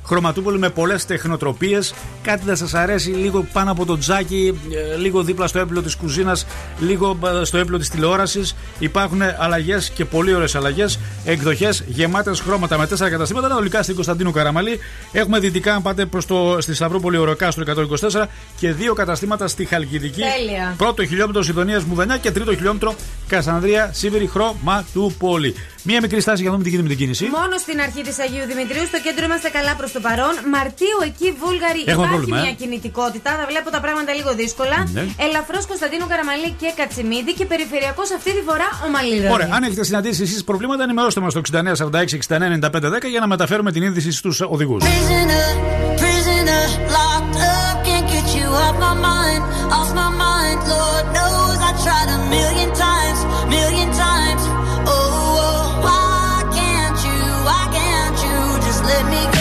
[0.06, 1.94] χρωματούπολοι με πολλές τεχνοτροπίες.
[2.22, 4.60] Κάτι δεν σας αρέσει, λίγο πάνω από το τζάκι,
[4.92, 6.46] ε, λίγο δίπλα στο έπλο της κουζίνας,
[6.80, 8.56] λίγο ε, στο έπλο της τηλεόρασης.
[8.78, 10.98] Υπάρχουν αλλαγές και πολύ ωραίες αλλαγές.
[11.24, 14.78] Εκδοχές γεμάτες χρώματα με τέσσερα καταστήματα ανατολικά στην Κωνσταντίνου Καραμαλή.
[15.12, 17.64] Έχουμε δυτικά, αν πάτε προς το, στη Σταυρούπολη Οροκάστρο
[18.12, 18.24] 124
[18.58, 20.20] και δύο καταστήματα στη Χαλκιδική.
[20.20, 20.74] Τέλεια.
[20.76, 22.94] Πρώτο χιλιόμετρο Συντονία Μουδανιά και τρίτο χιλιόμετρο
[23.28, 25.54] Κασανδρία Σίβηρη Χρωματούπολη.
[25.90, 27.24] Μία μικρή στάση για να δούμε τι γίνεται με την κίνηση.
[27.40, 30.34] Μόνο στην αρχή της Αγίου Δημητρίου, στο κέντρο είμαστε καλά προς το παρόν.
[30.54, 32.60] Μαρτίου εκεί Βούλγαροι Έχουμε υπάρχει πρόβλημα, μια ε.
[32.62, 33.30] κινητικότητα.
[33.40, 34.78] Θα βλέπω τα πράγματα λίγο δύσκολα.
[34.96, 35.04] Ναι.
[35.26, 39.30] Ελαφρώς Κωνσταντίνου Καραμαλή και Κατσιμίδη και περιφερειακός αυτή τη φορά ο Μαλίρος.
[39.36, 41.40] Ωραία, αν έχετε συναντήσει εσείς προβλήματα, ενημερώστε μας στο
[43.04, 44.80] 6946-699510 για να μεταφέρουμε την είδηση στους οδηγούς.
[44.84, 45.48] Prisoner,
[46.02, 46.64] prisoner,
[46.96, 49.42] locked up, can't get you off my mind,
[49.78, 50.58] off my mind.
[50.74, 53.18] Lord knows I tried a million times,
[53.56, 54.53] million times.
[58.94, 59.33] Let me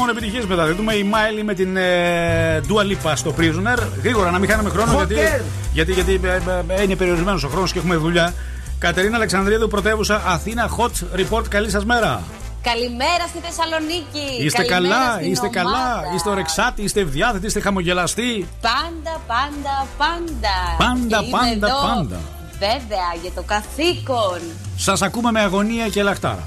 [0.00, 0.66] μόνο επιτυχίες μετά.
[0.66, 3.78] Θα δούμε η Miley με την ε, Dua Lipa στο Prisoner.
[4.02, 5.40] Γρήγορα, να μην χάνουμε χρόνο, γιατί, Χοκέρ.
[5.72, 8.34] γιατί, γιατί ε, ε, είναι περιορισμένος ο χρόνος και έχουμε δουλειά.
[8.78, 11.48] Κατερίνα Αλεξανδρίδου, πρωτεύουσα Αθήνα, hot report.
[11.48, 12.22] Καλή σας μέρα.
[12.62, 14.44] Καλημέρα στη Θεσσαλονίκη.
[14.44, 15.70] Είστε Καλημέρα καλά, στην είστε ομάδα.
[15.70, 18.48] καλά, είστε ορεξάτοι, είστε ευδιάθετοι, είστε χαμογελαστοί.
[18.60, 20.56] Πάντα, πάντα, πάντα.
[20.78, 22.20] Πάντα, Και είμαι πάντα, εδώ, πάντα.
[22.58, 24.40] Βέβαια, για το καθήκον.
[24.76, 26.44] Σας ακούμε με αγωνία και λαχτάρα.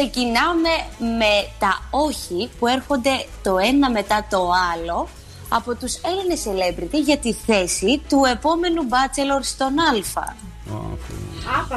[0.00, 5.08] Ξεκινάμε με τα όχι που έρχονται το ένα μετά το άλλο
[5.48, 10.34] από τους Έλληνες celebrity για τη θέση του επόμενου bachelor στον Α.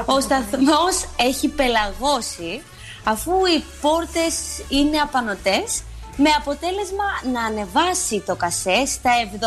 [0.05, 2.61] Ο σταθμός έχει πελαγώσει
[3.03, 4.35] αφού οι πόρτες
[4.69, 5.83] είναι απανοτές
[6.17, 9.37] με αποτέλεσμα να ανεβάσει το κασέ στα 70.000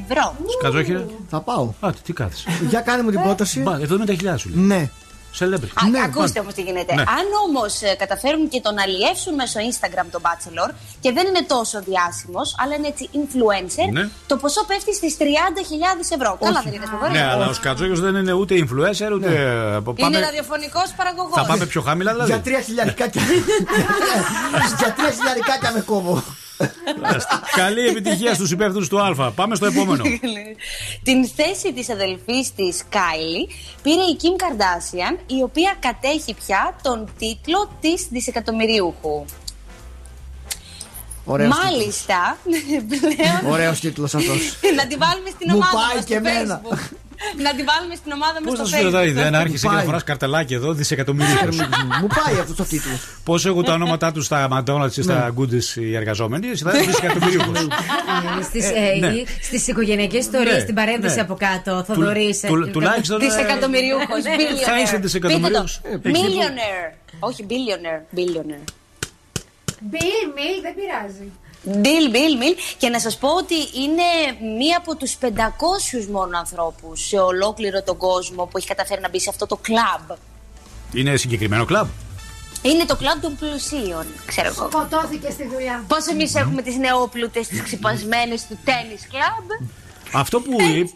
[0.00, 0.36] ευρώ.
[0.60, 1.06] Σκατζόχυρα.
[1.28, 1.68] Θα πάω.
[1.80, 2.50] Α, τι κάθεσαι.
[2.68, 3.60] Για κάνε μου την πρόταση.
[3.60, 4.64] Μπα, 70.000 σου λέει.
[4.64, 4.90] Ναι.
[5.38, 5.76] Celebrity.
[6.00, 6.94] Α, ακούστε όμως τι γίνεται.
[6.94, 7.00] Ναι.
[7.02, 12.54] Αν όμως καταφέρουν και τον αλλιεύσουν μέσω Instagram τον Bachelor και δεν είναι τόσο διάσημος,
[12.62, 14.08] αλλά είναι έτσι influencer, Ναι.
[14.26, 16.38] το ποσό πέφτει στις 30.000 ευρώ.
[16.40, 17.12] Καλά, δεν είναι φοβερό.
[17.12, 19.30] Ναι, αλλά ο Σκατζόχυρο δεν είναι ούτε influencer ούτε.
[19.30, 21.34] Είναι Πάμε, ραδιοφωνικός παραγωγός.
[21.34, 22.30] θα πάμε πιο χαμηλά δηλαδή.
[22.32, 23.22] Για τρία χιλιαρικάκια.
[24.78, 26.22] Για τρία χιλιαρικάκια με κόβω.
[27.56, 29.30] Καλή επιτυχία στους υπεύθυνους του Α.
[29.30, 30.04] Πάμε στο επόμενο.
[31.06, 33.48] Την θέση της αδελφής της Κάιλι
[33.82, 39.24] πήρε η Kim Kardashian, η οποία κατέχει πια τον τίτλο της δισεκατομμυρίουχου.
[41.24, 42.38] Ωραίος Μάλιστα,
[42.90, 44.58] πλέον Ωραίος τίτλος αυτός.
[44.76, 46.62] να τη βάλουμε στην Μου ομάδα πάει μας και στο εμένα.
[47.18, 47.42] Facebook.
[47.42, 49.06] να τη βάλουμε στην ομάδα μας Πώς στο θα σου φέρω τα Facebook.
[49.06, 49.84] ιδέα να άρχισε και να Πάει.
[49.86, 51.48] φοράς καρτελάκι εδώ δισεκατομμύρια.
[52.00, 52.92] Μου πάει αυτό το τίτλο.
[53.24, 56.84] Πώς έχουν τα ονόματά τους στα McDonald's ή στα Goodies οι εργαζόμενοι, εσύ θα είσαι
[56.90, 57.42] δισεκατομμύριο.
[58.42, 59.06] Στις, Ε, ε, ναι.
[59.06, 61.20] ή στις οικογενειακές ιστορίες, Ναι, στην παρένθεση ναι.
[61.20, 62.42] από κάτω, Θοδωρής.
[62.42, 64.64] ε, του- τουλάχιστον, ε, Δισεκατομμυρίουχος, billionaire.
[64.64, 65.80] Θα είσαι δισεκατομμυρίουχος.
[65.82, 66.08] Πείτε το.
[66.08, 66.94] Ε, Millionaire.
[67.18, 68.16] Όχι, billionaire.
[68.18, 68.64] Billionaire.
[69.80, 71.26] Μπιλ, μιλ, δεν πειράζει.
[71.66, 72.56] Bill, Bill, Bill.
[72.78, 74.02] Και να σας πω ότι είναι
[74.58, 79.20] μία από τους 500 μόνο ανθρώπους σε ολόκληρο τον κόσμο που έχει καταφέρει να μπει
[79.20, 80.18] σε αυτό το κλαμπ.
[80.92, 81.86] Είναι συγκεκριμένο κλαμπ;
[82.62, 84.68] Είναι το κλαμπ των πλουσίων, ξέρω εγώ.
[84.70, 85.84] Σκοτώθηκε στη δουλειά.
[85.88, 89.48] Πώς εμείς έχουμε τις νεόπλουτες, τις ξυπασμένες του τένις κλαμπ;
[90.12, 90.94] Αυτό που εί-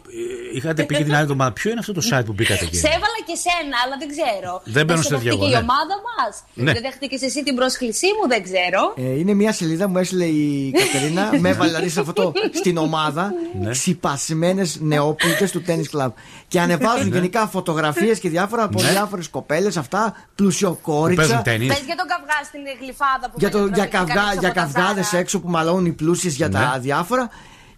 [0.55, 2.87] είχατε πει και την άλλη εβδομάδα, ποιο είναι αυτό το site που μπήκατε εκεί; Σε
[2.87, 4.61] έβαλα και σένα, αλλά δεν ξέρω.
[4.65, 5.67] Δεν μπαίνω σε σε τέτοια δέχτηκε εγώ, η ναι.
[5.69, 6.43] ομάδα μας.
[6.55, 6.73] Ναι.
[6.73, 8.83] Δεν δέχτηκες εσύ την πρόσκλησή μου, δεν ξέρω.
[8.97, 11.31] Ε, είναι μια σελίδα που μου έστειλε η Κατερίνα.
[11.43, 13.71] με έβαλε δηλαδή σε αυτό το, στην ομάδα Ναι.
[13.71, 16.13] ξυπασμένες νεόπλητες του τέννη κλαμπ.
[16.49, 17.15] Και ανεβάζουν Ναι.
[17.15, 18.91] γενικά φωτογραφίες και διάφορα από Ναι.
[18.91, 21.23] διάφορες κοπέλες αυτά, Που πλουσιοκόριτσα.
[21.23, 21.67] παίζουν τέννη.
[21.67, 24.49] Πες για τον καυγά στην γλυφάδα που Για, το, πάνε για, τραβηγικά καυγά, έξω για
[24.49, 25.19] από τα καυγάδες Ζάρα.
[25.19, 26.79] έξω που μαλώνουν οι πλούσιες για τα Ναι.
[26.81, 27.31] διάφορα.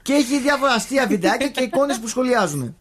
[0.02, 2.76] Και έχει διάφορα αστεία βιντεάκια και εικόνες που σχολιάζουν.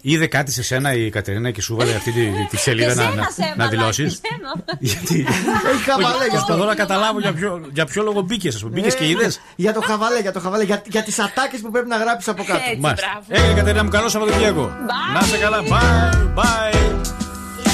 [0.00, 3.02] Είδε κάτι σε σένα η Κατερίνα και σου βάλε αυτή τη, τη σελίδα Και να,
[3.02, 4.76] σένα να, σε να έβαλα, δηλώσεις; και σένα.
[4.78, 5.26] Γιατί.
[5.72, 6.46] Έχει χαβαλέ γι' αυτό.
[6.46, 8.72] Προσπαθώ να καταλάβω για ποιο, για ποιο λόγο μπήκες, ας πούμε.
[8.74, 9.42] Μπήκες και Ε, είδες; ναι.
[9.56, 12.44] Για το χαβαλέ, για το χαβαλέ, για, για τις ατάκες που πρέπει να γράψεις από
[12.44, 12.60] κάτω.
[12.66, 13.06] Έτσι, Μάλιστα.
[13.28, 13.42] μπράβο.
[13.42, 14.72] Έγινε Κατερίνα μου, καλό Σαββατοκύριακο.
[14.76, 15.14] Bye.
[15.14, 15.58] Να είστε καλά.
[15.62, 16.74] Bye, bye.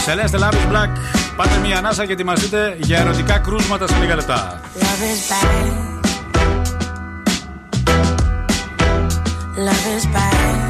[0.07, 0.91] Celeste Lavis Black.
[1.37, 4.61] Πάτε μια ανάσα και ετοιμαστείτε για ερωτικά κρούσματα σε λίγα λεπτά.
[9.57, 10.66] Love is bad.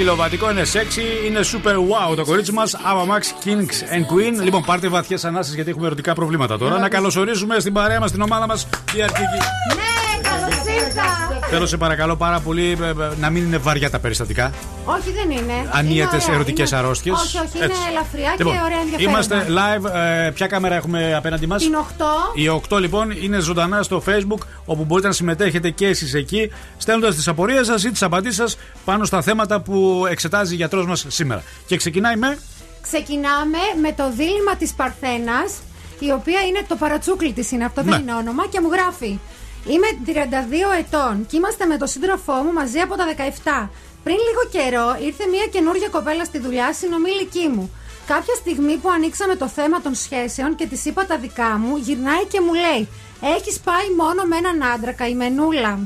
[0.00, 2.76] Κιλοβατικό, είναι σεξι, είναι super wow το κορίτσι μας.
[2.76, 4.42] Ava Max Kings and Queen.
[4.42, 6.78] Λοιπόν, πάρτε βαθιές ανάσες γιατί έχουμε ερωτικά προβλήματα τώρα.
[6.78, 9.38] Να καλωσορίσουμε στην παρέα μας, στην ομάδα μας, η Αρκική.
[9.76, 11.29] Ναι, καλώς ήρθα.
[11.50, 14.50] Θέλω σε παρακαλώ πάρα πολύ ε, ε, να μην είναι βαριά τα περιστατικά.
[14.84, 15.52] Όχι, δεν είναι.
[15.72, 17.20] Ανίατε Είναι ωραία, ερωτικές είναι- αρρώστιες.
[17.20, 19.02] Όχι, όχι, είναι ελαφριά και ωραία ενδιαφέροντα.
[19.02, 19.94] Είμαστε live.
[20.26, 22.04] ε, ποια κάμερα έχουμε απέναντι μας; Την 8.
[22.34, 27.14] Η 8 λοιπόν είναι ζωντανά στο Facebook όπου μπορείτε να συμμετέχετε και εσείς εκεί στέλνοντας
[27.14, 31.04] τις απορίες σας ή τις απαντήσεις σας πάνω στα θέματα που εξετάζει η γιατρός μας
[31.08, 31.42] σήμερα.
[31.66, 32.38] Και ξεκινάει με;
[32.82, 35.52] Ξεκινάμε με το δίλημα της Παρθένας
[35.98, 37.90] η οποία είναι το παρατσούκλι της είναι αυτό, Ναι.
[37.90, 39.18] δεν είναι όνομα και μου γράφει
[39.66, 40.10] Είμαι 32
[40.78, 43.68] ετών και είμαστε με τον σύντροφό μου μαζί από τα 17.
[44.02, 47.70] Πριν λίγο καιρό ήρθε μια καινούργια κοπέλα στη δουλειά, συνομήλικη μου.
[48.06, 52.24] Κάποια στιγμή που ανοίξαμε το θέμα των σχέσεων και της είπα τα δικά μου, γυρνάει
[52.24, 52.88] και μου λέει:
[53.36, 55.78] Έχεις πάει μόνο με έναν άντρα, καημενούλα.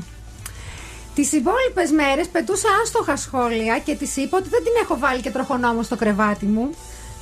[1.15, 5.31] Τις υπόλοιπες μέρες πετούσα άστοχα σχόλια και της είπα ότι δεν την έχω βάλει και
[5.31, 6.69] τροχονόμο στο κρεβάτι μου.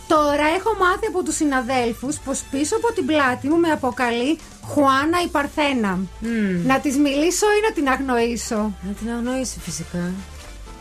[0.07, 5.21] Τώρα έχω μάθει από τους συναδέλφους πως πίσω από την πλάτη μου με αποκαλεί Χουάνα
[5.25, 5.99] η Παρθένα.
[6.65, 8.55] Να της μιλήσω ή να την αγνοήσω;
[8.87, 10.11] Να την αγνοήσει φυσικά.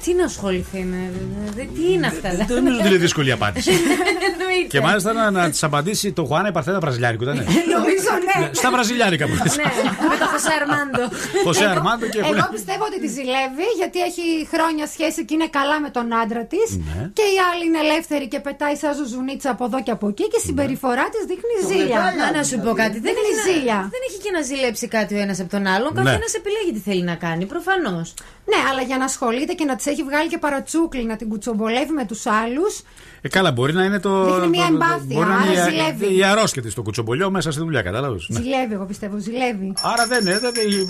[0.04, 1.00] Τι να ασχοληθεί με.
[1.40, 2.28] δηλαδή, Τι είναι αυτά.
[2.46, 3.70] Δεν νομίζω ότι είναι δύσκολη η απάντηση.
[4.28, 4.68] Εννοείται.
[4.68, 7.36] Και μάλιστα να, να της απαντήσει το Χουάνα η Παρθένα Βραζιλιάνικο ήταν.
[7.76, 8.50] Νομίζω ναι.
[8.60, 9.68] Στα Βραζιλιάνικα που Ναι,
[10.10, 11.02] με το Χωσέ Αρμάντο.
[11.44, 12.48] Χωσέ Εγώ- Αρμάντο και Εγώ έχουν.
[12.56, 16.68] πιστεύω ότι τη ζηλεύει γιατί έχει χρόνια σχέση και είναι καλά με τον άντρα της.
[16.88, 17.02] Ναι.
[17.18, 20.38] Και η άλλη είναι ελεύθερη και πετάει σαν ζουζουνίτσα από εδώ και από εκεί και
[20.42, 21.98] η συμπεριφορά της δείχνει ζήλια.
[22.20, 22.96] Μα να σου πω κάτι.
[23.06, 23.76] Δεν Δείχνει έχει, ζήλια.
[23.84, 25.90] να, δεν έχει και να ζηλέψει κάτι ο ένας από τον άλλον.
[25.94, 26.02] Ναι.
[26.02, 27.42] Καθένας επιλέγει τι θέλει να κάνει.
[27.54, 28.06] Προφανώς.
[28.52, 31.92] Ναι, αλλά για να ασχολείται και να της έχει βγάλει και παρατσούκλι να την κουτσομπολεύει
[31.92, 32.82] με τους άλλους.
[33.20, 34.24] Ε, καλά, μπορεί να είναι το.
[34.24, 36.16] Δείχνει μια το- το- εμπάθεια, Μπορεί να είναι άρα η- ζηλεύει.
[36.16, 39.72] η αρρώστια της το κουτσομπολιό μέσα στη δουλειά, κατάλαβες; Ζηλεύει, εγώ πιστεύω, ζηλεύει.
[39.82, 40.38] Άρα δεν είναι.
[40.38, 40.86] δεν- η-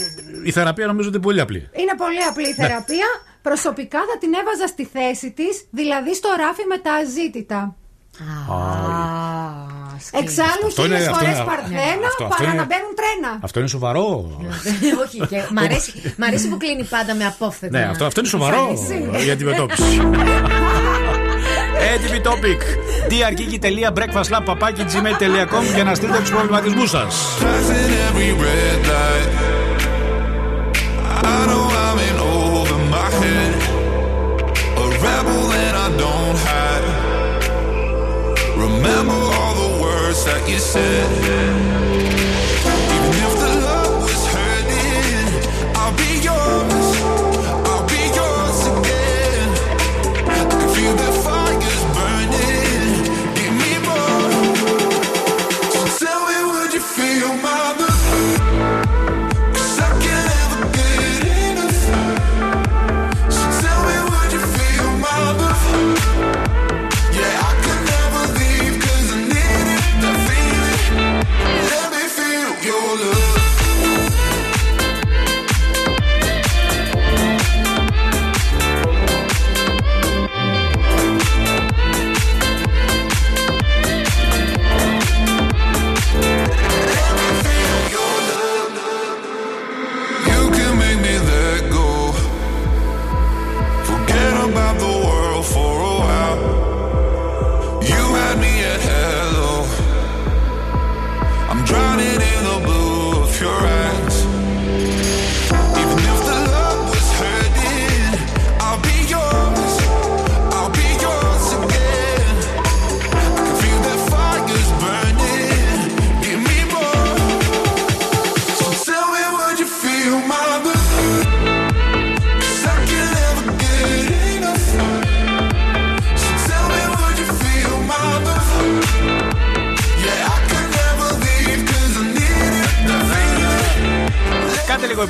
[0.48, 1.68] Η θεραπεία νομίζω ότι είναι πολύ απλή.
[1.72, 3.06] Είναι πολύ απλή η θεραπεία.
[3.42, 7.76] Προσωπικά θα την έβαζα στη θέση της, δηλαδή στο ράφι με τα αζήτητα.
[8.12, 9.81] Εξάλλου Αυτό
[10.18, 10.30] είναι-
[10.70, 13.30] χίλιες αυτό φορές είναι- παρθένα αυτό- αυτό παρά είναι- να μπαίνουν τρένα.
[13.46, 14.06] Αυτό είναι σοβαρό.
[15.04, 15.18] Όχι.
[15.30, 17.78] Και μ, αρέσει, μ' αρέσει που κλείνει πάντα με απόφθεγμα.
[17.78, 19.24] Ναι, αυτό, αυτό είναι σοβαρό Εμφάνιση.
[19.24, 19.82] για αντιμετώπιση.
[21.94, 22.60] Έτοιμη topic.
[23.12, 27.14] drgteliabreakfastlab.gmail.com για να στείλετε τους προβληματισμούς σας.
[27.40, 29.30] Passing every red light.
[31.34, 33.54] I know I'm in over my head.
[34.82, 36.86] A rebel and I don't hide.
[38.64, 39.70] Remember all the
[40.12, 41.81] words that you said.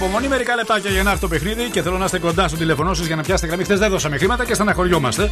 [0.04, 2.94] Υπομονή, μερικά λεπτάκια για να έρθει το παιχνίδι και θέλω να είστε κοντά στο τηλεφωνό
[2.94, 3.64] σας για να πιάσετε γραμμή.
[3.64, 5.30] Χθες δεν δώσαμε χρήματα και στεναχωριόμαστε.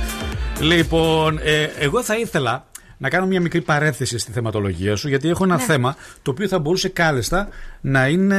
[0.60, 2.64] Λοιπόν, ε, εγώ θα ήθελα
[2.98, 5.62] να κάνω μια μικρή παρέθεση στη θεματολογία σου, γιατί έχω ένα Ναι.
[5.62, 7.48] θέμα το οποίο θα μπορούσε κάλλιστα
[7.80, 8.36] να είναι.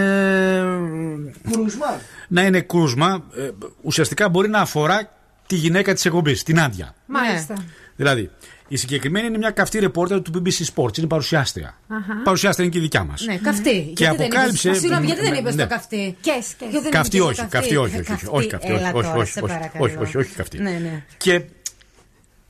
[1.51, 1.99] Κρούσμα.
[2.27, 3.23] να είναι κρούσμα.
[3.37, 3.49] Ε,
[3.81, 5.09] ουσιαστικά μπορεί να αφορά
[5.47, 6.93] τη γυναίκα της εκπομπής, την Άντια.
[7.05, 7.53] Μάλιστα.
[7.95, 8.29] Δηλαδή,
[8.73, 11.77] η συγκεκριμένη είναι μια καυτή ρεπόρτερ του BBC Sports, είναι παρουσιάστρια.
[11.87, 12.21] Αχα.
[12.23, 13.25] Παρουσιάστρια είναι και η δικιά μας.
[13.25, 13.93] Ναι, καυτή.
[13.97, 15.61] Γιατί δεν αποκάλυψε- είπες- Συγγνώμη, γιατί δεν Ναι, είπες ναι.
[15.63, 16.55] το καυτή; Κες, κες.
[16.59, 19.13] Γιατί δεν Καυτή είπες όχι, το καυτή όχι, όχι, όχι, όχι, καυτή, Έλα όχι, τώρα,
[19.13, 19.83] όχι, σε όχι, παρακαλώ.
[19.85, 20.57] όχι, όχι, όχι, καυτή.
[20.61, 21.03] Ναι, ναι.
[21.17, 21.41] Και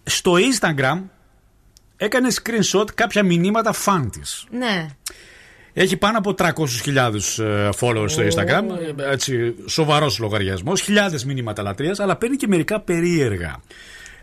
[0.03, 0.99] στο Instagram
[1.97, 4.45] έκανε screenshot κάποια μηνύματα φαν της.
[4.51, 4.85] Ναι.
[5.73, 8.63] Έχει πάνω από 300.000 ε, followers στο Instagram.
[8.99, 10.81] ε, Έτσι, σοβαρός λογαριασμός.
[10.81, 13.61] Χιλιάδες μηνύματα λατρείας, αλλά παίρνει και μερικά περίεργα.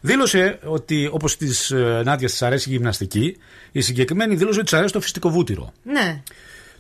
[0.01, 3.37] Δήλωσε ότι όπως της ε, Νάντιας της αρέσει η γυμναστική,
[3.73, 5.73] η συγκεκριμένη δήλωσε ότι της αρέσει το φυστικό βούτυρο.
[5.83, 6.23] Ναι.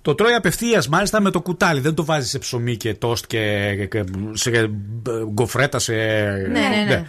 [0.02, 1.80] Το τρώει απευθείας μάλιστα με το κουτάλι.
[1.80, 4.68] Δεν το βάζει σε ψωμί και τόστ και, και- και σε ε,
[5.32, 5.78] γκοφρέτα.
[5.78, 5.92] Σε...
[5.92, 7.06] Ναι, ναι, ναι.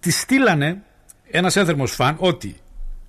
[0.00, 0.82] Της στείλανε
[1.30, 2.56] ένας έθερμο φαν ότι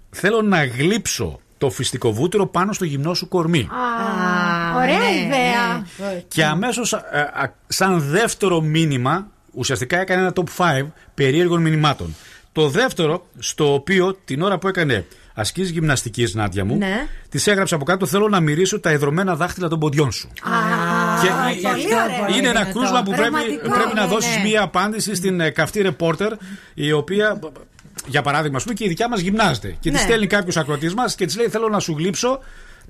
[0.09, 3.59] θέλω να γλύψω το φυστικό βούτυρο πάνω στο γυμνό σου κορμί.
[3.59, 5.87] Α, ωραία ναι, ιδέα.
[6.27, 6.95] Και αμέσως,
[7.67, 10.43] σαν δεύτερο μήνυμα, ουσιαστικά έκανε ένα top
[10.81, 12.15] 5 περίεργων μηνυμάτων.
[12.51, 17.07] Το δεύτερο, στο οποίο την ώρα που έκανε ασκήσει γυμναστικής, Νάντια μου, Ναι.
[17.29, 20.29] της έγραψε από κάτω: Θέλω να μυρίσω τα ιδρωμένα δάχτυλα των ποντιών σου.
[21.21, 21.29] Και
[21.61, 22.37] πολύ ωραίο.
[22.37, 22.79] είναι ένα δυνατό.
[22.79, 24.43] κρούσμα που πρέπει, Ρομαντικό, πρέπει να ναι, δώσεις ναι.
[24.43, 26.31] μία απάντηση στην ε, καυτή ρεπόρτερ,
[26.73, 27.39] η οποία,
[28.07, 29.75] για παράδειγμα, ας πούμε, και η δικιά μας γυμνάζεται.
[29.79, 29.97] Και Ναι.
[29.97, 32.39] τη στέλνει κάποιος ακροτή μας και της λέει: Θέλω να σου γλύψω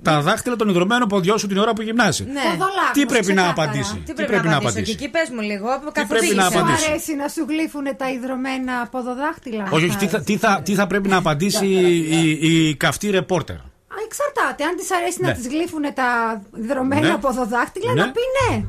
[0.02, 2.24] τα δάχτυλα των ιδρωμένων ποδιών σου την ώρα που γυμνάζει.
[2.24, 2.40] Ναι.
[2.40, 3.62] Ποδολάκος, Τι πρέπει να ξεκάθαρα.
[3.68, 5.66] απαντήσει; Τι πρέπει να απαντήσω; Και εκεί πες μου λίγο.
[6.08, 10.20] πρέπει να Σου απαντήσει; αρέσει να σου γλύφουν τα ιδρωμένα ποδοδάχτυλα; Όχι, όχι, τι θα,
[10.20, 14.64] τι, θα, τι θα πρέπει να απαντήσει η, η, καυτή ρεπόρτερ; Α, εξαρτάται.
[14.64, 15.28] Αν της αρέσει Ναι.
[15.28, 16.08] να της γλύφουν τα
[16.56, 17.16] ιδρωμένα Ναι.
[17.16, 18.00] ποδοδάχτυλα, Ναι.
[18.04, 18.20] να πει
[18.50, 18.64] ναι.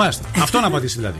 [0.00, 0.24] Μάλιστα.
[0.42, 1.18] Αυτό να απαντήσει δηλαδή.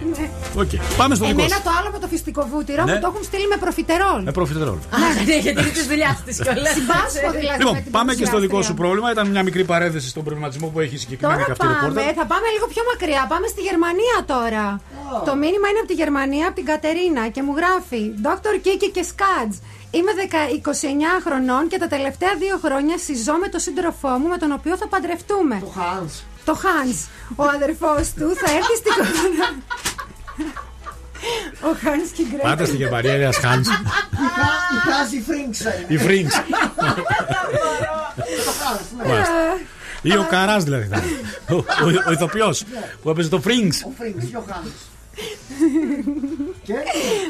[0.63, 0.71] Οκ.
[1.01, 1.63] Πάμε στο δικό Εμένα σου.
[1.69, 2.93] το άλλο με το φυστικοβούτυρο Ναι.
[2.93, 4.21] μου το έχουν στείλει με προφιτερόλ.
[4.29, 4.79] Με προφιτερόλ.
[5.27, 6.73] Ναι, γιατί είναι της δουλειάς της κιόλας.
[6.79, 7.59] Συμπάσχω δηλαδή.
[7.63, 8.83] Λοιπόν, με την πάμε και στο δικό σου παρουσιάστρια.
[8.83, 9.09] πρόβλημα.
[9.15, 12.15] Ήταν μια μικρή παρένθεση στον προβληματισμό που έχει η συγκεκριμένη Τώρα καυτή πάμε, ρεπόρτερ.
[12.21, 13.23] θα πάμε λίγο πιο μακριά.
[13.33, 14.67] Πάμε στη Γερμανία τώρα.
[15.29, 18.55] Το μήνυμα είναι από τη Γερμανία, από την Κατερίνα και μου γράφει Dr.
[18.65, 19.55] Kiki και Skadz.
[19.97, 20.25] Είμαι 10
[21.19, 24.75] 29 χρονών και τα τελευταία δύο χρόνια συζώ με τον σύντροφό μου με τον οποίο
[24.77, 25.57] θα παντρευτούμε.
[25.61, 26.13] Το Hans.
[26.49, 26.99] Το Hans.
[27.37, 29.49] Ο αδερφός του θα έρθει στην κοντά.
[31.61, 32.49] Ο Hans και η Γκρέτα.
[32.49, 33.65] Πάτε στη Γερμανία, ένας Χάντ.
[33.67, 33.71] Η
[34.89, 35.61] Κάζι Φρίνξ.
[35.89, 36.35] Η Φρίνξ.
[36.35, 36.43] Το
[38.61, 39.09] Hans, ναι.
[39.09, 39.59] Μάλιστα.
[40.03, 40.87] Ή ο Καράς δηλαδή.
[40.87, 41.21] θα είναι.
[41.49, 42.65] Ο, ο, ο ηθοποιός
[43.03, 43.83] που έπαιζε το Φρίνξ.
[43.83, 44.73] Ο Φρίνξ, Γιωχάνης.
[46.67, 46.75] Και;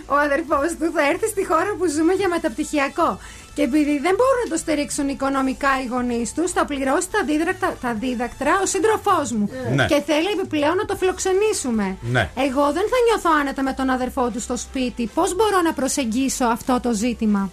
[0.07, 3.19] Ο αδερφός του θα έρθει στη χώρα που ζούμε για μεταπτυχιακό.
[3.59, 7.77] Και επειδή δεν μπορούν να το στηρίξουν οικονομικά οι γονείς τους, θα πληρώσει τα δίδακτρα,
[7.81, 9.51] τα δίδακτρα ο σύντροφός μου.
[9.75, 9.87] Ναι.
[9.87, 11.97] Και θέλει επιπλέον να το φιλοξενήσουμε.
[12.01, 12.31] Ναι.
[12.37, 15.11] Εγώ δεν θα νιώθω άνετα με τον αδερφό του στο σπίτι.
[15.15, 17.51] Πώς μπορώ να προσεγγίσω αυτό το ζήτημα;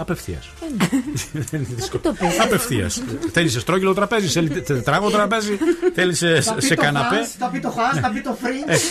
[0.00, 0.48] Απευθείας.
[2.02, 2.40] το πεις.
[2.40, 3.02] Απευθείας.
[3.32, 5.58] Θέλεις σε στρόγγυλο τραπέζι, θέλει τε- τετράγωνο τραπέζι,
[5.94, 7.16] θέλεις σε, θα πει σε το καναπέ.
[7.22, 8.82] Hans, Θα πει το Hans, θα πει το Φρίνξ.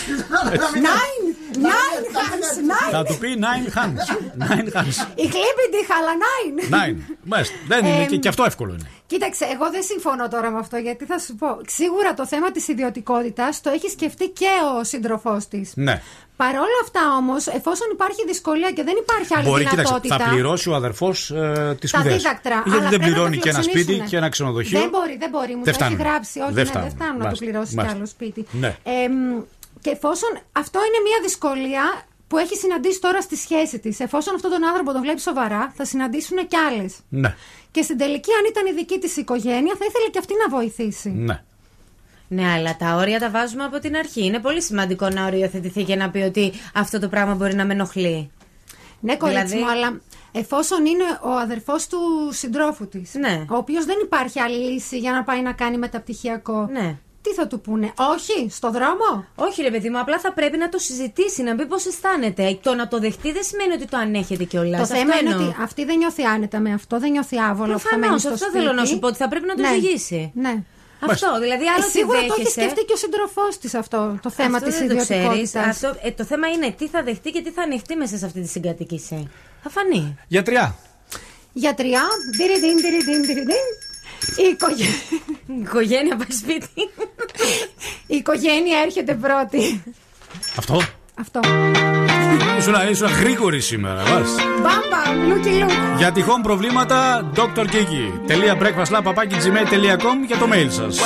[0.73, 1.57] Nine!
[1.57, 2.57] Nine hands!
[2.71, 2.91] Nine!
[2.91, 4.05] Θα του πει nine hands.
[4.43, 4.97] Nine hands.
[5.15, 6.73] Η χλίπιντη χαλα nine!
[6.73, 7.15] Nine.
[7.23, 7.55] Μάλιστα.
[7.67, 8.89] Δεν είναι και, και αυτό εύκολο είναι.
[9.05, 11.47] Κοίταξε, εγώ δεν συμφωνώ τώρα με αυτό γιατί θα σου πω.
[11.67, 14.47] Σίγουρα το θέμα της ιδιωτικότητας το έχει σκεφτεί και
[14.79, 15.71] ο σύντροφός της.
[15.75, 16.01] Ναι.
[16.37, 20.17] Παρ' όλα αυτά όμως, εφόσον υπάρχει δυσκολία και δεν υπάρχει άλλη Μπορεί, κοίταξε, δυνατότητα.
[20.17, 22.17] θα πληρώσει ο αδερφός ε, τις τα σπουδές.
[22.21, 22.55] δίδακτρα.
[22.65, 24.09] Γιατί αλλά δεν πρέπει να πληρώνει τα και ένα σπίτι φιλοξενήσουνε.
[24.09, 24.79] και ένα ξενοδοχείο.
[24.79, 25.53] Δεν μπορεί, δεν μπορεί.
[25.55, 25.99] Μου Δεν το έχει φτάνουν.
[25.99, 26.37] γράψει.
[26.39, 26.89] Όχι, Δεν ναι, δεν φτάνουν.
[26.95, 27.45] φτάνουν να το Μάλιστα.
[27.45, 27.97] πληρώσει κι Μάλιστα.
[27.97, 28.41] άλλο σπίτι.
[28.63, 28.71] Ναι.
[28.83, 29.15] Εμ,
[29.83, 30.31] και εφόσον
[30.61, 31.83] αυτό είναι μια δυσκολία
[32.27, 35.85] που έχει συναντήσει τώρα στη σχέση της, εφόσον αυτόν τον άνθρωπο τον βλέπει σοβαρά, θα
[35.85, 36.91] συναντήσουν κι άλλες.
[37.23, 37.35] Ναι.
[37.71, 41.09] Και στην τελική, αν ήταν η δική της οικογένεια, θα ήθελε και αυτή να βοηθήσει.
[41.09, 41.37] Ναι.
[42.27, 44.25] Ναι, αλλά τα όρια τα βάζουμε από την αρχή.
[44.25, 47.73] Είναι πολύ σημαντικό να οριοθετηθεί και να πει ότι αυτό το πράγμα μπορεί να με
[47.73, 48.31] ενοχλεί.
[48.99, 50.01] Ναι, κορίτσι Δηλαδή- μου, αλλά
[50.31, 51.97] εφόσον είναι ο αδερφός του
[52.31, 53.45] συντρόφου της, Ναι.
[53.49, 56.69] ο οποίος δεν υπάρχει άλλη λύση για να πάει να κάνει μεταπτυχιακό.
[56.71, 56.95] Ναι.
[57.21, 60.69] Τι θα του πούνε, Όχι, στο δρόμο; Όχι, ρε παιδί μου, απλά θα πρέπει να
[60.69, 62.59] το συζητήσει, να πει πώς αισθάνεται.
[62.63, 64.79] Το να το δεχτεί δεν σημαίνει ότι το ανέχεται κιόλας.
[64.89, 67.87] Το θέμα είναι ότι αυτή δεν νιώθει άνετα με αυτό, δεν νιώθει άβολο που θα
[67.89, 68.57] Προφανώς, μένει στο αυτό σπίτι.
[68.59, 69.67] θέλω να σου πω, ότι θα πρέπει να το Ναι.
[69.73, 70.31] ζυγίσει.
[70.35, 70.63] Ναι.
[70.99, 72.59] Αυτό, δηλαδή άλλο Ε, σίγουρα τι το έχει δέχεσαι.
[72.61, 75.23] σκεφτεί και ο σύντροφό της αυτό το θέμα Αυτό της δεν το ξέρεις.
[75.25, 75.65] ιδιωτικότητας.
[75.83, 78.41] Αυτό, ε, το θέμα είναι τι θα δεχτεί και τι θα ανεχτεί μέσα σε αυτή
[78.41, 79.29] τη συγκατοίκηση.
[79.63, 80.17] Θα φανεί.
[80.27, 80.75] Γιατριά.
[81.53, 82.03] Γιατριά,
[82.37, 83.65] ντυριντίν, ντυριντίν, ντυριντίν.
[84.37, 84.93] Η οικογένεια.
[85.47, 86.69] Η οικογένεια πάει σπίτι.
[88.07, 89.83] Η οικογένεια έρχεται πρώτη.
[90.57, 90.81] Αυτό.
[91.19, 91.39] Αυτό.
[92.57, 94.21] Ήσουν, ήσουν γρήγορη σήμερα, μα
[94.61, 95.65] Μπάμπα, λούκι.
[95.97, 100.99] Για τυχόν προβλήματα, drkiki.breakfastlab.gmail.com για το mail σας.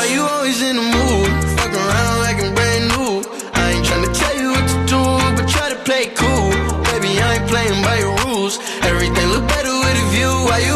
[8.89, 10.31] Everything look better with a view.
[10.49, 10.75] Why you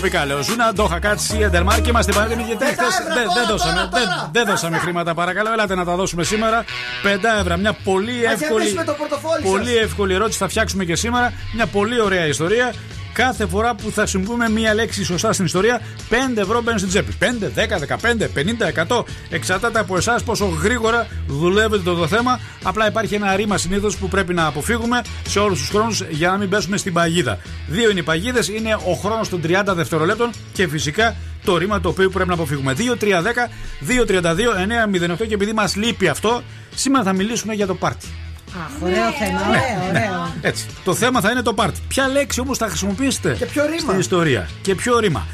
[0.00, 0.34] Brand Τροπικάλε, τροπικάλε.
[0.34, 2.76] Ο Ζούνα, Ντόχα, Κάτσι, Εντερμάρ και είμαστε πανέτοιμοι γιατί χθες
[3.14, 5.14] δεν, δεν, δώσαμε, δεν, δεν δώσαμε χρήματα.
[5.14, 6.64] Παρακαλώ, ελάτε να τα δώσουμε σήμερα.
[7.04, 7.06] 5
[7.40, 7.56] ευρώ.
[7.56, 8.64] Μια πολύ Ας εύκολη.
[8.64, 9.50] γεμίσουμε το πορτοφόλι σας.
[9.50, 11.32] Πολύ εύκολη ερώτηση θα φτιάξουμε και σήμερα.
[11.54, 12.72] Μια πολύ ωραία ιστορία.
[13.20, 15.80] Κάθε φορά που θα χρησιμοποιούμε μία λέξη σωστά στην ιστορία,
[16.10, 17.12] 5 ευρώ μπαίνουν στην τσέπη.
[17.18, 17.24] 5,
[17.54, 19.04] 10, 15, 50, 100.
[19.30, 22.40] Εξαρτάται από εσάς πόσο γρήγορα δουλεύετε το, το θέμα.
[22.62, 26.36] Απλά υπάρχει ένα ρήμα συνήθως που πρέπει να αποφύγουμε σε όλους τους χρόνους για να
[26.36, 27.38] μην πέσουμε στην παγίδα.
[27.68, 31.88] Δύο είναι οι παγίδες, είναι ο χρόνος των 30 δευτερολέπτων και φυσικά το ρήμα το
[31.88, 32.74] οποίο πρέπει να αποφύγουμε.
[32.78, 33.48] 2, 3, 10,
[33.80, 36.42] 2, 32, 9, 08 και επειδή μας λείπει αυτό,
[36.74, 38.06] σήμερα θα μιλήσουμε για το πάρτι.
[38.54, 40.32] Αχ, ωραίο θέμα, ωραίο, ωραίο.
[40.40, 40.66] Έτσι.
[40.84, 41.80] Το θέμα θα είναι το πάρτι.
[41.88, 45.26] Ποια λέξη όμως θα χρησιμοποιήσετε Και ποιο ρήμα; στην ιστορία; Και ποιο ρήμα;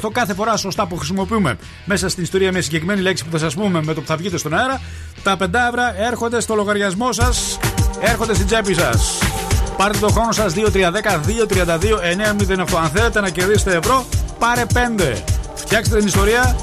[0.00, 3.54] 2-3-10-2-32-9-08 κάθε φορά σωστά που χρησιμοποιούμε μέσα στην ιστορία μια συγκεκριμένη λέξη που θα σας
[3.54, 4.80] πούμε με το που θα βγείτε στον αέρα.
[5.22, 7.58] Τα 5 ευρώ έρχονται στο λογαριασμό σας,
[8.00, 9.18] έρχονται στην τσέπη σας.
[9.76, 12.78] Πάρτε το χρόνο σας 2-3-10-2-32-9-08.
[12.82, 14.04] Αν θέλετε να κερδίσετε ευρώ,
[14.38, 15.22] πάρε 5.
[15.54, 16.56] Φτιάξτε την ιστορία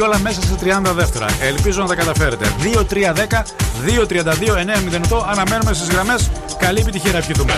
[0.00, 1.26] και όλα μέσα σε 30 δεύτερα.
[1.40, 2.46] Ελπίζω να τα καταφέρετε.
[5.10, 5.22] 2-3-10-2-32-9-08.
[5.30, 6.14] Αναμένουμε στι γραμμέ.
[6.58, 7.52] Καλή επιτυχία να ευχηθούμε.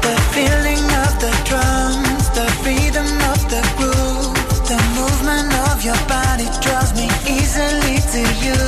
[0.00, 4.36] The feeling of the drums, the rhythm of the groove,
[4.72, 7.06] the movement of your body draws me
[7.36, 8.60] easily to you.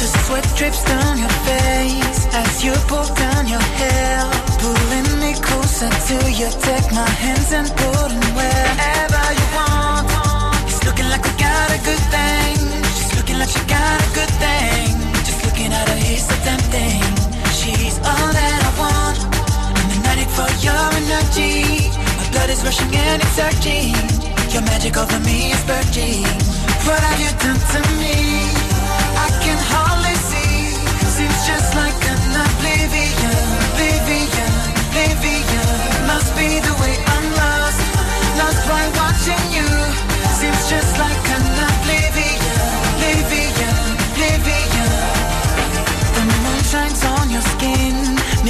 [0.00, 4.18] The sweat drips down your face as you pull down your hair,
[4.62, 6.48] pulling me closer to you.
[6.68, 10.06] Take my hands and put them wherever you want.
[10.68, 12.59] It's looking like we got a good thing.
[13.40, 14.92] Like she got a good thing.
[15.24, 17.00] Just looking at her, he's so tempting.
[17.56, 19.16] She's all that I want.
[19.80, 21.88] I'm magnetic for your energy.
[22.20, 23.96] My blood is rushing and it's surging.
[24.52, 26.20] Your magic over me is purging.
[26.84, 28.44] What have you done to me?
[29.16, 30.76] I can hardly see.
[31.08, 33.40] Seems just like an oblivion,
[33.72, 34.52] oblivion,
[34.84, 35.68] oblivion.
[36.12, 37.80] Must be the way I'm lost,
[38.36, 39.68] lost by watching you.
[40.36, 41.59] Seems just like an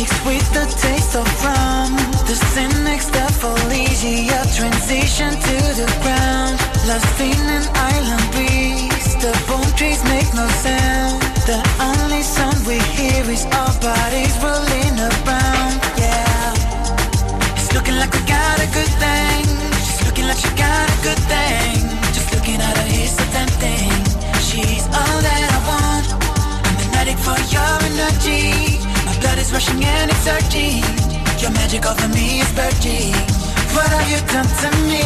[0.01, 1.93] mixed with the taste of rum.
[2.29, 6.57] The cynics, the foliage, transition to the ground.
[6.89, 11.21] Lost in an island breeze, the palm trees make no sound.
[11.51, 15.75] The only sound we hear is our bodies rolling around.
[16.01, 19.45] Yeah, it's looking like we got a good thing.
[19.85, 21.77] She's looking like she got a good thing.
[22.17, 23.93] Just looking at her, it's so tempting.
[24.49, 26.07] She's all that I want.
[26.67, 28.70] I'm magnetic for your energy.
[29.53, 30.79] Rushing and it's surging.
[31.43, 33.13] Your magic over me is purging.
[33.75, 35.03] What have you done to me?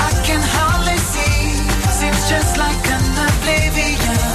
[0.00, 1.52] I can hardly see.
[1.92, 4.33] Seems just like an oblivion,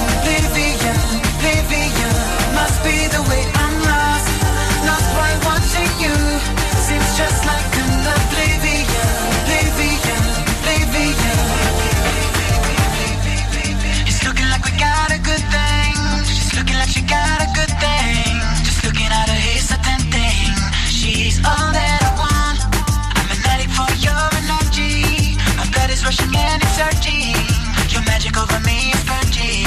[26.82, 27.92] rushing and it's surging.
[27.94, 29.66] Your magic over me is purging.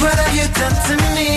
[0.00, 1.30] What have you done to me?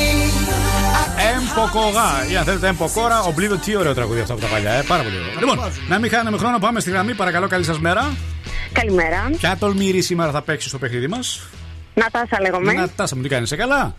[1.35, 2.09] Εμποκογά.
[2.31, 3.59] Ή αν θέλετε, Εμποκόρα, Oblivion.
[3.65, 4.81] Τι ωραίο τραγούδι αυτό από τα παλιά, ε.
[4.87, 5.31] Πάρα πολύ ωραίο.
[5.39, 7.13] Λοιπόν, να μην χάνουμε χρόνο, πάμε στη γραμμή.
[7.13, 8.13] Παρακαλώ, καλή σας μέρα.
[8.71, 9.29] Καλημέρα.
[9.37, 11.41] Ποια τολμήρη σήμερα θα παίξει στο παιχνίδι μας;
[11.93, 12.73] Νατάσα λέγομαι.
[12.73, 13.95] Νατάσα μου, τι κάνεις, σε καλά;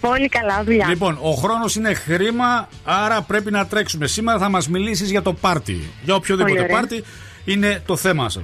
[0.00, 0.86] Πολύ καλά δουλειά.
[0.88, 4.06] Λοιπόν, ο χρόνος είναι χρήμα, άρα πρέπει να τρέξουμε.
[4.06, 5.90] Σήμερα θα μας μιλήσεις για το πάρτι.
[6.02, 6.80] Για οποιοδήποτε Πολύ ωραία.
[6.80, 7.04] πάρτι
[7.44, 8.42] είναι το θέμα σας.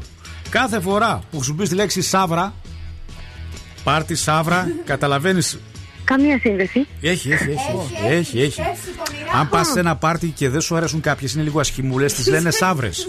[0.50, 2.54] Κάθε φορά που χρησιμοποιείς τη λέξη σάβρα,
[3.84, 5.58] πάρτι, σάβρα, καταλαβαίνεις.
[6.04, 6.86] Καμία σύνδεση.
[7.00, 7.60] Έχει, έχει, έχει.
[8.08, 8.60] έχει, έχει.
[9.38, 12.50] Αν πας σε ένα πάρτι και δεν σου αρέσουν κάποιες, είναι λίγο ασχημούλε, τις λένε
[12.50, 13.08] σαύρες.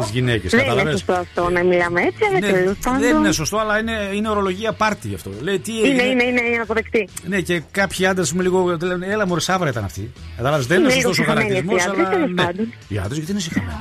[0.00, 3.00] Τις γυναίκες, Δεν είναι καταλαβαίνεις; σωστό αυτό να μιλάμε έτσι, αλλά Ναι, τέλος πάντων.
[3.00, 5.30] δεν είναι σωστό, αλλά είναι, είναι ορολογία πάρτι αυτό.
[5.40, 7.08] Λέει, τι Είναι, έγινε; είναι, είναι, είναι αποδεκτή.
[7.26, 10.12] Ναι, και κάποιοι άντρες μου λίγο λένε, Έλα, μωρέ, σάβρα ήταν αυτή.
[10.36, 12.26] Κατάλαβες, δεν είναι Είναι λίγο σωστός ο συχαμένοι χαρακτηρισμός, αυτοί οι άντρες, αλλά.
[12.26, 12.44] τέλος Ναι.
[12.52, 12.72] πάντων.
[12.88, 13.72] Οι άντρες γιατί είναι συχαμένοι.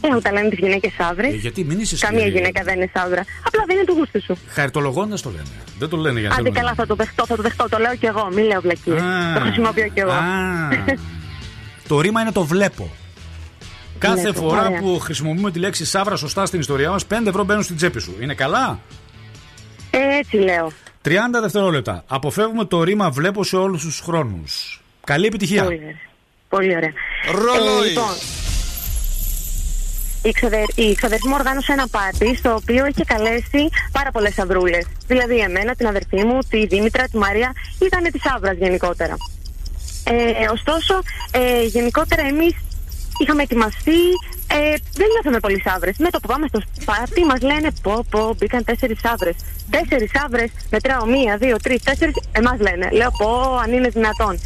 [0.00, 1.26] Ε, όταν λένε τις γυναίκες άβρε.
[1.26, 2.36] Ε, γιατί μην είσαι Καμία σκληρή.
[2.36, 3.24] γυναίκα δεν είναι σαύρα.
[3.46, 4.38] Απλά δεν είναι του γούστου σου.
[4.48, 5.48] Χαριτολογώντα το λένε.
[5.78, 6.56] Δεν το λένε για να Άντε θέλουν.
[6.56, 7.68] καλά, θα το δεχτώ, θα το δεχτώ.
[7.68, 8.28] Το λέω κι εγώ.
[8.32, 9.00] Μην λέω βλακίες.
[9.02, 9.32] Α.
[9.34, 10.10] Το χρησιμοποιώ κι εγώ.
[10.10, 10.22] Α.
[11.88, 12.90] Το ρήμα είναι το βλέπω.
[13.98, 14.80] Κάθε Βλέπω, φορά ωραία.
[14.80, 18.16] που χρησιμοποιούμε τη λέξη σάβρα σωστά στην ιστορία μας, 5 ευρώ μπαίνουν στην τσέπη σου.
[18.20, 18.80] Είναι καλά;
[19.90, 20.72] Ε, έτσι λέω.
[21.04, 21.10] 30
[21.42, 22.04] δευτερόλεπτα.
[22.06, 24.80] Αποφεύγουμε το ρήμα βλέπω σε όλους τους χρόνους.
[25.04, 25.62] Καλή επιτυχία.
[25.64, 25.94] Πολύ ωραία.
[26.48, 26.92] Πολύ ωραία.
[27.32, 27.86] Ρολόι.
[27.86, 28.04] Ε, λοιπόν,
[30.22, 30.64] η, ξαδε...
[30.74, 34.78] η ξαδερφή μου οργάνωσε ένα πάρτι στο οποίο είχε καλέσει πάρα πολλές αυρούλε.
[35.06, 39.16] Δηλαδή εμένα, την αδερφή μου, τη Δήμητρα, τη Μαρία, ήταν της Άβρας γενικότερα.
[40.04, 40.94] Ε, ωστόσο,
[41.30, 42.54] ε, γενικότερα εμείς
[43.18, 44.00] είχαμε ετοιμαστεί
[44.50, 45.90] Ε, δεν νιώθαμε πολύ σαύρε.
[45.98, 49.30] Με το που πάμε στο σπάτι μας λένε πω πω μπήκαν τέσσερις σαύρε.
[49.70, 52.14] Τέσσερις σαύρε, μετράω μία, δύο, τρεις, τέσσερις.
[52.32, 52.88] Εμάς λένε.
[52.92, 54.38] Λέω πω αν είναι δυνατόν.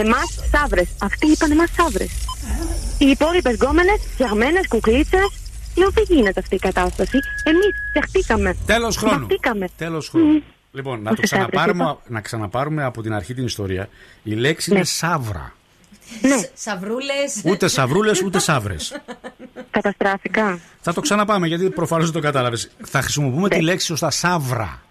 [0.00, 0.88] Εμάς σαύρες.
[0.98, 2.10] Αυτοί είπαν εμάς σαύρες.
[2.98, 5.28] Οι υπόλοιπε γκόμενε, φτιαγμένες, κουκλίτσες.
[5.76, 7.18] Λέω δεν γίνεται αυτή η κατάσταση.
[7.44, 8.56] Εμείς φτιαχτήκαμε.
[8.66, 9.24] Τέλος χρόνου.
[9.24, 9.68] Φτιαχτήκαμε.
[9.76, 10.42] Τέλος χρόνου.
[10.72, 11.98] Λοιπόν, να το Ούτε σαύρες, ξαναπάρουμε, είπα.
[12.06, 13.88] να ξαναπάρουμε από την αρχή την ιστορία.
[14.22, 15.54] Η λέξη είναι σαύρα.
[16.20, 16.36] Ναι.
[16.54, 17.42] Σαυρούλες.
[17.44, 19.00] Ούτε σαυρούλες ούτε σαύρες.
[19.70, 20.58] Καταστράφηκα.
[20.80, 22.70] Θα το ξαναπάμε γιατί προφανώς δεν το κατάλαβες.
[22.84, 24.82] Θα χρησιμοποιούμε τη λέξη σωστά σαύρα.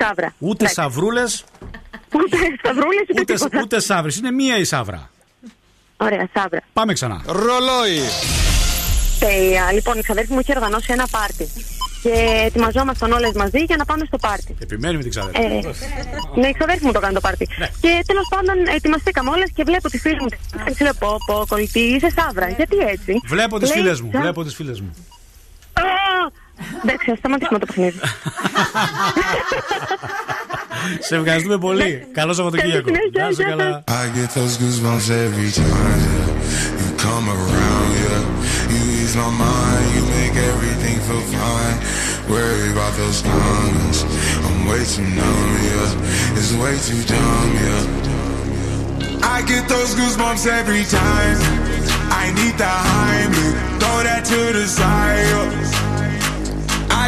[0.00, 0.34] Σαύρα.
[0.38, 1.44] Ούτε σαυρούλες,
[2.14, 3.60] Ούτε σαυρούλες, ούτε, ούτε, τίποτα.
[3.62, 4.16] ούτε σαύρες.
[4.16, 5.10] Είναι μία η σαύρα.
[5.96, 6.60] Ωραία, σαύρα.
[6.72, 7.22] Πάμε ξανά.
[7.26, 8.00] Ρολόι.
[9.18, 9.72] Τέλεια.
[9.72, 11.48] Λοιπόν, η ξαδέρφη μου έχει οργανώσει ένα πάρτι.
[12.02, 14.56] Και ετοιμαζόμασταν όλες μαζί για να πάμε στο πάρτι.
[14.60, 15.40] Επιμένει με την ξαδέρφη.
[15.42, 15.60] Ε,
[16.40, 17.48] ναι, η ξαδέρφη μου το κάνει το πάρτι.
[17.80, 20.28] Και τέλος πάντων ετοιμαστήκαμε όλες και βλέπω τη φίλη μου.
[20.76, 22.48] Και λέω: Πω, πω, κολλητή, είσαι σαύρα.
[22.48, 24.10] Γιατί έτσι; Βλέπω τις Λέει, φίλες μου.
[24.12, 24.94] «Σα- Βλέπω τις φίλες μου.
[26.60, 27.98] Α, Εντάξει, α σταματήσουμε το παιχνίδι.
[31.08, 32.06] Σε ευχαριστούμε πολύ.
[32.12, 32.90] Καλό Σαββατοκύριακο.
[33.12, 33.84] Γεια σου καλά.
[33.88, 36.80] I get those goosebumps every time yeah.
[36.80, 37.88] you come around.
[38.02, 38.22] Yeah,
[38.72, 41.78] you ease my mind, you make everything feel fine.
[42.34, 43.98] Worry about those comments,
[44.46, 45.52] I'm way too numb.
[45.68, 47.50] Yeah, it's way too dumb.
[47.64, 51.36] Yeah, I get those goosebumps every time.
[52.22, 56.09] I need the Heimlich, throw that to the side.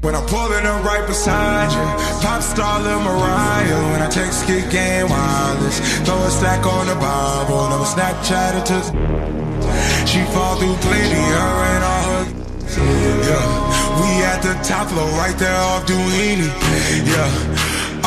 [0.00, 1.84] When I'm pulling up right beside you,
[2.22, 3.90] pop star Lil Mariah.
[3.90, 8.66] When I text kick game wireless, throw a stack on the Bible, never Snapchat it
[8.70, 8.78] to.
[10.06, 12.24] She fall through plenty, her and all her.
[13.26, 13.44] Yeah,
[13.98, 16.46] we at the top floor, right there off Duini.
[17.04, 17.77] Yeah,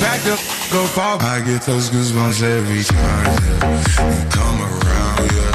[0.00, 1.22] back the f- up off.
[1.22, 3.24] I get those goosebumps every time.
[3.26, 4.14] Yeah.
[4.14, 5.52] You come around, yeah.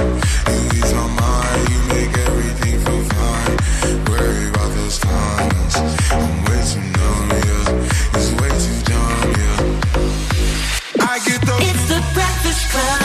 [0.54, 3.58] You ease my mind, you make everything feel fine.
[4.10, 5.76] Worry about those comments.
[6.12, 8.18] I'm way too numb, yeah.
[8.18, 11.10] It's way too dumb, yeah.
[11.12, 11.62] I get those.
[11.70, 12.99] It's the Breakfast Club.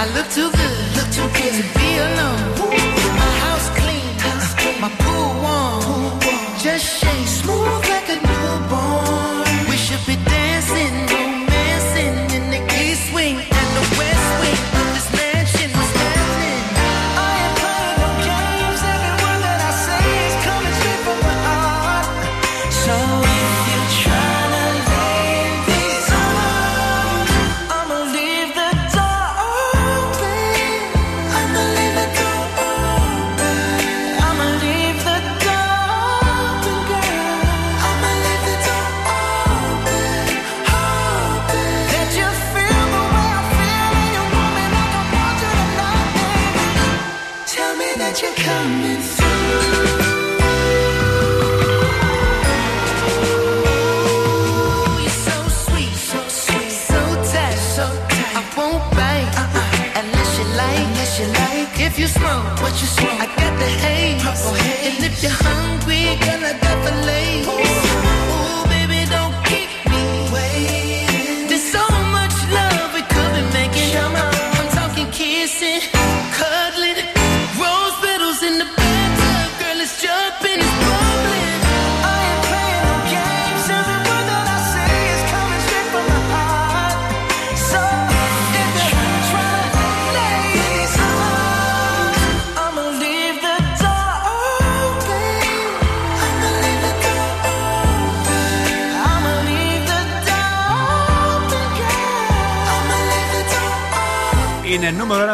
[0.00, 0.78] I look too good.
[0.94, 2.57] Look too good to be alone.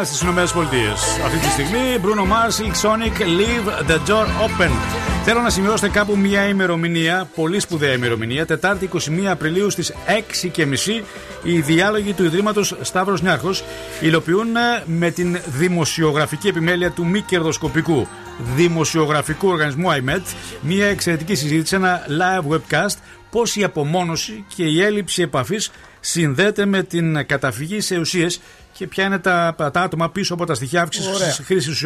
[0.05, 0.41] Στις ΗΠΑ.
[1.25, 4.71] Αυτή τη στιγμή, Bruno Mars, Silk Sonic, Leave the Door Open.
[5.23, 9.93] Θέλω να σημειώσετε κάπου μια ημερομηνία, πολύ σπουδαία ημερομηνία, Τετάρτη 21 Απριλίου στις
[10.55, 11.03] 6.30
[11.43, 13.63] οι διάλογοι του Ιδρύματος Σταύρος Νιάρχος
[14.01, 18.07] υλοποιούν ε, με την δημοσιογραφική επιμέλεια του μη κερδοσκοπικού
[18.55, 20.21] δημοσιογραφικού οργανισμού IMET
[20.61, 22.97] μια εξαιρετική συζήτηση, ένα live webcast
[23.29, 28.39] πώς η απομόνωση και η έλλειψη επαφής συνδέεται με την καταφυγή σε ουσίες
[28.77, 31.35] και ποια είναι τα, τα άτομα πίσω από τα στοιχεία αύξησης Ωραία.
[31.35, 31.83] τη χρήσης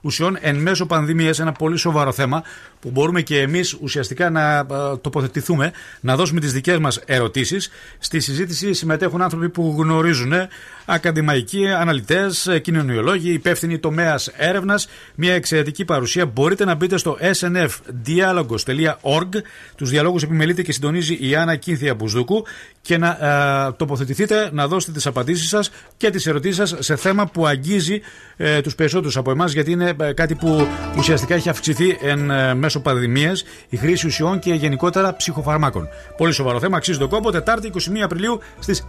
[0.00, 1.38] ουσιών εν μέσω πανδημίας.
[1.38, 2.42] Ένα πολύ σοβαρό θέμα
[2.80, 4.64] που μπορούμε και εμείς ουσιαστικά να ε,
[5.00, 7.70] τοποθετηθούμε, να δώσουμε τις δικές μας ερωτήσεις.
[7.98, 10.48] Στη συζήτηση συμμετέχουν άνθρωποι που γνωρίζουν, ε,
[10.84, 14.88] ακαδημαϊκοί, αναλυτές, κοινωνιολόγοι, υπεύθυνοι τομέας έρευνας.
[15.14, 16.26] Μια εξαιρετική παρουσία.
[16.26, 19.28] Μπορείτε να μπείτε στο snfdialogos.org.
[19.76, 22.44] Τους διαλόγους επιμελείται και συντονίζει η Άννα Κίνθια Μπουσδούκου
[22.80, 27.26] και να ε, τοποθετηθείτε, να δώσετε τις απαντήσεις σας και τις ερωτήσεις σας σε θέμα
[27.26, 28.00] που αγγίζει
[28.36, 30.66] ε, τους περισσότερους από εμάς, γιατί είναι ε, κάτι που
[30.98, 35.88] ουσιαστικά έχει αυξηθεί εν ε, μέσω πανδημίας η χρήση ουσιών και γενικότερα ψυχοφαρμάκων.
[36.16, 37.30] Πολύ σοβαρό θέμα, αξίζει τον κόπο.
[37.30, 38.86] Τετάρτη 21 Απριλίου στις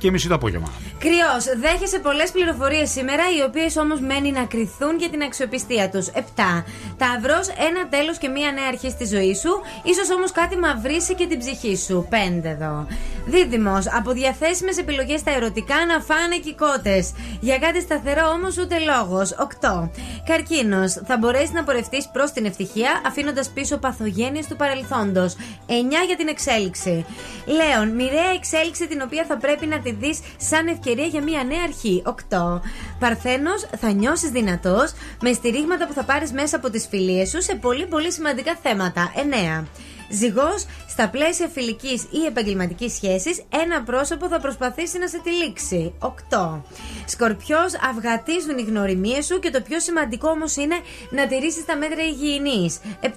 [0.00, 0.70] 6.30 το απόγευμα.
[0.98, 6.06] Κρυό, δέχεσαι πολλές πληροφορίες σήμερα, οι οποίες όμως μένει να κρυθούν για την αξιοπιστία τους.
[6.06, 6.64] 7.
[6.96, 11.26] Ταυρό, ένα τέλος και μία νέα αρχή στη ζωή σου, ίσως όμως κάτι μαυρίσει και
[11.26, 12.06] την ψυχή σου.
[12.10, 12.86] 5 εδώ.
[13.26, 17.04] Δίδυμος, από διαθέσιμες επιλογές στα ερωτικά να φάνε και οι κότε.
[17.40, 19.34] Για κάτι σταθερό όμως ούτε λόγος.
[19.38, 19.90] 8.
[20.26, 25.36] Καρκίνος, θα μπορέσεις να πορευτείς προς την ευτυχία, αφήνοντας πίσω παθογένειες του παρελθόντος.
[25.66, 27.04] 9 για την εξέλιξη.
[27.46, 31.62] Λέων, μοιραία εξέλιξη την οποία θα πρέπει να τη δεις σαν ευκαιρία για μια νέα
[31.62, 32.02] αρχή.
[32.04, 32.60] 8.
[32.98, 37.54] Παρθένος, θα νιώσεις δυνατός με στηρίγματα που θα πάρεις μέσα από τις φιλίες σου σε
[37.54, 39.12] πολύ πολύ σημαντικά θέματα.
[39.14, 39.66] 9.
[40.10, 40.66] Ζυγός,
[40.98, 45.94] στα πλαίσια φιλικής ή επαγγελματικής σχέσης, ένα πρόσωπο θα προσπαθήσει να σε τυλίξει.
[45.98, 46.62] 8.
[47.06, 50.76] Σκορπιός, αυγατίζουν οι γνωριμίες σου και το πιο σημαντικό όμως είναι
[51.10, 52.80] να τηρήσεις τα μέτρα υγιεινής.
[53.00, 53.08] 7.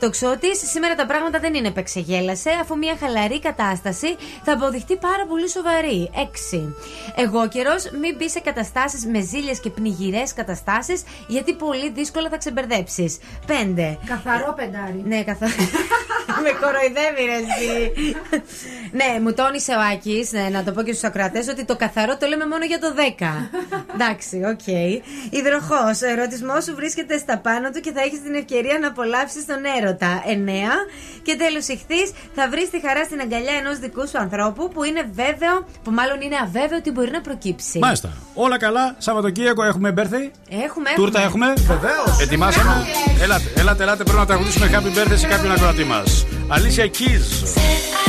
[0.00, 5.48] Τοξότης, σήμερα τα πράγματα δεν είναι επεξεγέλασε, αφού μια χαλαρή κατάσταση θα αποδειχτεί πάρα πολύ
[5.48, 6.10] σοβαρή.
[6.14, 6.74] 6.
[7.16, 13.18] Αιγόκερως, μην μπεις σε καταστάσεις με ζήλιες και πνιγηρές καταστάσεις, γιατί πολύ δύσκολα θα ξεμπερδέψεις.
[13.46, 13.98] 5.
[14.06, 15.02] Καθαρό πεντάρι.
[15.04, 15.52] Ναι, καθαρό.
[16.44, 16.92] Με κοροϊδεύει,
[17.28, 17.92] ρε εσύ.
[18.92, 22.26] ναι, μου τόνισε ο Άκης, να το πω και στους ακροατές, ότι το καθαρό το
[22.26, 23.50] λέμε μόνο για το 10.
[23.94, 24.58] Εντάξει, OK.
[24.66, 24.90] Okay.
[25.30, 29.46] Υδροχόε, ο ερωτισμός σου βρίσκεται στα πάνω του και θα έχεις την ευκαιρία να απολαύσεις
[29.46, 30.22] τον έρωτα.
[30.26, 30.30] 9.
[31.22, 35.02] Και τέλος, ηχθείς, θα βρεις τη χαρά στην αγκαλιά ενός δικού σου ανθρώπου που είναι
[35.12, 37.78] βέβαιο, που μάλλον είναι αβέβαιο ότι μπορεί να προκύψει.
[37.78, 38.08] Μάλιστα.
[38.34, 38.94] Όλα καλά.
[38.98, 40.26] Σαββατοκύριακο έχουμε birthday.
[40.64, 41.52] Έχουμε, Τούρτα έχουμε.
[41.56, 42.20] Βεβαίως.
[42.20, 42.84] Ετοιμάσαμε.
[43.22, 44.02] Ελάτε, ελάτε, ελάτε.
[44.02, 46.26] Πρέπει να τραγουδήσουμε happy birthday σε κάποιον ακροατή μας.
[46.50, 48.03] Alicia Keys.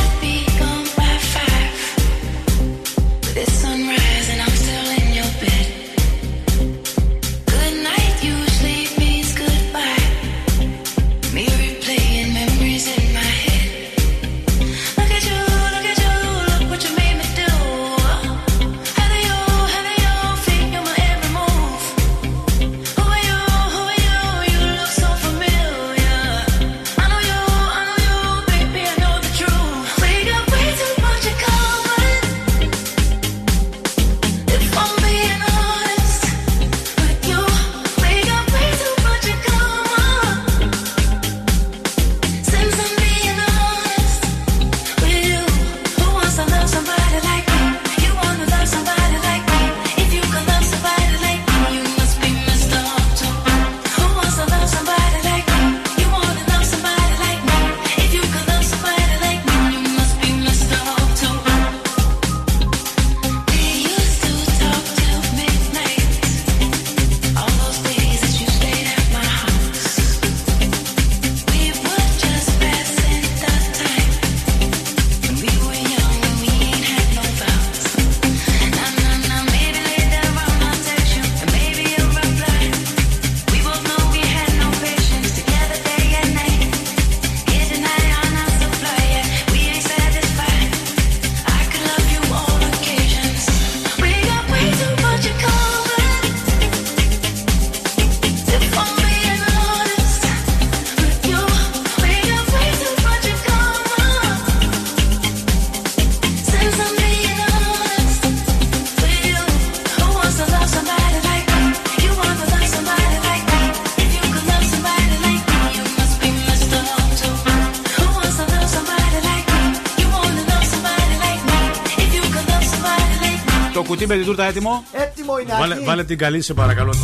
[124.08, 125.84] Με την τούρτα έτοιμο; Έτοιμο είναι Βάλε, Άκη.
[125.85, 126.92] βάλε την καλή σε παρακαλώ.
[126.92, 127.01] την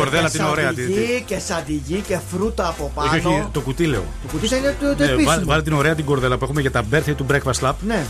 [0.00, 0.72] κορδέλα και την ωραία.
[0.72, 3.10] τη- τη- σαντιγί Και σαντιγί και φρούτα από πάνω.
[3.10, 4.04] Όχι, όχι, το κουτί λέω.
[4.22, 5.28] Το κουτί θα είναι το, το Ναι, επίσημο.
[5.30, 7.72] βάλε, βάλε την ωραία την κορδέλα που έχουμε για τα birthday του Breakfast Lab.
[7.86, 8.04] Ναι.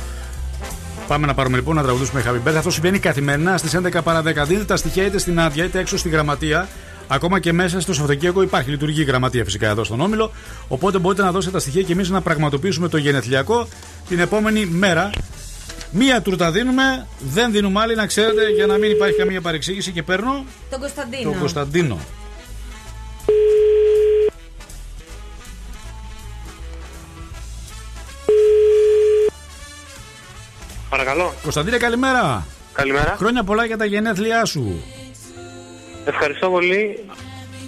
[1.08, 2.54] Πάμε να πάρουμε λοιπόν να τραγουδήσουμε Happy Birthday.
[2.56, 4.44] Αυτό συμβαίνει καθημερινά στις 11 παρα 10.
[4.46, 6.68] Δίνετε τα στοιχεία είτε στην άδεια είτε έξω στη γραμματεία.
[7.08, 10.30] Ακόμα και μέσα στο Σαββατοκύριακο υπάρχει λειτουργική γραμματεία φυσικά εδώ στον Όμιλο.
[10.68, 13.68] Οπότε μπορείτε να δώσετε τα στοιχεία και εμείς να πραγματοποιήσουμε το γενεθλιακό
[14.08, 15.10] την επόμενη μέρα.
[15.96, 20.02] Μία τούρτα δίνουμε, δεν δίνουμε άλλη να ξέρετε για να μην υπάρχει καμία παρεξήγηση και
[20.02, 21.30] παίρνω Τον Κωνσταντίνο.
[21.30, 21.98] τον Κωνσταντίνο.
[30.90, 31.34] Παρακαλώ.
[31.42, 32.46] Κωνσταντίνε, καλημέρα.
[32.72, 33.14] Καλημέρα.
[33.18, 34.82] Χρόνια πολλά για τα γενέθλιά σου.
[36.04, 37.04] Ευχαριστώ πολύ.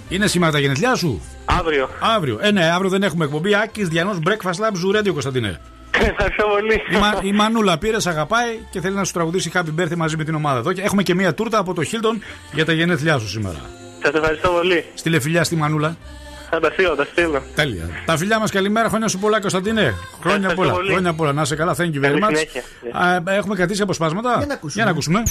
[0.09, 1.89] Είναι σήμερα τα γενέθλιά σου; Αύριο.
[1.99, 2.39] Αύριο.
[2.41, 3.55] Ε, ναι, αύριο δεν έχουμε εκπομπή.
[3.55, 5.59] Άκης Διανός Breakfast Lab Ζουρέντιο Κωνσταντίνε.
[5.99, 6.73] Ευχαριστώ πολύ.
[6.73, 10.17] Η, Μα- η Μανούλα πήρε, σε αγαπάει και θέλει να σου τραγουδήσει Happy Birthday μαζί
[10.17, 10.73] με την ομάδα εδώ.
[10.73, 12.21] Και έχουμε και μία τούρτα από το Hilton
[12.53, 13.57] για τα γενέθλιά σου σήμερα.
[14.03, 14.85] Σα ευχαριστώ πολύ.
[14.93, 15.97] Στείλε φιλιά στη Μανούλα.
[16.49, 17.41] Θα τα στείλω, τα στείλω.
[17.55, 17.89] Τέλεια.
[18.05, 18.89] Τα φιλιά μας, καλημέρα.
[18.89, 19.81] Χρόνια σου πολλά, Κωνσταντίνε.
[20.21, 20.71] Χρόνια Ευχαριστώ πολλά.
[20.73, 20.89] πολύ.
[20.91, 21.33] Χρόνια πολλά.
[21.33, 21.75] Να είσαι καλά.
[21.77, 22.25] Thank you very Καλή much.
[22.25, 22.61] συνέχεια.
[22.91, 24.35] Α, έχουμε κρατήσει αποσπάσματα.
[24.37, 24.71] Για να ακούσουμε.
[24.73, 25.21] Για να ακούσουμε.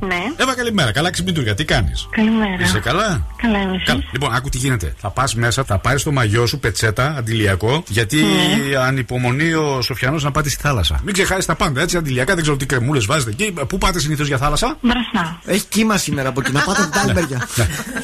[0.00, 0.22] Ναι.
[0.36, 0.92] Εύα, καλημέρα.
[0.92, 1.54] Καλά ξυπνητούρια.
[1.54, 2.62] Τι κάνεις; Καλημέρα.
[2.62, 3.84] Είσαι καλά; Καλά είμαι εσύ.
[3.84, 4.02] Καλά.
[4.12, 4.94] Λοιπόν, άκου τι γίνεται.
[4.98, 8.76] Θα πας μέσα, θα πάρεις το μαγιό σου πετσέτα, αντιλιακό, γιατί Ναι.
[8.76, 11.00] ανυπομονεί ο Σοφιανός να πάτε στη θάλασσα.
[11.04, 13.52] Μην ξεχάσεις τα πάντα έτσι, αντιλιακά, δεν ξέρω τι κρεμούλες βάζετε εκεί.
[13.68, 15.40] Πού πάτε συνήθως για θάλασσα; Μπρασνά.
[15.44, 16.52] Έχει κύμα σήμερα από εκεί.
[16.52, 17.48] Να πάτε από την άλλη μεριά.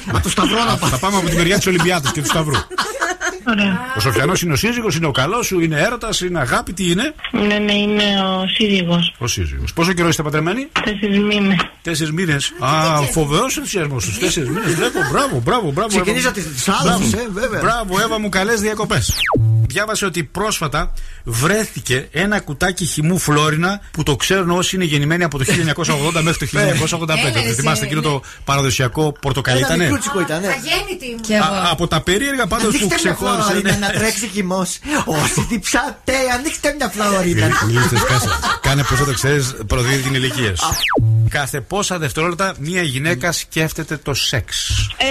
[0.09, 2.55] Από το Σταυρό να Θα πάμε από τη μεριά της Ολυμπιάτη και τους Σταυρού.
[3.97, 7.15] Ο Σοφιανός είναι ο σύζυγος, είναι ο καλός σου, είναι έρωτας, είναι αγάπη, τι είναι;
[7.33, 9.15] Ναι, ναι, είναι ο σύζυγος.
[9.19, 9.73] Ο σύζυγος.
[9.73, 11.57] Πόσο καιρό είστε παντρεμένοι; Τέσσερις μήνες.
[11.85, 12.53] Τέσσερις μήνες.
[12.59, 14.75] Α, φοβερός ενθουσιασμός στου τέσσερις μήνες.
[14.75, 15.89] Βλέπω, μπράβο, μπράβο, μπράβο.
[15.89, 16.49] Ξεκινήσατε Εύα.
[16.51, 17.27] τις θάλασσες, Μπράβο.
[17.39, 17.61] ε, βέβαια.
[17.61, 19.13] Μπράβο, Εύα μου, καλές διακοπές.
[19.75, 20.93] Διάβασε ότι πρόσφατα
[21.25, 25.45] βρέθηκε ένα κουτάκι χυμού Φλόρινα που το ξέρουν όσοι είναι γεννημένοι από το
[26.17, 26.59] 1980 μέχρι το 1985.
[26.59, 30.41] Έλα, Δεν εσύ, θυμάστε εκείνο το παραδοσιακό πορτοκαλί Ένα ήτανε; μικρούτσικο ήταν.
[30.41, 30.47] ναι.
[30.47, 31.45] Αγέννητη μου.
[31.45, 33.43] Α, από τα περίεργα πάντως που Ανοίξτε μια ξεχώρισαν.
[33.43, 34.79] φλαωρίνα να τρέξει χυμός.
[35.05, 37.49] Όσοι την ψάτε, ανοίξτε μια φλαωρίνα.
[37.67, 38.29] Μιλήστε, κάσε.
[38.61, 40.67] Κάνε πώς θα το ξέρεις, προδίδει την ηλικία σου.
[41.29, 44.69] Κάθε πόσα δευτερόλεπτα μία γυναίκα σκέφτεται το σεξ.
[44.97, 45.07] Ε,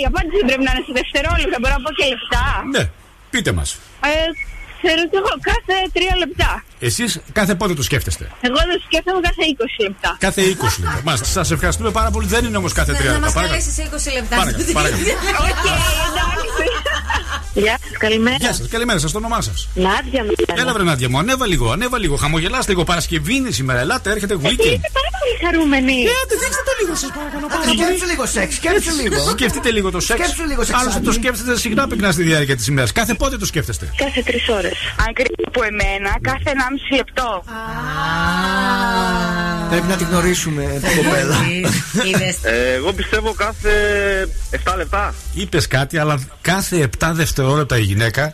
[0.00, 2.44] η απάντηση δεν πρέπει να είναι σε δευτερόλεπτα, μπορώ να πω και λεπτά.
[2.78, 2.90] Ναι,
[3.32, 3.78] πείτε μας.
[4.04, 4.08] Ε,
[4.82, 6.64] ξέρω ότι εγώ κάθε τρία λεπτά.
[6.88, 10.16] Εσείς κάθε πότε το σκέφτεστε; Εγώ δεν σκέφτομαι κάθε 20 λεπτά.
[10.26, 10.44] Κάθε 20
[10.82, 11.00] λεπτά.
[11.04, 11.26] Μάλιστα.
[11.26, 12.26] Σας ευχαριστούμε πάρα πολύ.
[12.26, 13.18] Δεν είναι όμως κάθε 3 Να λεπτά.
[13.20, 13.60] μας Παρακαλώ.
[13.62, 14.36] καλέσει σε 20 λεπτά.
[14.36, 15.02] Παρακαλώ, παρακαλώ.
[17.54, 18.36] Γεια σας, καλημέρα.
[18.40, 19.68] Γεια σας, καλημέρα σας, το όνομά σας.
[19.74, 22.16] Νάντια με Έλα, βρε Νάντια μου, ανέβα λίγο, ανέβα λίγο.
[22.16, 22.84] Χαμογελάστε λίγο.
[22.84, 23.80] Παρασκευή είναι σήμερα.
[23.80, 24.72] Ελάτε, έρχεται weekend.
[24.74, 25.92] Είστε πάρα πολύ χαρούμενοι.
[25.92, 27.46] Άντε, δείξτε το λίγο, σας παρακαλώ.
[27.46, 27.78] πάρα πολύ.
[27.78, 29.30] Σκέψου λίγο σεξ, σκέψου λίγο.
[29.30, 30.18] Σκεφτείτε λίγο το σεξ.
[30.20, 30.78] Σκέψου λίγο σεξ.
[30.80, 32.92] Άλλωστε το σκέφτεστε συχνά πυκνά στη διάρκεια της ημέρας.
[32.92, 34.76] Κάθε πότε το σκέφτεστε; Κάθε τρεις ώρες.
[35.06, 37.44] Αν κρίνει από εμένα, κάθε 1,5 λεπτό.
[39.72, 41.36] Πρέπει να τη γνωρίσουμε την κοπέλα.
[42.42, 43.70] Ε, εγώ πιστεύω κάθε
[44.64, 45.14] 7 λεπτά.
[45.34, 48.32] Είπες κάτι, αλλά κάθε 7 δευτερόλεπτα η γυναίκα.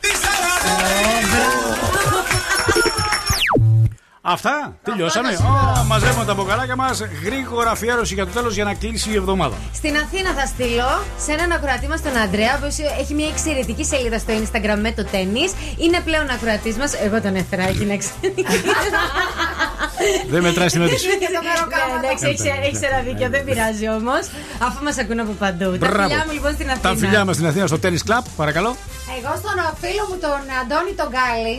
[4.20, 5.28] Αυτά, τελειώσαμε.
[5.28, 7.02] Ω, μαζεύουμε τα μποκαλάκια μας.
[7.24, 9.56] Γρήγορα αφιέρωση για το τέλος για να κλείσει η εβδομάδα.
[9.74, 12.66] Στην Αθήνα θα στείλω σε έναν ακροατή μας τον Αντρέα, που
[13.00, 15.44] έχει μια εξαιρετική σελίδα στο Instagram με το τέννη.
[15.78, 16.92] Είναι πλέον ακροατής μας.
[17.04, 18.34] Εγώ τον έφερα εκεί να ξέρει.
[20.30, 21.06] Δεν μετράει στην μέτρηση.
[21.06, 21.14] Ναι,
[22.02, 22.26] Εντάξει,
[22.62, 24.22] έχει ένα δίκιο, δεν πειράζει όμως.
[24.66, 25.78] Αφού μας ακούν από παντού.
[25.78, 26.08] Τα Μπράβο.
[26.08, 26.88] φιλιά μου λοιπόν στην Αθήνα.
[26.94, 28.76] Τα φιλιά μας στην Αθήνα στο Tennis Club, παρακαλώ.
[29.18, 31.56] Εγώ στον φίλο μου τον Αντώνη τον Γκάλι.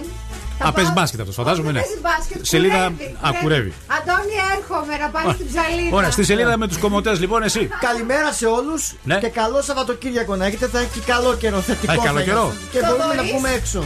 [0.67, 1.79] Α, παίζει μπάσκετ αυτός, φαντάζομαι, ναι.
[1.81, 3.73] Παίζει μπάσκετ, Σελίδα κουρεύει, ακουρεύει.
[3.97, 5.95] Αντώνη, έρχομαι να πάρεις την ψαλίδα.
[5.97, 7.69] Ωραία, στη σελίδα με τους κομμωτές, λοιπόν, εσύ.
[7.87, 9.17] Καλημέρα σε όλους Ναι.
[9.19, 10.67] και καλό Σαββατοκύριακο να έχετε.
[10.67, 11.85] Θα έχει καλό καιρό, θετικό.
[11.85, 12.27] Θα έχει καλό είναι.
[12.29, 12.53] καιρό.
[12.71, 13.83] Και Το μπορούμε να μπορείς; βγούμε έξω.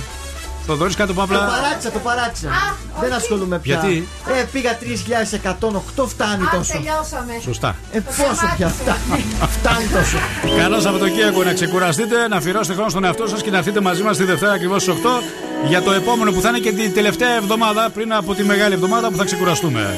[0.67, 1.37] Το δωρή κάτω Το παύλα.
[1.39, 2.49] παράτησα, το παράτησα.
[3.01, 3.73] Δεν ασχολούμαι πια.
[3.79, 4.07] Γιατί;
[4.39, 6.71] Ε, πήγα 3108, φτάνει Α, τόσο.
[6.71, 7.33] τελειώσαμε.
[7.43, 7.75] Σωστά.
[7.91, 9.25] Ε, πόσο πια φτάνει.
[9.55, 10.17] φτάνει τόσο.
[10.57, 14.17] Καλό Σαββατοκύριακο να ξεκουραστείτε, να αφιερώσετε χρόνο στον εαυτό σας και να έρθετε μαζί μας
[14.17, 15.07] τη Δευτέρα ακριβώς στις 8
[15.67, 19.09] για το επόμενο που θα είναι και την τελευταία εβδομάδα πριν από τη μεγάλη εβδομάδα
[19.09, 19.97] που θα ξεκουραστούμε.